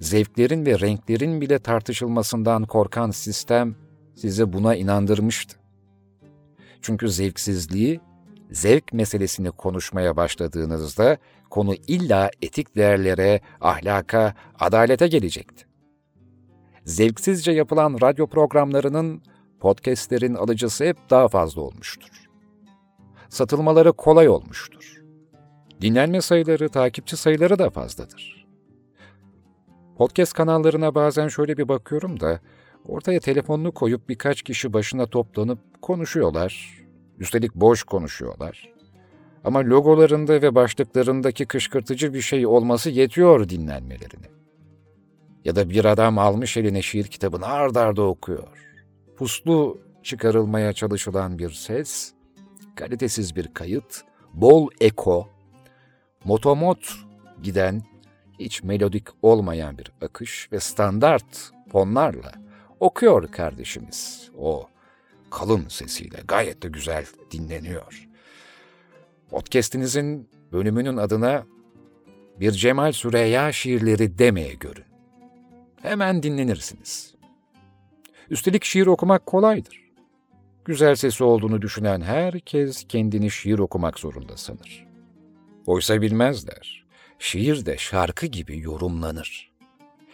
Zevklerin 0.00 0.66
ve 0.66 0.80
renklerin 0.80 1.40
bile 1.40 1.58
tartışılmasından 1.58 2.64
korkan 2.64 3.10
sistem 3.10 3.76
sizi 4.14 4.52
buna 4.52 4.74
inandırmıştı. 4.74 5.56
Çünkü 6.82 7.08
zevksizliği, 7.08 8.00
zevk 8.50 8.92
meselesini 8.92 9.50
konuşmaya 9.50 10.16
başladığınızda 10.16 11.18
konu 11.50 11.74
illa 11.86 12.30
etik 12.42 12.76
değerlere, 12.76 13.40
ahlaka, 13.60 14.34
adalete 14.58 15.08
gelecekti. 15.08 15.66
Zevksizce 16.84 17.52
yapılan 17.52 17.98
radyo 18.02 18.26
programlarının, 18.26 19.22
podcastlerin 19.60 20.34
alıcısı 20.34 20.84
hep 20.84 21.10
daha 21.10 21.28
fazla 21.28 21.60
olmuştur 21.60 22.30
satılmaları 23.30 23.92
kolay 23.92 24.28
olmuştur. 24.28 25.02
Dinlenme 25.80 26.20
sayıları, 26.20 26.68
takipçi 26.68 27.16
sayıları 27.16 27.58
da 27.58 27.70
fazladır. 27.70 28.39
Podcast 30.00 30.32
kanallarına 30.32 30.94
bazen 30.94 31.28
şöyle 31.28 31.56
bir 31.56 31.68
bakıyorum 31.68 32.20
da, 32.20 32.40
ortaya 32.88 33.20
telefonunu 33.20 33.72
koyup 33.72 34.08
birkaç 34.08 34.42
kişi 34.42 34.72
başına 34.72 35.06
toplanıp 35.06 35.58
konuşuyorlar. 35.82 36.82
Üstelik 37.18 37.54
boş 37.54 37.82
konuşuyorlar. 37.82 38.72
Ama 39.44 39.60
logolarında 39.60 40.42
ve 40.42 40.54
başlıklarındaki 40.54 41.46
kışkırtıcı 41.46 42.14
bir 42.14 42.20
şey 42.20 42.46
olması 42.46 42.90
yetiyor 42.90 43.48
dinlenmelerine. 43.48 44.26
Ya 45.44 45.56
da 45.56 45.70
bir 45.70 45.84
adam 45.84 46.18
almış 46.18 46.56
eline 46.56 46.82
şiir 46.82 47.04
kitabını 47.04 47.46
ard 47.46 47.74
arda 47.74 48.02
okuyor. 48.02 48.48
Puslu 49.16 49.78
çıkarılmaya 50.02 50.72
çalışılan 50.72 51.38
bir 51.38 51.50
ses, 51.50 52.12
kalitesiz 52.74 53.36
bir 53.36 53.54
kayıt, 53.54 54.02
bol 54.34 54.68
eko, 54.80 55.28
motomot 56.24 56.94
giden, 57.42 57.89
hiç 58.40 58.62
melodik 58.62 59.06
olmayan 59.22 59.78
bir 59.78 59.92
akış 60.02 60.48
ve 60.52 60.60
standart 60.60 61.50
fonlarla 61.72 62.32
okuyor 62.80 63.32
kardeşimiz. 63.32 64.30
O 64.38 64.68
kalın 65.30 65.68
sesiyle 65.68 66.18
gayet 66.28 66.62
de 66.62 66.68
güzel 66.68 67.06
dinleniyor. 67.30 68.08
Podcast'inizin 69.30 70.28
bölümünün 70.52 70.96
adına 70.96 71.46
bir 72.40 72.52
Cemal 72.52 72.92
Süreyya 72.92 73.52
şiirleri 73.52 74.18
demeye 74.18 74.54
görün. 74.54 74.84
Hemen 75.82 76.22
dinlenirsiniz. 76.22 77.14
Üstelik 78.30 78.64
şiir 78.64 78.86
okumak 78.86 79.26
kolaydır. 79.26 79.90
Güzel 80.64 80.94
sesi 80.94 81.24
olduğunu 81.24 81.62
düşünen 81.62 82.00
herkes 82.00 82.84
kendini 82.88 83.30
şiir 83.30 83.58
okumak 83.58 83.98
zorunda 83.98 84.36
sanır. 84.36 84.86
Oysa 85.66 86.02
bilmezler. 86.02 86.79
Şiir 87.20 87.66
de 87.66 87.78
şarkı 87.78 88.26
gibi 88.26 88.60
yorumlanır. 88.60 89.50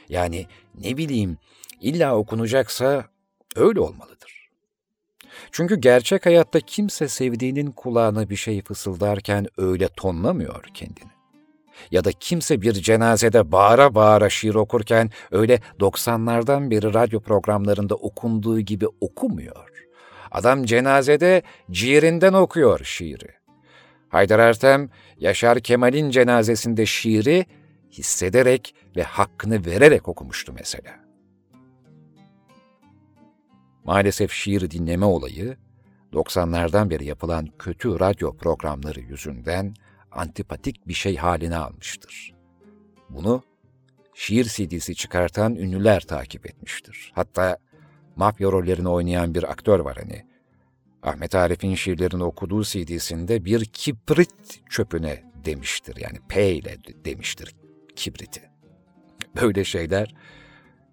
Yani 0.09 0.47
ne 0.75 0.97
bileyim 0.97 1.39
illa 1.81 2.17
okunacaksa 2.17 3.05
öyle 3.57 3.81
olmalıdır. 3.81 4.51
Çünkü 5.53 5.77
gerçek 5.77 6.27
hayatta 6.27 6.61
kimse 6.61 7.09
sevdiğinin 7.09 7.71
kulağına 7.71 8.31
bir 8.31 8.37
şey 8.37 8.63
fısıldarken 8.63 9.47
öyle 9.57 9.89
tonlamıyor 9.89 10.65
kendini. 10.75 11.11
Ya 11.91 12.05
da 12.05 12.13
kimse 12.13 12.63
bir 12.63 12.73
cenazede 12.73 13.53
bağıra 13.53 13.95
bağıra 13.95 14.31
şiir 14.31 14.55
okurken 14.55 15.11
öyle 15.31 15.61
90'lardan 15.81 16.71
beri 16.71 16.95
radyo 16.95 17.21
programlarında 17.21 17.95
okunduğu 17.95 18.61
gibi 18.61 18.87
okumuyor. 19.01 19.71
Adam 20.31 20.65
cenazede 20.65 21.43
ciğerinden 21.71 22.33
okuyor 22.33 22.85
şiiri. 22.85 23.46
Haydar 24.09 24.39
Ertem, 24.39 24.91
Yaşar 25.19 25.61
Kemal'in 25.61 26.11
cenazesinde 26.11 26.87
şiiri 26.87 27.47
hissederek 27.93 28.75
ve 28.97 29.03
hakkını 29.03 29.67
vererek 29.67 30.09
okumuştu 30.09 30.53
mesela. 30.53 31.07
Maalesef 33.85 34.33
şiir 34.33 34.71
dinleme 34.71 35.07
olayı, 35.07 35.57
90'lardan 36.13 36.91
beri 36.91 37.05
yapılan 37.05 37.49
kötü 37.59 38.01
radyo 38.01 38.37
programları 38.37 39.01
yüzünden 39.01 39.75
antipatik 40.13 40.89
bir 40.89 40.95
şey 40.95 41.17
haline 41.17 41.57
almıştır. 41.57 42.35
Bunu 43.11 43.43
şiir 44.15 44.45
CD'si 44.45 44.95
çıkartan 44.95 45.57
ünlüler 45.57 46.01
takip 46.01 46.47
etmiştir. 46.47 47.13
Hatta 47.15 47.59
mafya 48.17 48.53
rollerini 48.53 48.89
oynayan 48.89 49.35
bir 49.35 49.51
aktör 49.51 49.81
var 49.81 49.97
hani. 50.03 50.36
Ahmet 51.07 51.35
Arif'in 51.35 51.75
şiirlerini 51.75 52.25
okuduğu 52.25 52.65
CD'sinde 52.65 53.45
bir 53.45 53.65
kibrit 53.65 54.61
çöpüne 54.71 55.23
demiştir. 55.45 55.97
Yani 55.97 56.19
P 56.29 56.53
ile 56.55 56.77
demiştir 57.05 57.55
kibriti. 57.97 58.43
Böyle 59.43 59.65
şeyler 59.65 60.15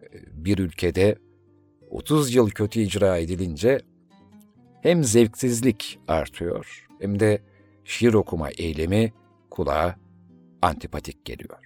e, 0.01 0.17
bir 0.33 0.57
ülkede 0.57 1.15
30 1.89 2.35
yıl 2.35 2.49
kötü 2.49 2.79
icra 2.79 3.17
edilince 3.17 3.79
hem 4.81 5.03
zevksizlik 5.03 5.99
artıyor 6.07 6.87
hem 7.01 7.19
de 7.19 7.41
şiir 7.85 8.13
okuma 8.13 8.49
eylemi 8.49 9.13
kulağa 9.49 9.95
antipatik 10.61 11.25
geliyor. 11.25 11.57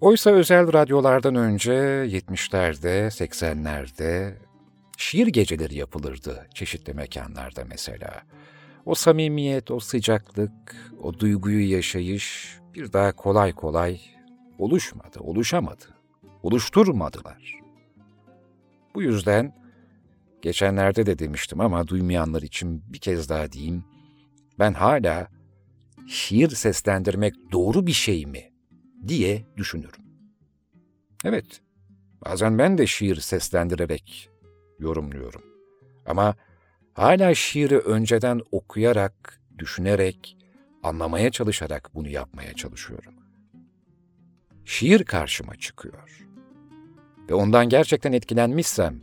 Oysa 0.00 0.30
özel 0.30 0.72
radyolardan 0.72 1.34
önce 1.34 1.72
70'lerde, 1.72 3.06
80'lerde 3.06 4.34
şiir 4.96 5.26
geceleri 5.26 5.74
yapılırdı 5.74 6.46
çeşitli 6.54 6.94
mekanlarda 6.94 7.64
mesela. 7.64 8.22
O 8.86 8.94
samimiyet, 8.94 9.70
o 9.70 9.80
sıcaklık, 9.80 10.92
o 11.02 11.18
duyguyu 11.18 11.70
yaşayış 11.70 12.58
bir 12.74 12.92
daha 12.92 13.12
kolay 13.12 13.52
kolay 13.52 14.00
oluşmadı, 14.58 15.20
oluşamadı, 15.20 15.84
oluşturmadılar. 16.42 17.60
Bu 18.94 19.02
yüzden 19.02 19.54
geçenlerde 20.42 21.06
de 21.06 21.18
demiştim 21.18 21.60
ama 21.60 21.88
duymayanlar 21.88 22.42
için 22.42 22.82
bir 22.88 22.98
kez 22.98 23.28
daha 23.28 23.52
diyeyim. 23.52 23.84
Ben 24.58 24.72
hala 24.72 25.28
şiir 26.08 26.48
seslendirmek 26.48 27.34
doğru 27.52 27.86
bir 27.86 27.92
şey 27.92 28.26
mi 28.26 28.52
diye 29.08 29.44
düşünürüm. 29.56 30.06
Evet, 31.24 31.60
bazen 32.24 32.58
ben 32.58 32.78
de 32.78 32.86
şiir 32.86 33.16
seslendirerek 33.16 34.30
yorumluyorum. 34.78 35.42
Ama 36.06 36.34
hala 36.94 37.34
şiiri 37.34 37.78
önceden 37.78 38.40
okuyarak, 38.52 39.40
düşünerek, 39.58 40.36
anlamaya 40.82 41.30
çalışarak 41.30 41.90
bunu 41.94 42.08
yapmaya 42.08 42.54
çalışıyorum. 42.54 43.14
Şiir 44.64 45.04
karşıma 45.04 45.56
çıkıyor. 45.56 46.26
Ve 47.28 47.34
ondan 47.34 47.68
gerçekten 47.68 48.12
etkilenmişsem 48.12 49.02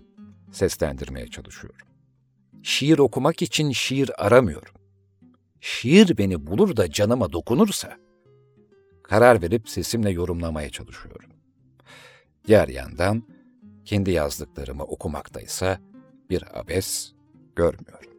seslendirmeye 0.52 1.28
çalışıyorum. 1.28 1.88
Şiir 2.64 3.00
okumak 3.00 3.42
için 3.42 3.72
şiir 3.72 4.26
aramıyorum. 4.26 4.74
Şiir 5.62 6.18
beni 6.18 6.48
bulur 6.48 6.78
da 6.78 6.92
canıma 6.92 7.32
dokunursa 7.32 7.98
karar 9.04 9.42
verip 9.42 9.70
sesimle 9.70 10.10
yorumlamaya 10.10 10.70
çalışıyorum. 10.70 11.30
Diğer 12.48 12.68
yandan 12.68 13.24
kendi 13.86 14.12
yazdıklarımı 14.12 14.84
okumaktaysa 14.84 15.80
bir 16.30 16.60
abes 16.60 17.14
görmüyorum. 17.56 18.14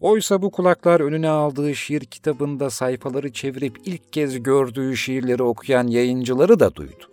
Oysa 0.00 0.42
bu 0.42 0.50
kulaklar 0.50 1.00
önüne 1.00 1.28
aldığı 1.28 1.74
şiir 1.74 2.00
kitabında 2.00 2.70
sayfaları 2.70 3.32
çevirip 3.32 3.78
ilk 3.84 4.12
kez 4.12 4.42
gördüğü 4.42 4.96
şiirleri 4.96 5.42
okuyan 5.42 5.86
yayıncıları 5.86 6.60
da 6.60 6.74
duydu. 6.74 7.04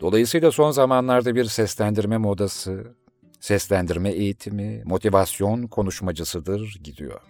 Dolayısıyla 0.00 0.52
son 0.52 0.70
zamanlarda 0.70 1.34
bir 1.34 1.44
seslendirme 1.44 2.18
modası, 2.18 2.94
seslendirme 3.40 4.10
eğitimi, 4.10 4.82
motivasyon 4.84 5.66
konuşmacısıdır 5.66 6.78
gidiyor. 6.84 7.20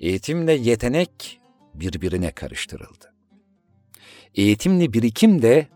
Eğitimle 0.00 0.52
yetenek 0.52 1.40
birbirine 1.74 2.32
karıştırıldı. 2.32 3.17
Eğitimli 4.38 4.92
birikim 4.92 5.42
de 5.42 5.66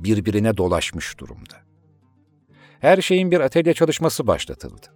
birbirine 0.00 0.56
dolaşmış 0.56 1.18
durumda. 1.18 1.54
Her 2.80 3.02
şeyin 3.02 3.30
bir 3.30 3.40
atölye 3.40 3.74
çalışması 3.74 4.26
başlatıldı. 4.26 4.86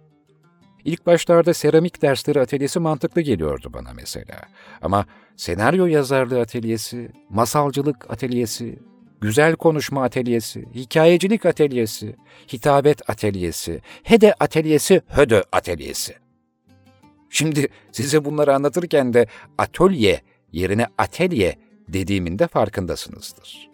İlk 0.85 1.05
başlarda 1.05 1.53
seramik 1.53 2.01
dersleri 2.01 2.41
atölyesi 2.41 2.79
mantıklı 2.79 3.21
geliyordu 3.21 3.71
bana 3.73 3.93
mesela. 3.93 4.41
Ama 4.81 5.05
senaryo 5.35 5.85
yazarlığı 5.85 6.41
atölyesi, 6.41 7.11
masalcılık 7.29 8.11
atölyesi, 8.11 8.79
güzel 9.21 9.55
konuşma 9.55 10.03
atölyesi, 10.03 10.65
hikayecilik 10.75 11.45
atölyesi, 11.45 12.15
hitabet 12.53 13.09
atölyesi, 13.09 13.81
hede 14.03 14.33
atölyesi, 14.39 15.01
hödö 15.07 15.41
atölyesi. 15.51 16.15
Şimdi 17.29 17.67
size 17.91 18.25
bunları 18.25 18.55
anlatırken 18.55 19.13
de 19.13 19.27
atölye 19.57 20.21
yerine 20.51 20.87
atölye 20.97 21.66
dediğimin 21.87 22.39
de 22.39 22.47
farkındasınızdır. 22.47 23.69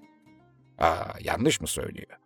Aa, 0.77 1.03
yanlış 1.23 1.61
mı 1.61 1.67
söylüyor? 1.67 2.19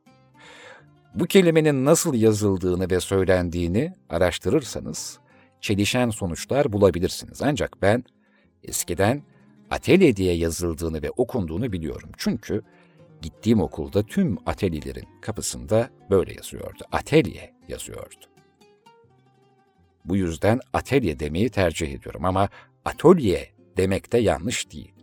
Bu 1.15 1.25
kelimenin 1.25 1.85
nasıl 1.85 2.13
yazıldığını 2.13 2.89
ve 2.89 2.99
söylendiğini 2.99 3.93
araştırırsanız 4.09 5.19
çelişen 5.61 6.09
sonuçlar 6.09 6.73
bulabilirsiniz. 6.73 7.41
Ancak 7.41 7.81
ben 7.81 8.03
eskiden 8.63 9.23
atölye 9.71 10.15
diye 10.15 10.33
yazıldığını 10.33 11.01
ve 11.01 11.11
okunduğunu 11.11 11.71
biliyorum. 11.71 12.09
Çünkü 12.17 12.63
gittiğim 13.21 13.61
okulda 13.61 14.03
tüm 14.03 14.37
atölyelerin 14.45 15.07
kapısında 15.21 15.89
böyle 16.09 16.33
yazıyordu. 16.33 16.83
Atölye 16.91 17.53
yazıyordu. 17.67 18.25
Bu 20.05 20.15
yüzden 20.15 20.59
atölye 20.73 21.19
demeyi 21.19 21.49
tercih 21.49 21.93
ediyorum 21.93 22.25
ama 22.25 22.49
atölye 22.85 23.49
demek 23.77 24.11
de 24.11 24.17
yanlış 24.17 24.71
değil. 24.71 24.96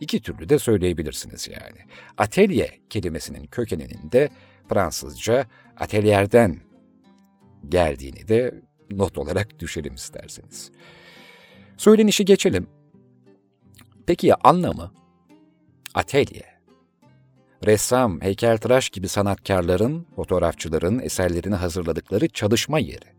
İki 0.00 0.22
türlü 0.22 0.48
de 0.48 0.58
söyleyebilirsiniz 0.58 1.48
yani. 1.48 1.78
Atölye 2.18 2.70
kelimesinin 2.90 3.46
kökeninin 3.46 4.12
de 4.12 4.28
Fransızca 4.68 5.46
atelierden 5.76 6.60
geldiğini 7.68 8.28
de 8.28 8.54
not 8.90 9.18
olarak 9.18 9.58
düşelim 9.58 9.94
isterseniz. 9.94 10.70
Söylenişi 11.76 12.24
geçelim. 12.24 12.68
Peki 14.06 14.26
ya 14.26 14.36
anlamı? 14.44 14.92
Atölye. 15.94 16.56
Ressam, 17.66 18.20
heykeltıraş 18.20 18.90
gibi 18.90 19.08
sanatkarların, 19.08 20.06
fotoğrafçıların 20.16 20.98
eserlerini 20.98 21.54
hazırladıkları 21.54 22.28
çalışma 22.28 22.78
yeri. 22.78 23.16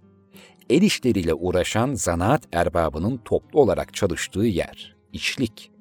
El 0.70 0.82
işleriyle 0.82 1.34
uğraşan 1.34 1.94
zanaat 1.94 2.44
erbabının 2.54 3.18
toplu 3.18 3.62
olarak 3.62 3.94
çalıştığı 3.94 4.46
yer, 4.46 4.96
işlik. 5.14 5.72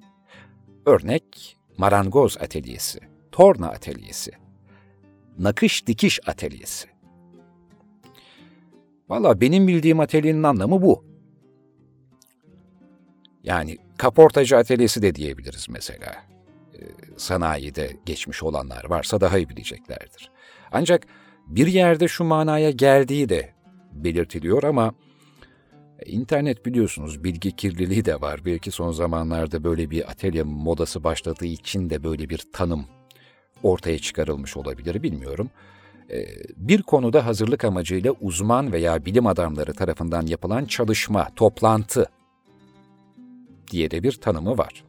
Örnek, 0.87 1.57
marangoz 1.79 2.37
atölyesi, 2.41 3.01
torna 3.33 3.69
atölyesi, 3.69 4.31
nakış 5.39 5.87
dikiş 5.87 6.29
atölyesi. 6.29 6.89
Valla 9.09 9.41
benim 9.41 9.69
bildiğim 9.69 10.01
atölyenin 10.01 10.43
anlamı 10.43 10.83
bu. 10.83 11.05
Yani 13.43 13.77
kaportacı 13.99 14.57
atölyesi 14.57 15.03
de 15.03 15.15
diyebiliriz 15.15 15.67
mesela. 15.69 16.17
Ee, 16.75 16.79
sanayide 17.17 17.97
geçmiş 18.07 18.43
olanlar 18.43 18.85
varsa 18.85 19.21
daha 19.21 19.39
iyi 19.39 19.49
bileceklerdir. 19.49 20.31
Ancak 20.73 21.07
bir 21.47 21.67
yerde 21.67 22.09
şu 22.09 22.25
manaya 22.25 22.71
geldiği 22.71 23.29
de 23.29 23.55
belirtiliyor 23.93 24.63
ama 24.63 24.95
internet 26.07 26.67
biliyorsunuz 26.67 27.25
bilgi 27.25 27.57
kirliliği 27.57 28.05
de 28.05 28.21
var. 28.21 28.41
Belki 28.45 28.71
son 28.71 28.93
zamanlarda 28.93 29.65
böyle 29.65 29.91
bir 29.91 30.11
atölye 30.11 30.43
modası 30.43 31.05
başladığı 31.05 31.47
için 31.47 31.91
de 31.91 32.05
böyle 32.05 32.29
bir 32.29 32.43
tanım 32.53 32.87
ortaya 33.63 33.99
çıkarılmış 33.99 34.57
olabilir 34.57 35.03
bilmiyorum. 35.03 35.51
Ee, 36.11 36.27
bir 36.57 36.83
konuda 36.83 37.27
hazırlık 37.27 37.65
amacıyla 37.65 38.13
uzman 38.21 38.73
veya 38.73 39.05
bilim 39.05 39.27
adamları 39.27 39.75
tarafından 39.75 40.27
yapılan 40.27 40.65
çalışma, 40.65 41.29
toplantı 41.37 42.07
diye 43.71 43.91
de 43.91 44.03
bir 44.03 44.13
tanımı 44.13 44.59
var. 44.59 44.85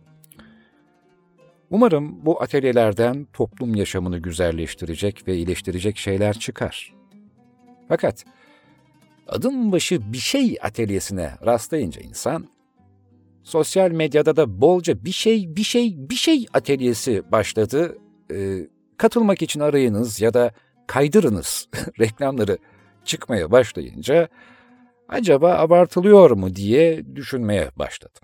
Umarım 1.70 2.26
bu 2.26 2.42
atölyelerden 2.42 3.28
toplum 3.34 3.76
yaşamını 3.76 4.18
güzelleştirecek 4.18 5.28
ve 5.28 5.36
iyileştirecek 5.36 5.98
şeyler 5.98 6.40
çıkar. 6.40 6.94
Fakat 7.88 8.26
adım 9.28 9.72
başı 9.72 10.14
bir 10.14 10.18
şey 10.18 10.58
atölyesine 10.62 11.32
rastlayınca 11.46 12.02
insan, 12.02 12.48
sosyal 13.44 13.92
medyada 13.92 14.36
da 14.36 14.62
bolca 14.62 15.06
bir 15.06 15.12
şey, 15.12 15.56
bir 15.56 15.64
şey, 15.64 15.96
bir 15.98 16.16
şey 16.16 16.46
atölyesi 16.54 17.32
başladı 17.32 17.98
e, 18.32 18.68
katılmak 18.98 19.42
için 19.42 19.60
arayınız 19.60 20.22
ya 20.22 20.34
da 20.34 20.52
kaydırınız 20.88 21.70
reklamları 22.00 22.58
çıkmaya 23.06 23.52
başlayınca 23.52 24.28
acaba 25.10 25.54
abartılıyor 25.54 26.32
mu 26.32 26.56
diye 26.56 27.16
düşünmeye 27.16 27.72
başladım. 27.76 28.22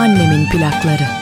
Annemin 0.00 0.48
plakları. 0.48 1.19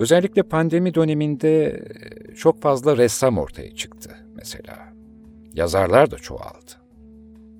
Özellikle 0.00 0.42
pandemi 0.42 0.94
döneminde 0.94 1.82
çok 2.36 2.62
fazla 2.62 2.96
ressam 2.96 3.38
ortaya 3.38 3.74
çıktı 3.74 4.16
mesela. 4.34 4.92
Yazarlar 5.54 6.10
da 6.10 6.16
çoğaldı. 6.16 6.70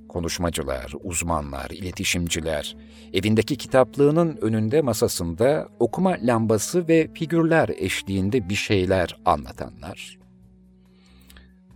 Konuşmacılar, 0.09 0.95
uzmanlar, 1.03 1.71
iletişimciler, 1.71 2.77
evindeki 3.13 3.57
kitaplığının 3.57 4.39
önünde 4.41 4.83
masasında 4.83 5.69
okuma 5.79 6.17
lambası 6.23 6.89
ve 6.89 7.11
figürler 7.15 7.69
eşliğinde 7.69 8.49
bir 8.49 8.55
şeyler 8.55 9.21
anlatanlar. 9.25 10.19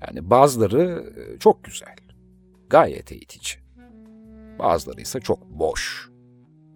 Yani 0.07 0.31
bazıları 0.31 1.13
çok 1.41 1.65
güzel, 1.65 1.97
gayet 2.71 3.13
eğitici. 3.13 3.55
Bazıları 4.59 5.01
ise 5.01 5.21
çok 5.21 5.51
boş. 5.51 6.11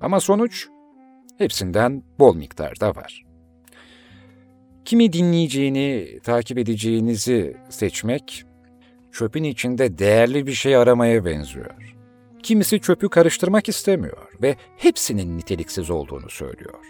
Ama 0.00 0.20
sonuç 0.20 0.68
hepsinden 1.38 2.02
bol 2.18 2.36
miktarda 2.36 2.96
var. 2.96 3.27
Kimi 4.88 5.12
dinleyeceğini, 5.12 6.20
takip 6.22 6.58
edeceğinizi 6.58 7.56
seçmek, 7.70 8.44
çöpün 9.12 9.44
içinde 9.44 9.98
değerli 9.98 10.46
bir 10.46 10.52
şey 10.52 10.76
aramaya 10.76 11.24
benziyor. 11.24 11.96
Kimisi 12.42 12.80
çöpü 12.80 13.08
karıştırmak 13.08 13.68
istemiyor 13.68 14.28
ve 14.42 14.56
hepsinin 14.76 15.38
niteliksiz 15.38 15.90
olduğunu 15.90 16.30
söylüyor. 16.30 16.84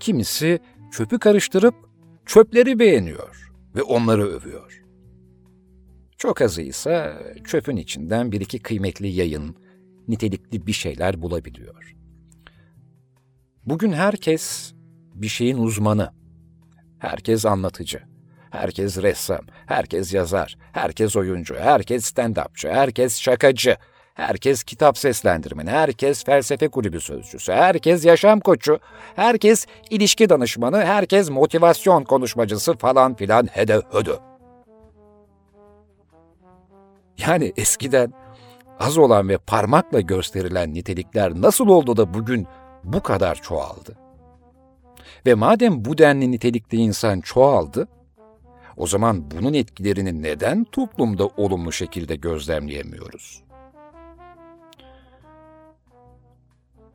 Kimisi 0.00 0.58
çöpü 0.92 1.18
karıştırıp 1.18 1.74
çöpleri 2.26 2.78
beğeniyor 2.78 3.52
ve 3.76 3.82
onları 3.82 4.26
övüyor. 4.26 4.82
Çok 6.16 6.42
azı 6.42 6.62
ise 6.62 7.12
çöpün 7.44 7.76
içinden 7.76 8.32
bir 8.32 8.40
iki 8.40 8.58
kıymetli 8.58 9.08
yayın, 9.08 9.56
nitelikli 10.08 10.66
bir 10.66 10.72
şeyler 10.72 11.22
bulabiliyor. 11.22 11.96
Bugün 13.66 13.92
herkes 13.92 14.72
bir 15.14 15.28
şeyin 15.28 15.58
uzmanı. 15.58 16.17
Herkes 16.98 17.46
anlatıcı. 17.46 18.00
Herkes 18.50 19.02
ressam, 19.02 19.40
herkes 19.66 20.14
yazar, 20.14 20.56
herkes 20.72 21.16
oyuncu, 21.16 21.54
herkes 21.54 22.12
stand-upçı, 22.12 22.72
herkes 22.72 23.20
şakacı, 23.20 23.76
herkes 24.14 24.62
kitap 24.62 24.98
seslendirmeni, 24.98 25.70
herkes 25.70 26.24
felsefe 26.24 26.68
kulübü 26.68 27.00
sözcüsü, 27.00 27.52
herkes 27.52 28.04
yaşam 28.04 28.40
koçu, 28.40 28.78
herkes 29.16 29.66
ilişki 29.90 30.28
danışmanı, 30.28 30.84
herkes 30.84 31.30
motivasyon 31.30 32.04
konuşmacısı 32.04 32.76
falan 32.76 33.14
filan 33.14 33.46
hede 33.46 33.82
hödü. 33.90 34.18
Yani 37.26 37.52
eskiden 37.56 38.12
az 38.80 38.98
olan 38.98 39.28
ve 39.28 39.38
parmakla 39.38 40.00
gösterilen 40.00 40.74
nitelikler 40.74 41.32
nasıl 41.40 41.68
oldu 41.68 41.96
da 41.96 42.14
bugün 42.14 42.46
bu 42.84 43.02
kadar 43.02 43.34
çoğaldı? 43.34 44.07
Ve 45.26 45.34
madem 45.34 45.84
bu 45.84 45.98
denli 45.98 46.30
nitelikli 46.30 46.78
insan 46.78 47.20
çoğaldı, 47.20 47.88
o 48.76 48.86
zaman 48.86 49.30
bunun 49.30 49.54
etkilerini 49.54 50.22
neden 50.22 50.64
toplumda 50.64 51.26
olumlu 51.26 51.72
şekilde 51.72 52.16
gözlemleyemiyoruz? 52.16 53.42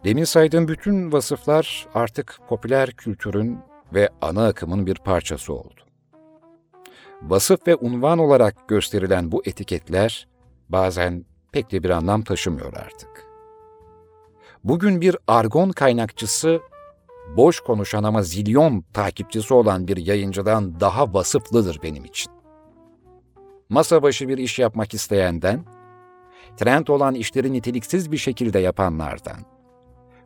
Demin 0.03 0.23
saydığım 0.23 0.67
bütün 0.67 1.11
vasıflar 1.11 1.87
artık 1.93 2.39
popüler 2.47 2.91
kültürün 2.91 3.59
ve 3.93 4.09
ana 4.21 4.47
akımın 4.47 4.85
bir 4.85 4.95
parçası 4.95 5.53
oldu. 5.53 5.81
Vasıf 7.21 7.67
ve 7.67 7.75
unvan 7.75 8.19
olarak 8.19 8.67
gösterilen 8.67 9.31
bu 9.31 9.41
etiketler 9.45 10.27
bazen 10.69 11.25
pek 11.51 11.71
de 11.71 11.83
bir 11.83 11.89
anlam 11.89 12.23
taşımıyor 12.23 12.73
artık. 12.73 13.27
Bugün 14.63 15.01
bir 15.01 15.17
argon 15.27 15.69
kaynakçısı 15.69 16.61
boş 17.27 17.59
konuşan 17.59 18.03
ama 18.03 18.23
zilyon 18.23 18.81
takipçisi 18.93 19.53
olan 19.53 19.87
bir 19.87 19.97
yayıncıdan 19.97 20.79
daha 20.79 21.13
vasıflıdır 21.13 21.79
benim 21.83 22.05
için. 22.05 22.31
Masa 23.69 24.03
başı 24.03 24.27
bir 24.27 24.37
iş 24.37 24.59
yapmak 24.59 24.93
isteyenden, 24.93 25.65
trend 26.57 26.87
olan 26.87 27.15
işleri 27.15 27.53
niteliksiz 27.53 28.11
bir 28.11 28.17
şekilde 28.17 28.59
yapanlardan, 28.59 29.37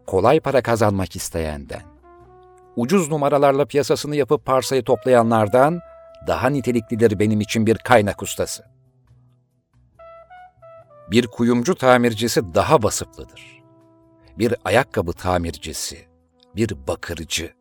kolay 0.07 0.39
para 0.39 0.61
kazanmak 0.61 1.15
isteyenden, 1.15 1.81
ucuz 2.75 3.11
numaralarla 3.11 3.65
piyasasını 3.65 4.15
yapıp 4.15 4.45
parsayı 4.45 4.83
toplayanlardan 4.83 5.79
daha 6.27 6.49
niteliklidir 6.49 7.19
benim 7.19 7.41
için 7.41 7.65
bir 7.65 7.77
kaynak 7.77 8.23
ustası. 8.23 8.63
Bir 11.11 11.27
kuyumcu 11.27 11.75
tamircisi 11.75 12.53
daha 12.53 12.83
vasıflıdır. 12.83 13.63
Bir 14.37 14.55
ayakkabı 14.65 15.13
tamircisi, 15.13 16.07
bir 16.57 16.87
bakırcı, 16.87 17.53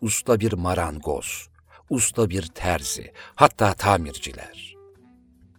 usta 0.00 0.40
bir 0.40 0.52
marangoz, 0.52 1.48
usta 1.90 2.30
bir 2.30 2.42
terzi, 2.42 3.12
hatta 3.34 3.74
tamirciler. 3.74 4.76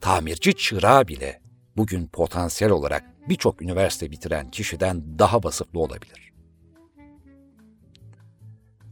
Tamirci 0.02 0.54
çırağı 0.54 1.08
bile 1.08 1.42
bugün 1.78 2.08
potansiyel 2.08 2.74
olarak 2.74 3.04
birçok 3.30 3.62
üniversite 3.62 4.12
bitiren 4.12 4.52
kişiden 4.52 5.20
daha 5.20 5.44
vasıflı 5.44 5.80
olabilir. 5.80 6.34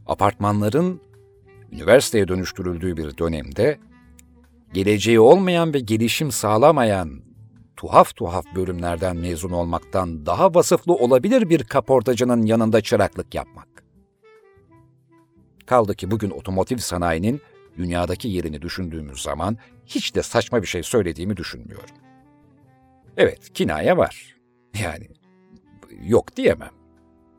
Apartmanların 0.06 1.02
üniversiteye 1.72 2.28
dönüştürüldüğü 2.28 2.96
bir 2.96 3.18
dönemde 3.18 3.78
geleceği 4.72 5.20
olmayan 5.20 5.74
ve 5.74 5.80
gelişim 5.80 6.32
sağlamayan 6.32 7.27
tuhaf 7.78 8.16
tuhaf 8.16 8.44
bölümlerden 8.54 9.16
mezun 9.16 9.50
olmaktan 9.50 10.26
daha 10.26 10.54
vasıflı 10.54 10.94
olabilir 10.94 11.50
bir 11.50 11.64
kaportacının 11.64 12.42
yanında 12.42 12.80
çıraklık 12.80 13.34
yapmak. 13.34 13.68
Kaldı 15.66 15.94
ki 15.94 16.10
bugün 16.10 16.30
otomotiv 16.30 16.76
sanayinin 16.76 17.40
dünyadaki 17.76 18.28
yerini 18.28 18.62
düşündüğümüz 18.62 19.22
zaman 19.22 19.56
hiç 19.86 20.14
de 20.14 20.22
saçma 20.22 20.62
bir 20.62 20.66
şey 20.66 20.82
söylediğimi 20.82 21.36
düşünmüyorum. 21.36 21.94
Evet, 23.16 23.52
kinaye 23.52 23.96
var. 23.96 24.38
Yani 24.82 25.08
yok 26.02 26.36
diyemem. 26.36 26.70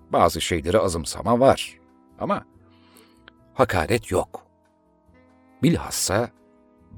Bazı 0.10 0.42
şeyleri 0.42 0.80
azımsama 0.80 1.40
var. 1.40 1.80
Ama 2.20 2.46
hakaret 3.54 4.12
yok. 4.12 4.46
Bilhassa 5.64 6.30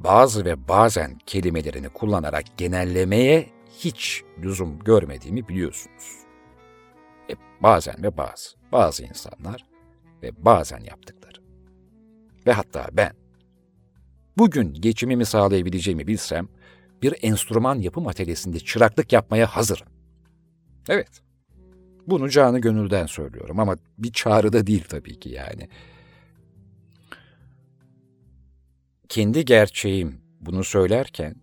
bazı 0.04 0.46
ve 0.46 0.68
bazen 0.68 1.18
kelimelerini 1.26 1.90
kullanarak 1.90 2.44
genellemeye 2.58 3.50
hiç 3.80 4.24
lüzum 4.44 4.80
görmediğimi 4.80 5.48
biliyorsunuz. 5.48 6.22
E, 7.30 7.34
bazen 7.64 7.96
ve 8.04 8.18
bazı, 8.18 8.50
bazı 8.72 9.04
insanlar 9.04 9.66
ve 10.24 10.46
bazen 10.46 10.80
yaptıkları. 10.80 11.42
Ve 12.48 12.52
hatta 12.52 12.88
ben, 12.94 13.12
bugün 14.38 14.74
geçimimi 14.74 15.26
sağlayabileceğimi 15.26 16.08
bilsem, 16.08 16.48
bir 17.02 17.16
enstrüman 17.22 17.80
yapım 17.80 18.08
atölyesinde 18.08 18.60
çıraklık 18.60 19.14
yapmaya 19.14 19.46
hazırım. 19.46 19.88
Evet, 20.90 21.22
bunu 22.08 22.30
canı 22.30 22.60
gönülden 22.60 23.06
söylüyorum 23.06 23.60
ama 23.60 23.76
bir 23.98 24.12
çağrı 24.12 24.54
da 24.54 24.68
değil 24.68 24.84
tabii 24.90 25.20
ki 25.20 25.30
yani. 25.30 25.70
Kendi 29.12 29.46
gerçeğim 29.46 30.22
bunu 30.42 30.64
söylerken, 30.64 31.36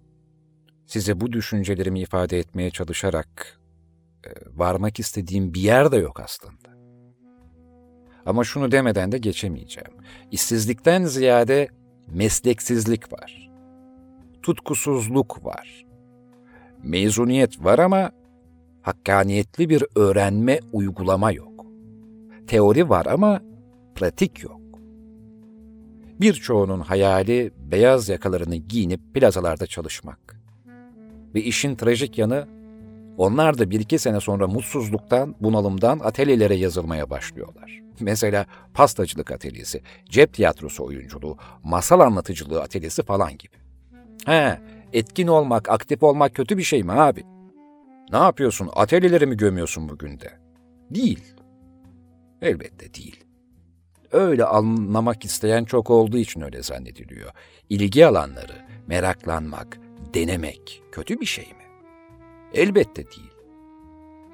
size 0.87 1.21
bu 1.21 1.33
düşüncelerimi 1.33 2.01
ifade 2.01 2.39
etmeye 2.39 2.71
çalışarak 2.71 3.61
e, 4.27 4.31
varmak 4.55 4.99
istediğim 4.99 5.55
bir 5.55 5.61
yer 5.61 5.93
de 5.93 5.97
yok 5.97 6.21
aslında. 6.21 6.69
Ama 8.27 8.45
şunu 8.45 8.73
demeden 8.73 9.13
de 9.13 9.19
geçemeyeceğim. 9.19 9.91
İşsizlikten 10.31 11.05
ziyade 11.05 11.69
mesleksizlik 12.07 13.13
var. 13.13 13.51
Tutkusuzluk 14.43 15.45
var. 15.45 15.87
Mezuniyet 16.83 17.65
var 17.65 17.79
ama 17.79 18.11
hakkaniyetli 18.83 19.69
bir 19.69 19.85
öğrenme, 19.95 20.61
uygulama 20.73 21.33
yok. 21.33 21.67
Teori 22.47 22.89
var 22.89 23.07
ama 23.07 23.43
pratik 23.95 24.43
yok. 24.43 24.58
Birçoğunun 26.21 26.81
hayali 26.81 27.51
beyaz 27.59 28.09
yakalarını 28.09 28.57
giyinip 28.57 29.01
plazalarda 29.15 29.67
çalışmak. 29.67 30.41
Ve 31.35 31.43
işin 31.43 31.77
trajik 31.77 32.19
yanı, 32.19 32.49
onlar 33.19 33.59
da 33.59 33.71
bir 33.71 33.81
iki 33.81 33.99
sene 33.99 34.21
sonra 34.21 34.47
mutsuzluktan, 34.47 35.35
bunalımdan 35.41 35.99
atölyelere 35.99 36.55
yazılmaya 36.55 37.11
başlıyorlar. 37.11 37.81
Mesela 38.01 38.47
pastacılık 38.75 39.31
atölyesi, 39.31 39.83
cep 40.09 40.35
tiyatrosu 40.35 40.85
oyunculuğu, 40.85 41.37
masal 41.63 42.01
anlatıcılığı 42.01 42.63
atölyesi 42.63 43.03
falan 43.03 43.39
gibi. 43.39 43.57
He, 44.27 44.61
etkin 44.93 45.27
olmak, 45.27 45.69
aktif 45.69 46.03
olmak 46.03 46.35
kötü 46.35 46.59
bir 46.59 46.63
şey 46.63 46.83
mi 46.83 46.93
abi? 46.93 47.25
Ne 48.13 48.19
yapıyorsun, 48.19 48.71
atölyeleri 48.77 49.27
mi 49.27 49.37
gömüyorsun 49.37 49.89
bugün 49.89 50.21
de? 50.21 50.33
Değil. 50.91 51.35
Elbette 52.43 52.95
değil. 52.95 53.25
Öyle 54.13 54.45
anlamak 54.45 55.25
isteyen 55.25 55.65
çok 55.65 55.91
olduğu 55.91 56.19
için 56.19 56.41
öyle 56.41 56.63
zannediliyor. 56.63 57.31
İlgi 57.69 58.07
alanları, 58.07 58.67
meraklanmak, 58.87 59.79
denemek 60.15 60.83
kötü 60.93 61.21
bir 61.21 61.27
şey 61.27 61.45
mi? 61.45 61.65
Elbette 62.55 63.07
değil. 63.07 63.33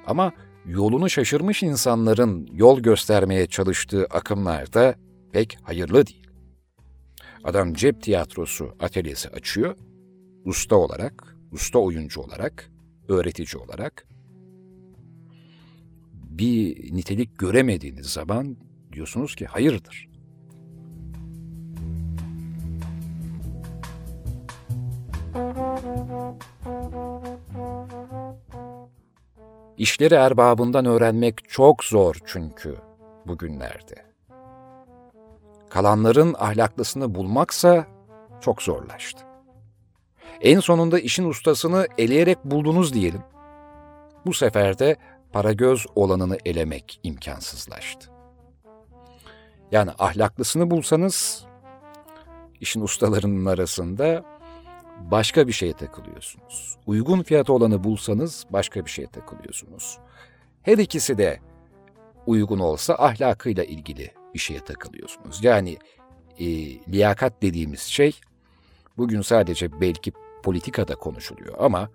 Ama 0.06 0.32
yolunu 0.66 1.10
şaşırmış 1.10 1.62
insanların 1.62 2.48
yol 2.52 2.80
göstermeye 2.80 3.46
çalıştığı 3.46 4.04
akımlarda 4.04 4.94
pek 5.32 5.58
hayırlı 5.62 6.06
değil. 6.06 6.26
Adam 7.44 7.74
cep 7.74 8.02
tiyatrosu 8.02 8.76
atölyesi 8.80 9.28
açıyor, 9.28 9.76
usta 10.44 10.76
olarak, 10.76 11.36
usta 11.52 11.78
oyuncu 11.78 12.20
olarak, 12.20 12.70
öğretici 13.08 13.62
olarak 13.62 14.06
bir 16.12 16.94
nitelik 16.94 17.38
göremediğiniz 17.38 18.06
zaman 18.06 18.56
diyorsunuz 18.94 19.36
ki 19.36 19.46
hayırdır. 19.46 20.08
İşleri 29.78 30.14
erbabından 30.14 30.86
öğrenmek 30.86 31.48
çok 31.48 31.84
zor 31.84 32.16
çünkü 32.24 32.76
bugünlerde. 33.26 34.04
Kalanların 35.68 36.34
ahlaklısını 36.38 37.14
bulmaksa 37.14 37.86
çok 38.40 38.62
zorlaştı. 38.62 39.24
En 40.40 40.60
sonunda 40.60 40.98
işin 40.98 41.24
ustasını 41.24 41.86
eleyerek 41.98 42.44
buldunuz 42.44 42.94
diyelim. 42.94 43.22
Bu 44.26 44.34
sefer 44.34 44.78
de 44.78 44.96
para 45.32 45.52
göz 45.52 45.86
olanını 45.94 46.38
elemek 46.44 47.00
imkansızlaştı. 47.02 48.13
Yani 49.72 49.90
ahlaklısını 49.98 50.70
bulsanız 50.70 51.44
işin 52.60 52.80
ustalarının 52.80 53.46
arasında 53.46 54.24
başka 55.00 55.46
bir 55.46 55.52
şeye 55.52 55.72
takılıyorsunuz. 55.72 56.76
Uygun 56.86 57.22
fiyatı 57.22 57.52
olanı 57.52 57.84
bulsanız 57.84 58.46
başka 58.50 58.84
bir 58.84 58.90
şeye 58.90 59.06
takılıyorsunuz. 59.06 59.98
Her 60.62 60.78
ikisi 60.78 61.18
de 61.18 61.40
uygun 62.26 62.58
olsa 62.58 62.94
ahlakıyla 62.94 63.64
ilgili 63.64 64.10
bir 64.34 64.38
şeye 64.38 64.60
takılıyorsunuz. 64.60 65.44
Yani 65.44 65.78
e, 66.38 66.46
liyakat 66.92 67.42
dediğimiz 67.42 67.80
şey 67.80 68.20
bugün 68.96 69.20
sadece 69.20 69.80
belki 69.80 70.12
politikada 70.42 70.94
konuşuluyor 70.94 71.54
ama 71.58 71.90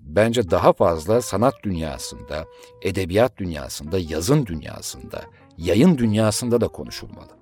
bence 0.00 0.50
daha 0.50 0.72
fazla 0.72 1.22
sanat 1.22 1.54
dünyasında, 1.62 2.46
edebiyat 2.82 3.36
dünyasında, 3.36 3.98
yazın 3.98 4.46
dünyasında, 4.46 5.24
yayın 5.58 5.98
dünyasında 5.98 6.60
da 6.60 6.68
konuşulmalı. 6.68 7.32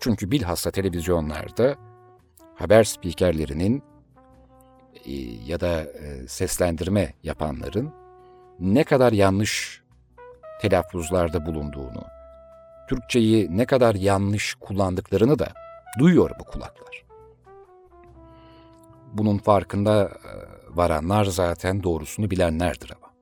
Çünkü 0.00 0.30
bilhassa 0.30 0.70
televizyonlarda 0.70 1.76
haber 2.54 2.84
spikerlerinin 2.84 3.82
e, 5.04 5.12
ya 5.46 5.60
da 5.60 5.82
e, 5.82 6.28
seslendirme 6.28 7.14
yapanların 7.22 7.92
ne 8.60 8.84
kadar 8.84 9.12
yanlış 9.12 9.82
telaffuzlarda 10.60 11.46
bulunduğunu, 11.46 12.04
Türkçeyi 12.88 13.56
ne 13.56 13.66
kadar 13.66 13.94
yanlış 13.94 14.54
kullandıklarını 14.54 15.38
da 15.38 15.48
duyuyor 15.98 16.30
bu 16.40 16.44
kulaklar. 16.44 17.04
Bunun 19.12 19.38
farkında 19.38 20.04
e, 20.04 20.30
varanlar 20.76 21.24
zaten 21.24 21.82
doğrusunu 21.82 22.30
bilenlerdir 22.30 22.92
ama. 22.96 23.12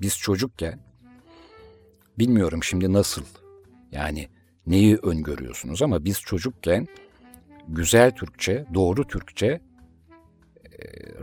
Biz 0.00 0.18
çocukken, 0.18 0.85
bilmiyorum 2.18 2.62
şimdi 2.62 2.92
nasıl, 2.92 3.22
yani 3.92 4.28
neyi 4.66 4.96
öngörüyorsunuz 4.96 5.82
ama 5.82 6.04
biz 6.04 6.20
çocukken 6.20 6.86
güzel 7.68 8.10
Türkçe, 8.10 8.66
doğru 8.74 9.06
Türkçe 9.06 9.46
e, 9.46 9.60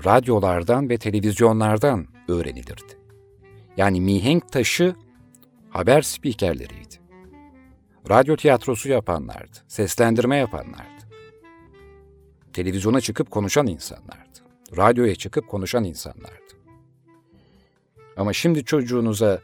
radyolardan 0.05 0.89
ve 0.89 0.97
televizyonlardan 0.97 2.07
öğrenilirdi. 2.27 2.97
Yani 3.77 4.01
mihenk 4.01 4.51
taşı 4.51 4.95
haber 5.69 6.01
spikerleriydi. 6.01 6.95
Radyo 8.09 8.35
tiyatrosu 8.35 8.89
yapanlardı, 8.89 9.57
seslendirme 9.67 10.37
yapanlardı. 10.37 10.93
Televizyona 12.53 13.01
çıkıp 13.01 13.31
konuşan 13.31 13.67
insanlardı. 13.67 14.39
Radyoya 14.77 15.15
çıkıp 15.15 15.47
konuşan 15.47 15.83
insanlardı. 15.83 16.53
Ama 18.17 18.33
şimdi 18.33 18.65
çocuğunuza 18.65 19.41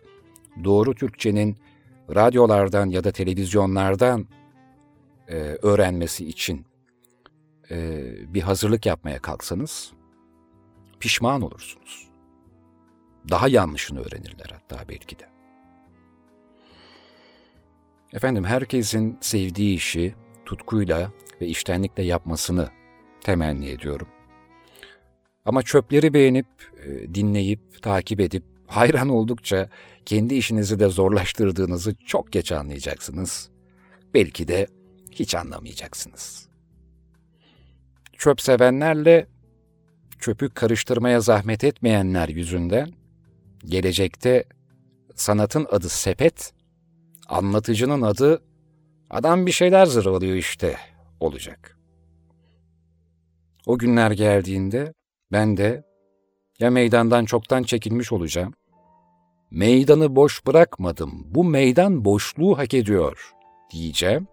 doğru 0.63 0.95
Türkçenin 0.95 1.57
radyolardan 2.15 2.89
ya 2.89 3.03
da 3.03 3.11
televizyonlardan 3.11 4.27
e, 5.27 5.35
öğrenmesi 5.61 6.25
için 6.27 6.65
e, 7.71 8.05
bir 8.33 8.41
hazırlık 8.41 8.85
yapmaya 8.85 9.19
kalksanız 9.19 9.93
pişman 10.99 11.41
olursunuz. 11.41 12.09
Daha 13.29 13.47
yanlışını 13.47 13.99
öğrenirler 13.99 14.49
hatta 14.51 14.89
belki 14.89 15.19
de. 15.19 15.29
Efendim 18.13 18.43
herkesin 18.43 19.17
sevdiği 19.21 19.75
işi 19.75 20.15
tutkuyla 20.45 21.11
ve 21.41 21.47
iştenlikle 21.47 22.03
yapmasını 22.03 22.69
temenni 23.23 23.69
ediyorum. 23.69 24.07
Ama 25.45 25.63
çöpleri 25.63 26.13
beğenip, 26.13 26.47
e, 26.85 27.13
dinleyip, 27.15 27.81
takip 27.81 28.19
edip 28.19 28.43
hayran 28.67 29.09
oldukça 29.09 29.69
kendi 30.05 30.35
işinizi 30.35 30.79
de 30.79 30.87
zorlaştırdığınızı 30.87 31.95
çok 31.95 32.31
geç 32.31 32.51
anlayacaksınız. 32.51 33.49
Belki 34.13 34.47
de 34.47 34.67
hiç 35.11 35.35
anlamayacaksınız. 35.35 36.47
Çöp 38.13 38.41
sevenlerle 38.41 39.27
çöpü 40.19 40.49
karıştırmaya 40.49 41.21
zahmet 41.21 41.63
etmeyenler 41.63 42.29
yüzünden 42.29 42.89
gelecekte 43.65 44.43
sanatın 45.15 45.67
adı 45.71 45.89
sepet, 45.89 46.53
anlatıcının 47.27 48.01
adı 48.01 48.43
adam 49.09 49.45
bir 49.45 49.51
şeyler 49.51 49.85
zırvalıyor 49.85 50.35
işte 50.35 50.77
olacak. 51.19 51.77
O 53.65 53.77
günler 53.77 54.11
geldiğinde 54.11 54.93
ben 55.31 55.57
de 55.57 55.83
ya 56.59 56.69
meydandan 56.71 57.25
çoktan 57.25 57.63
çekilmiş 57.63 58.11
olacağım, 58.11 58.53
meydanı 59.51 60.15
boş 60.15 60.45
bırakmadım, 60.47 61.11
bu 61.25 61.43
meydan 61.43 62.05
boşluğu 62.05 62.57
hak 62.57 62.73
ediyor 62.73 63.33
diyeceğim 63.71 64.27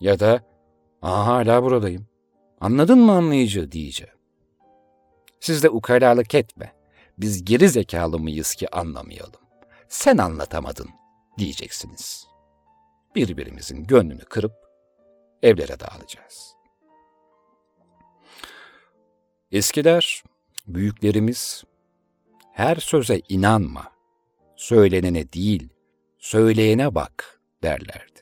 ya 0.00 0.20
da 0.20 0.42
hala 1.00 1.62
buradayım, 1.62 2.06
anladın 2.60 2.98
mı 2.98 3.12
anlayıcı 3.12 3.72
diyeceğim. 3.72 4.14
Siz 5.40 5.62
de 5.62 5.70
ukalalık 5.70 6.34
etme, 6.34 6.72
biz 7.18 7.44
geri 7.44 7.68
zekalı 7.68 8.18
mıyız 8.18 8.54
ki 8.54 8.76
anlamayalım. 8.76 9.40
Sen 9.88 10.18
anlatamadın 10.18 10.88
diyeceksiniz. 11.38 12.26
Birbirimizin 13.14 13.84
gönlünü 13.84 14.24
kırıp 14.24 14.52
evlere 15.42 15.80
dağılacağız. 15.80 16.54
Eskiler, 19.52 20.22
büyüklerimiz 20.66 21.64
her 22.52 22.76
söze 22.76 23.20
inanma, 23.28 23.92
söylenene 24.60 25.32
değil, 25.32 25.68
söyleyene 26.18 26.94
bak 26.94 27.40
derlerdi. 27.62 28.20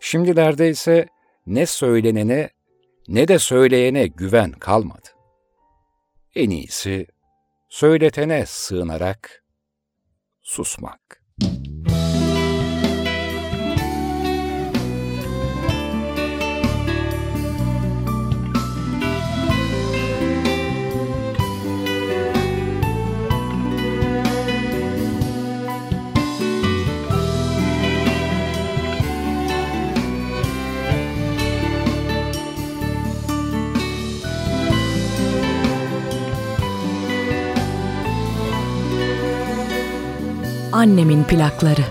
Şimdilerde 0.00 0.70
ise 0.70 1.08
ne 1.46 1.66
söylenene 1.66 2.50
ne 3.08 3.28
de 3.28 3.38
söyleyene 3.38 4.06
güven 4.06 4.52
kalmadı. 4.52 5.08
En 6.34 6.50
iyisi 6.50 7.06
söyletene 7.68 8.46
sığınarak 8.46 9.44
susmak. 10.42 11.24
Annemin 40.84 41.24
plakları. 41.24 41.84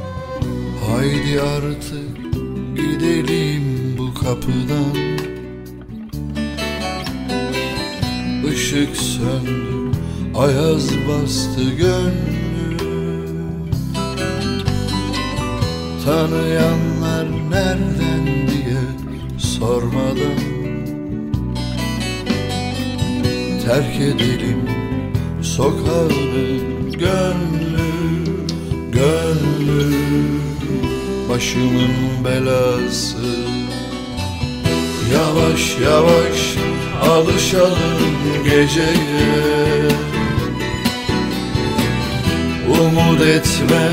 Haydi 0.88 1.42
artık 1.42 2.18
gidelim 2.76 3.64
bu 3.98 4.14
kapıdan. 4.14 4.94
Işık 8.54 8.98
söndü, 8.98 9.98
ayaz 10.36 10.90
bastı 11.08 11.64
gönlüm. 11.64 12.78
Tanıyanlar 16.06 17.28
nereden 17.50 18.26
diye 18.26 18.84
sormadan. 19.38 20.40
Terk 23.66 23.96
edelim 23.96 24.70
sokağını 25.42 26.58
gönlüm 26.92 27.83
gönlüm 29.34 30.42
başımın 31.30 31.92
belası. 32.26 33.18
Yavaş 35.14 35.78
yavaş 35.86 36.56
alışalım 37.10 38.44
geceye. 38.44 39.88
Umut 42.70 43.22
etme 43.22 43.90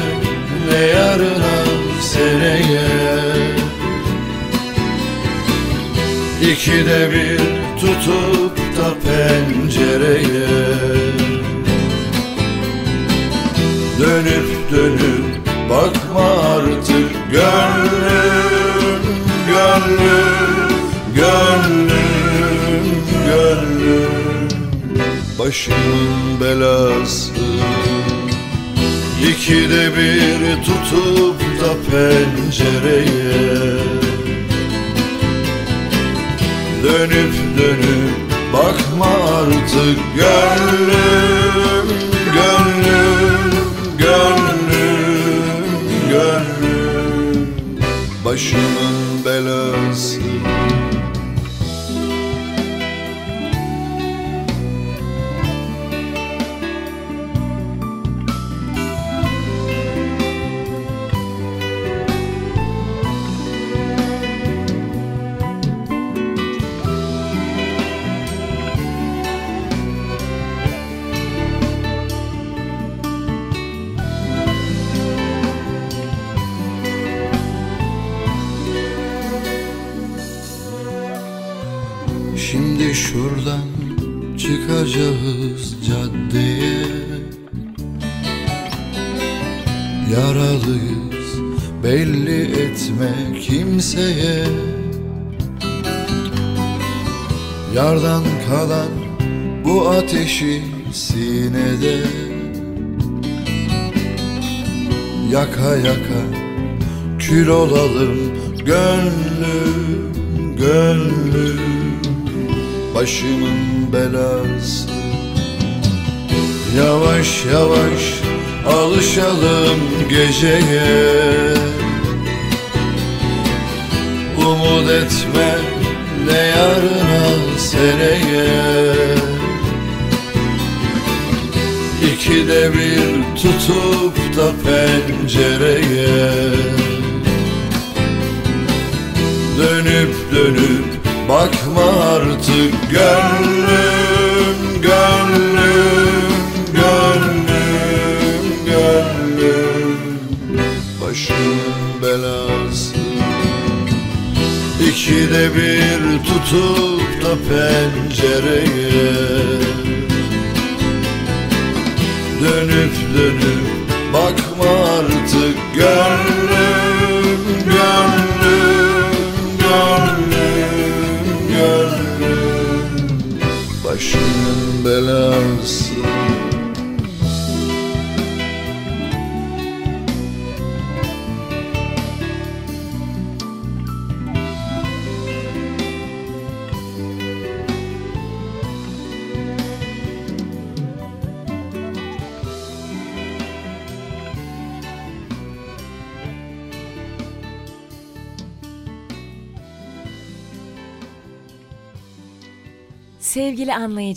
ne 0.70 0.86
yarına 0.86 1.64
seneye. 2.00 2.88
İkide 6.52 7.10
bir 7.10 7.38
tutup 7.80 8.56
da 8.58 8.94
pencereye. 9.04 10.48
Dönüp 14.00 14.70
dönüp 14.72 15.29
bakma 15.70 16.28
artık 16.54 17.10
gönlüm, 17.32 19.02
gönlüm, 19.48 20.70
gönlüm, 21.14 21.90
gönlüm. 23.26 24.48
Başımın 25.38 26.40
belası. 26.40 27.32
İkide 29.28 29.90
bir 29.96 30.64
tutup 30.64 31.40
da 31.40 31.72
pencereye. 31.90 33.50
Dönüp 36.82 37.34
dönüp 37.58 38.14
bakma 38.52 39.06
artık 39.06 39.98
gönlüm, 40.16 42.09
Başımın 48.40 48.89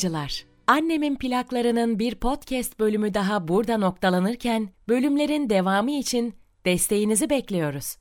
Anlayıcılar, 0.04 0.46
Annemin 0.68 1.16
plaklarının 1.16 2.00
bir 2.00 2.16
podcast 2.16 2.80
bölümü 2.80 3.14
daha 3.14 3.48
burada 3.48 3.78
noktalanırken, 3.78 4.70
bölümlerin 4.88 5.50
devamı 5.50 5.92
için 5.92 6.34
desteğinizi 6.66 7.30
bekliyoruz. 7.30 7.98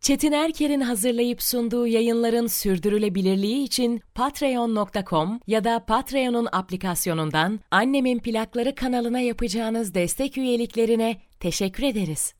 Çetin 0.00 0.32
Erker'in 0.32 0.80
hazırlayıp 0.80 1.42
sunduğu 1.42 1.86
yayınların 1.86 2.46
sürdürülebilirliği 2.46 3.64
için 3.64 4.00
patreon.com 4.14 5.40
ya 5.46 5.64
da 5.64 5.84
Patreon'un 5.84 6.48
aplikasyonundan 6.52 7.60
Annemin 7.70 8.18
Plakları 8.18 8.74
kanalına 8.74 9.20
yapacağınız 9.20 9.94
destek 9.94 10.38
üyeliklerine 10.38 11.16
teşekkür 11.40 11.82
ederiz. 11.82 12.39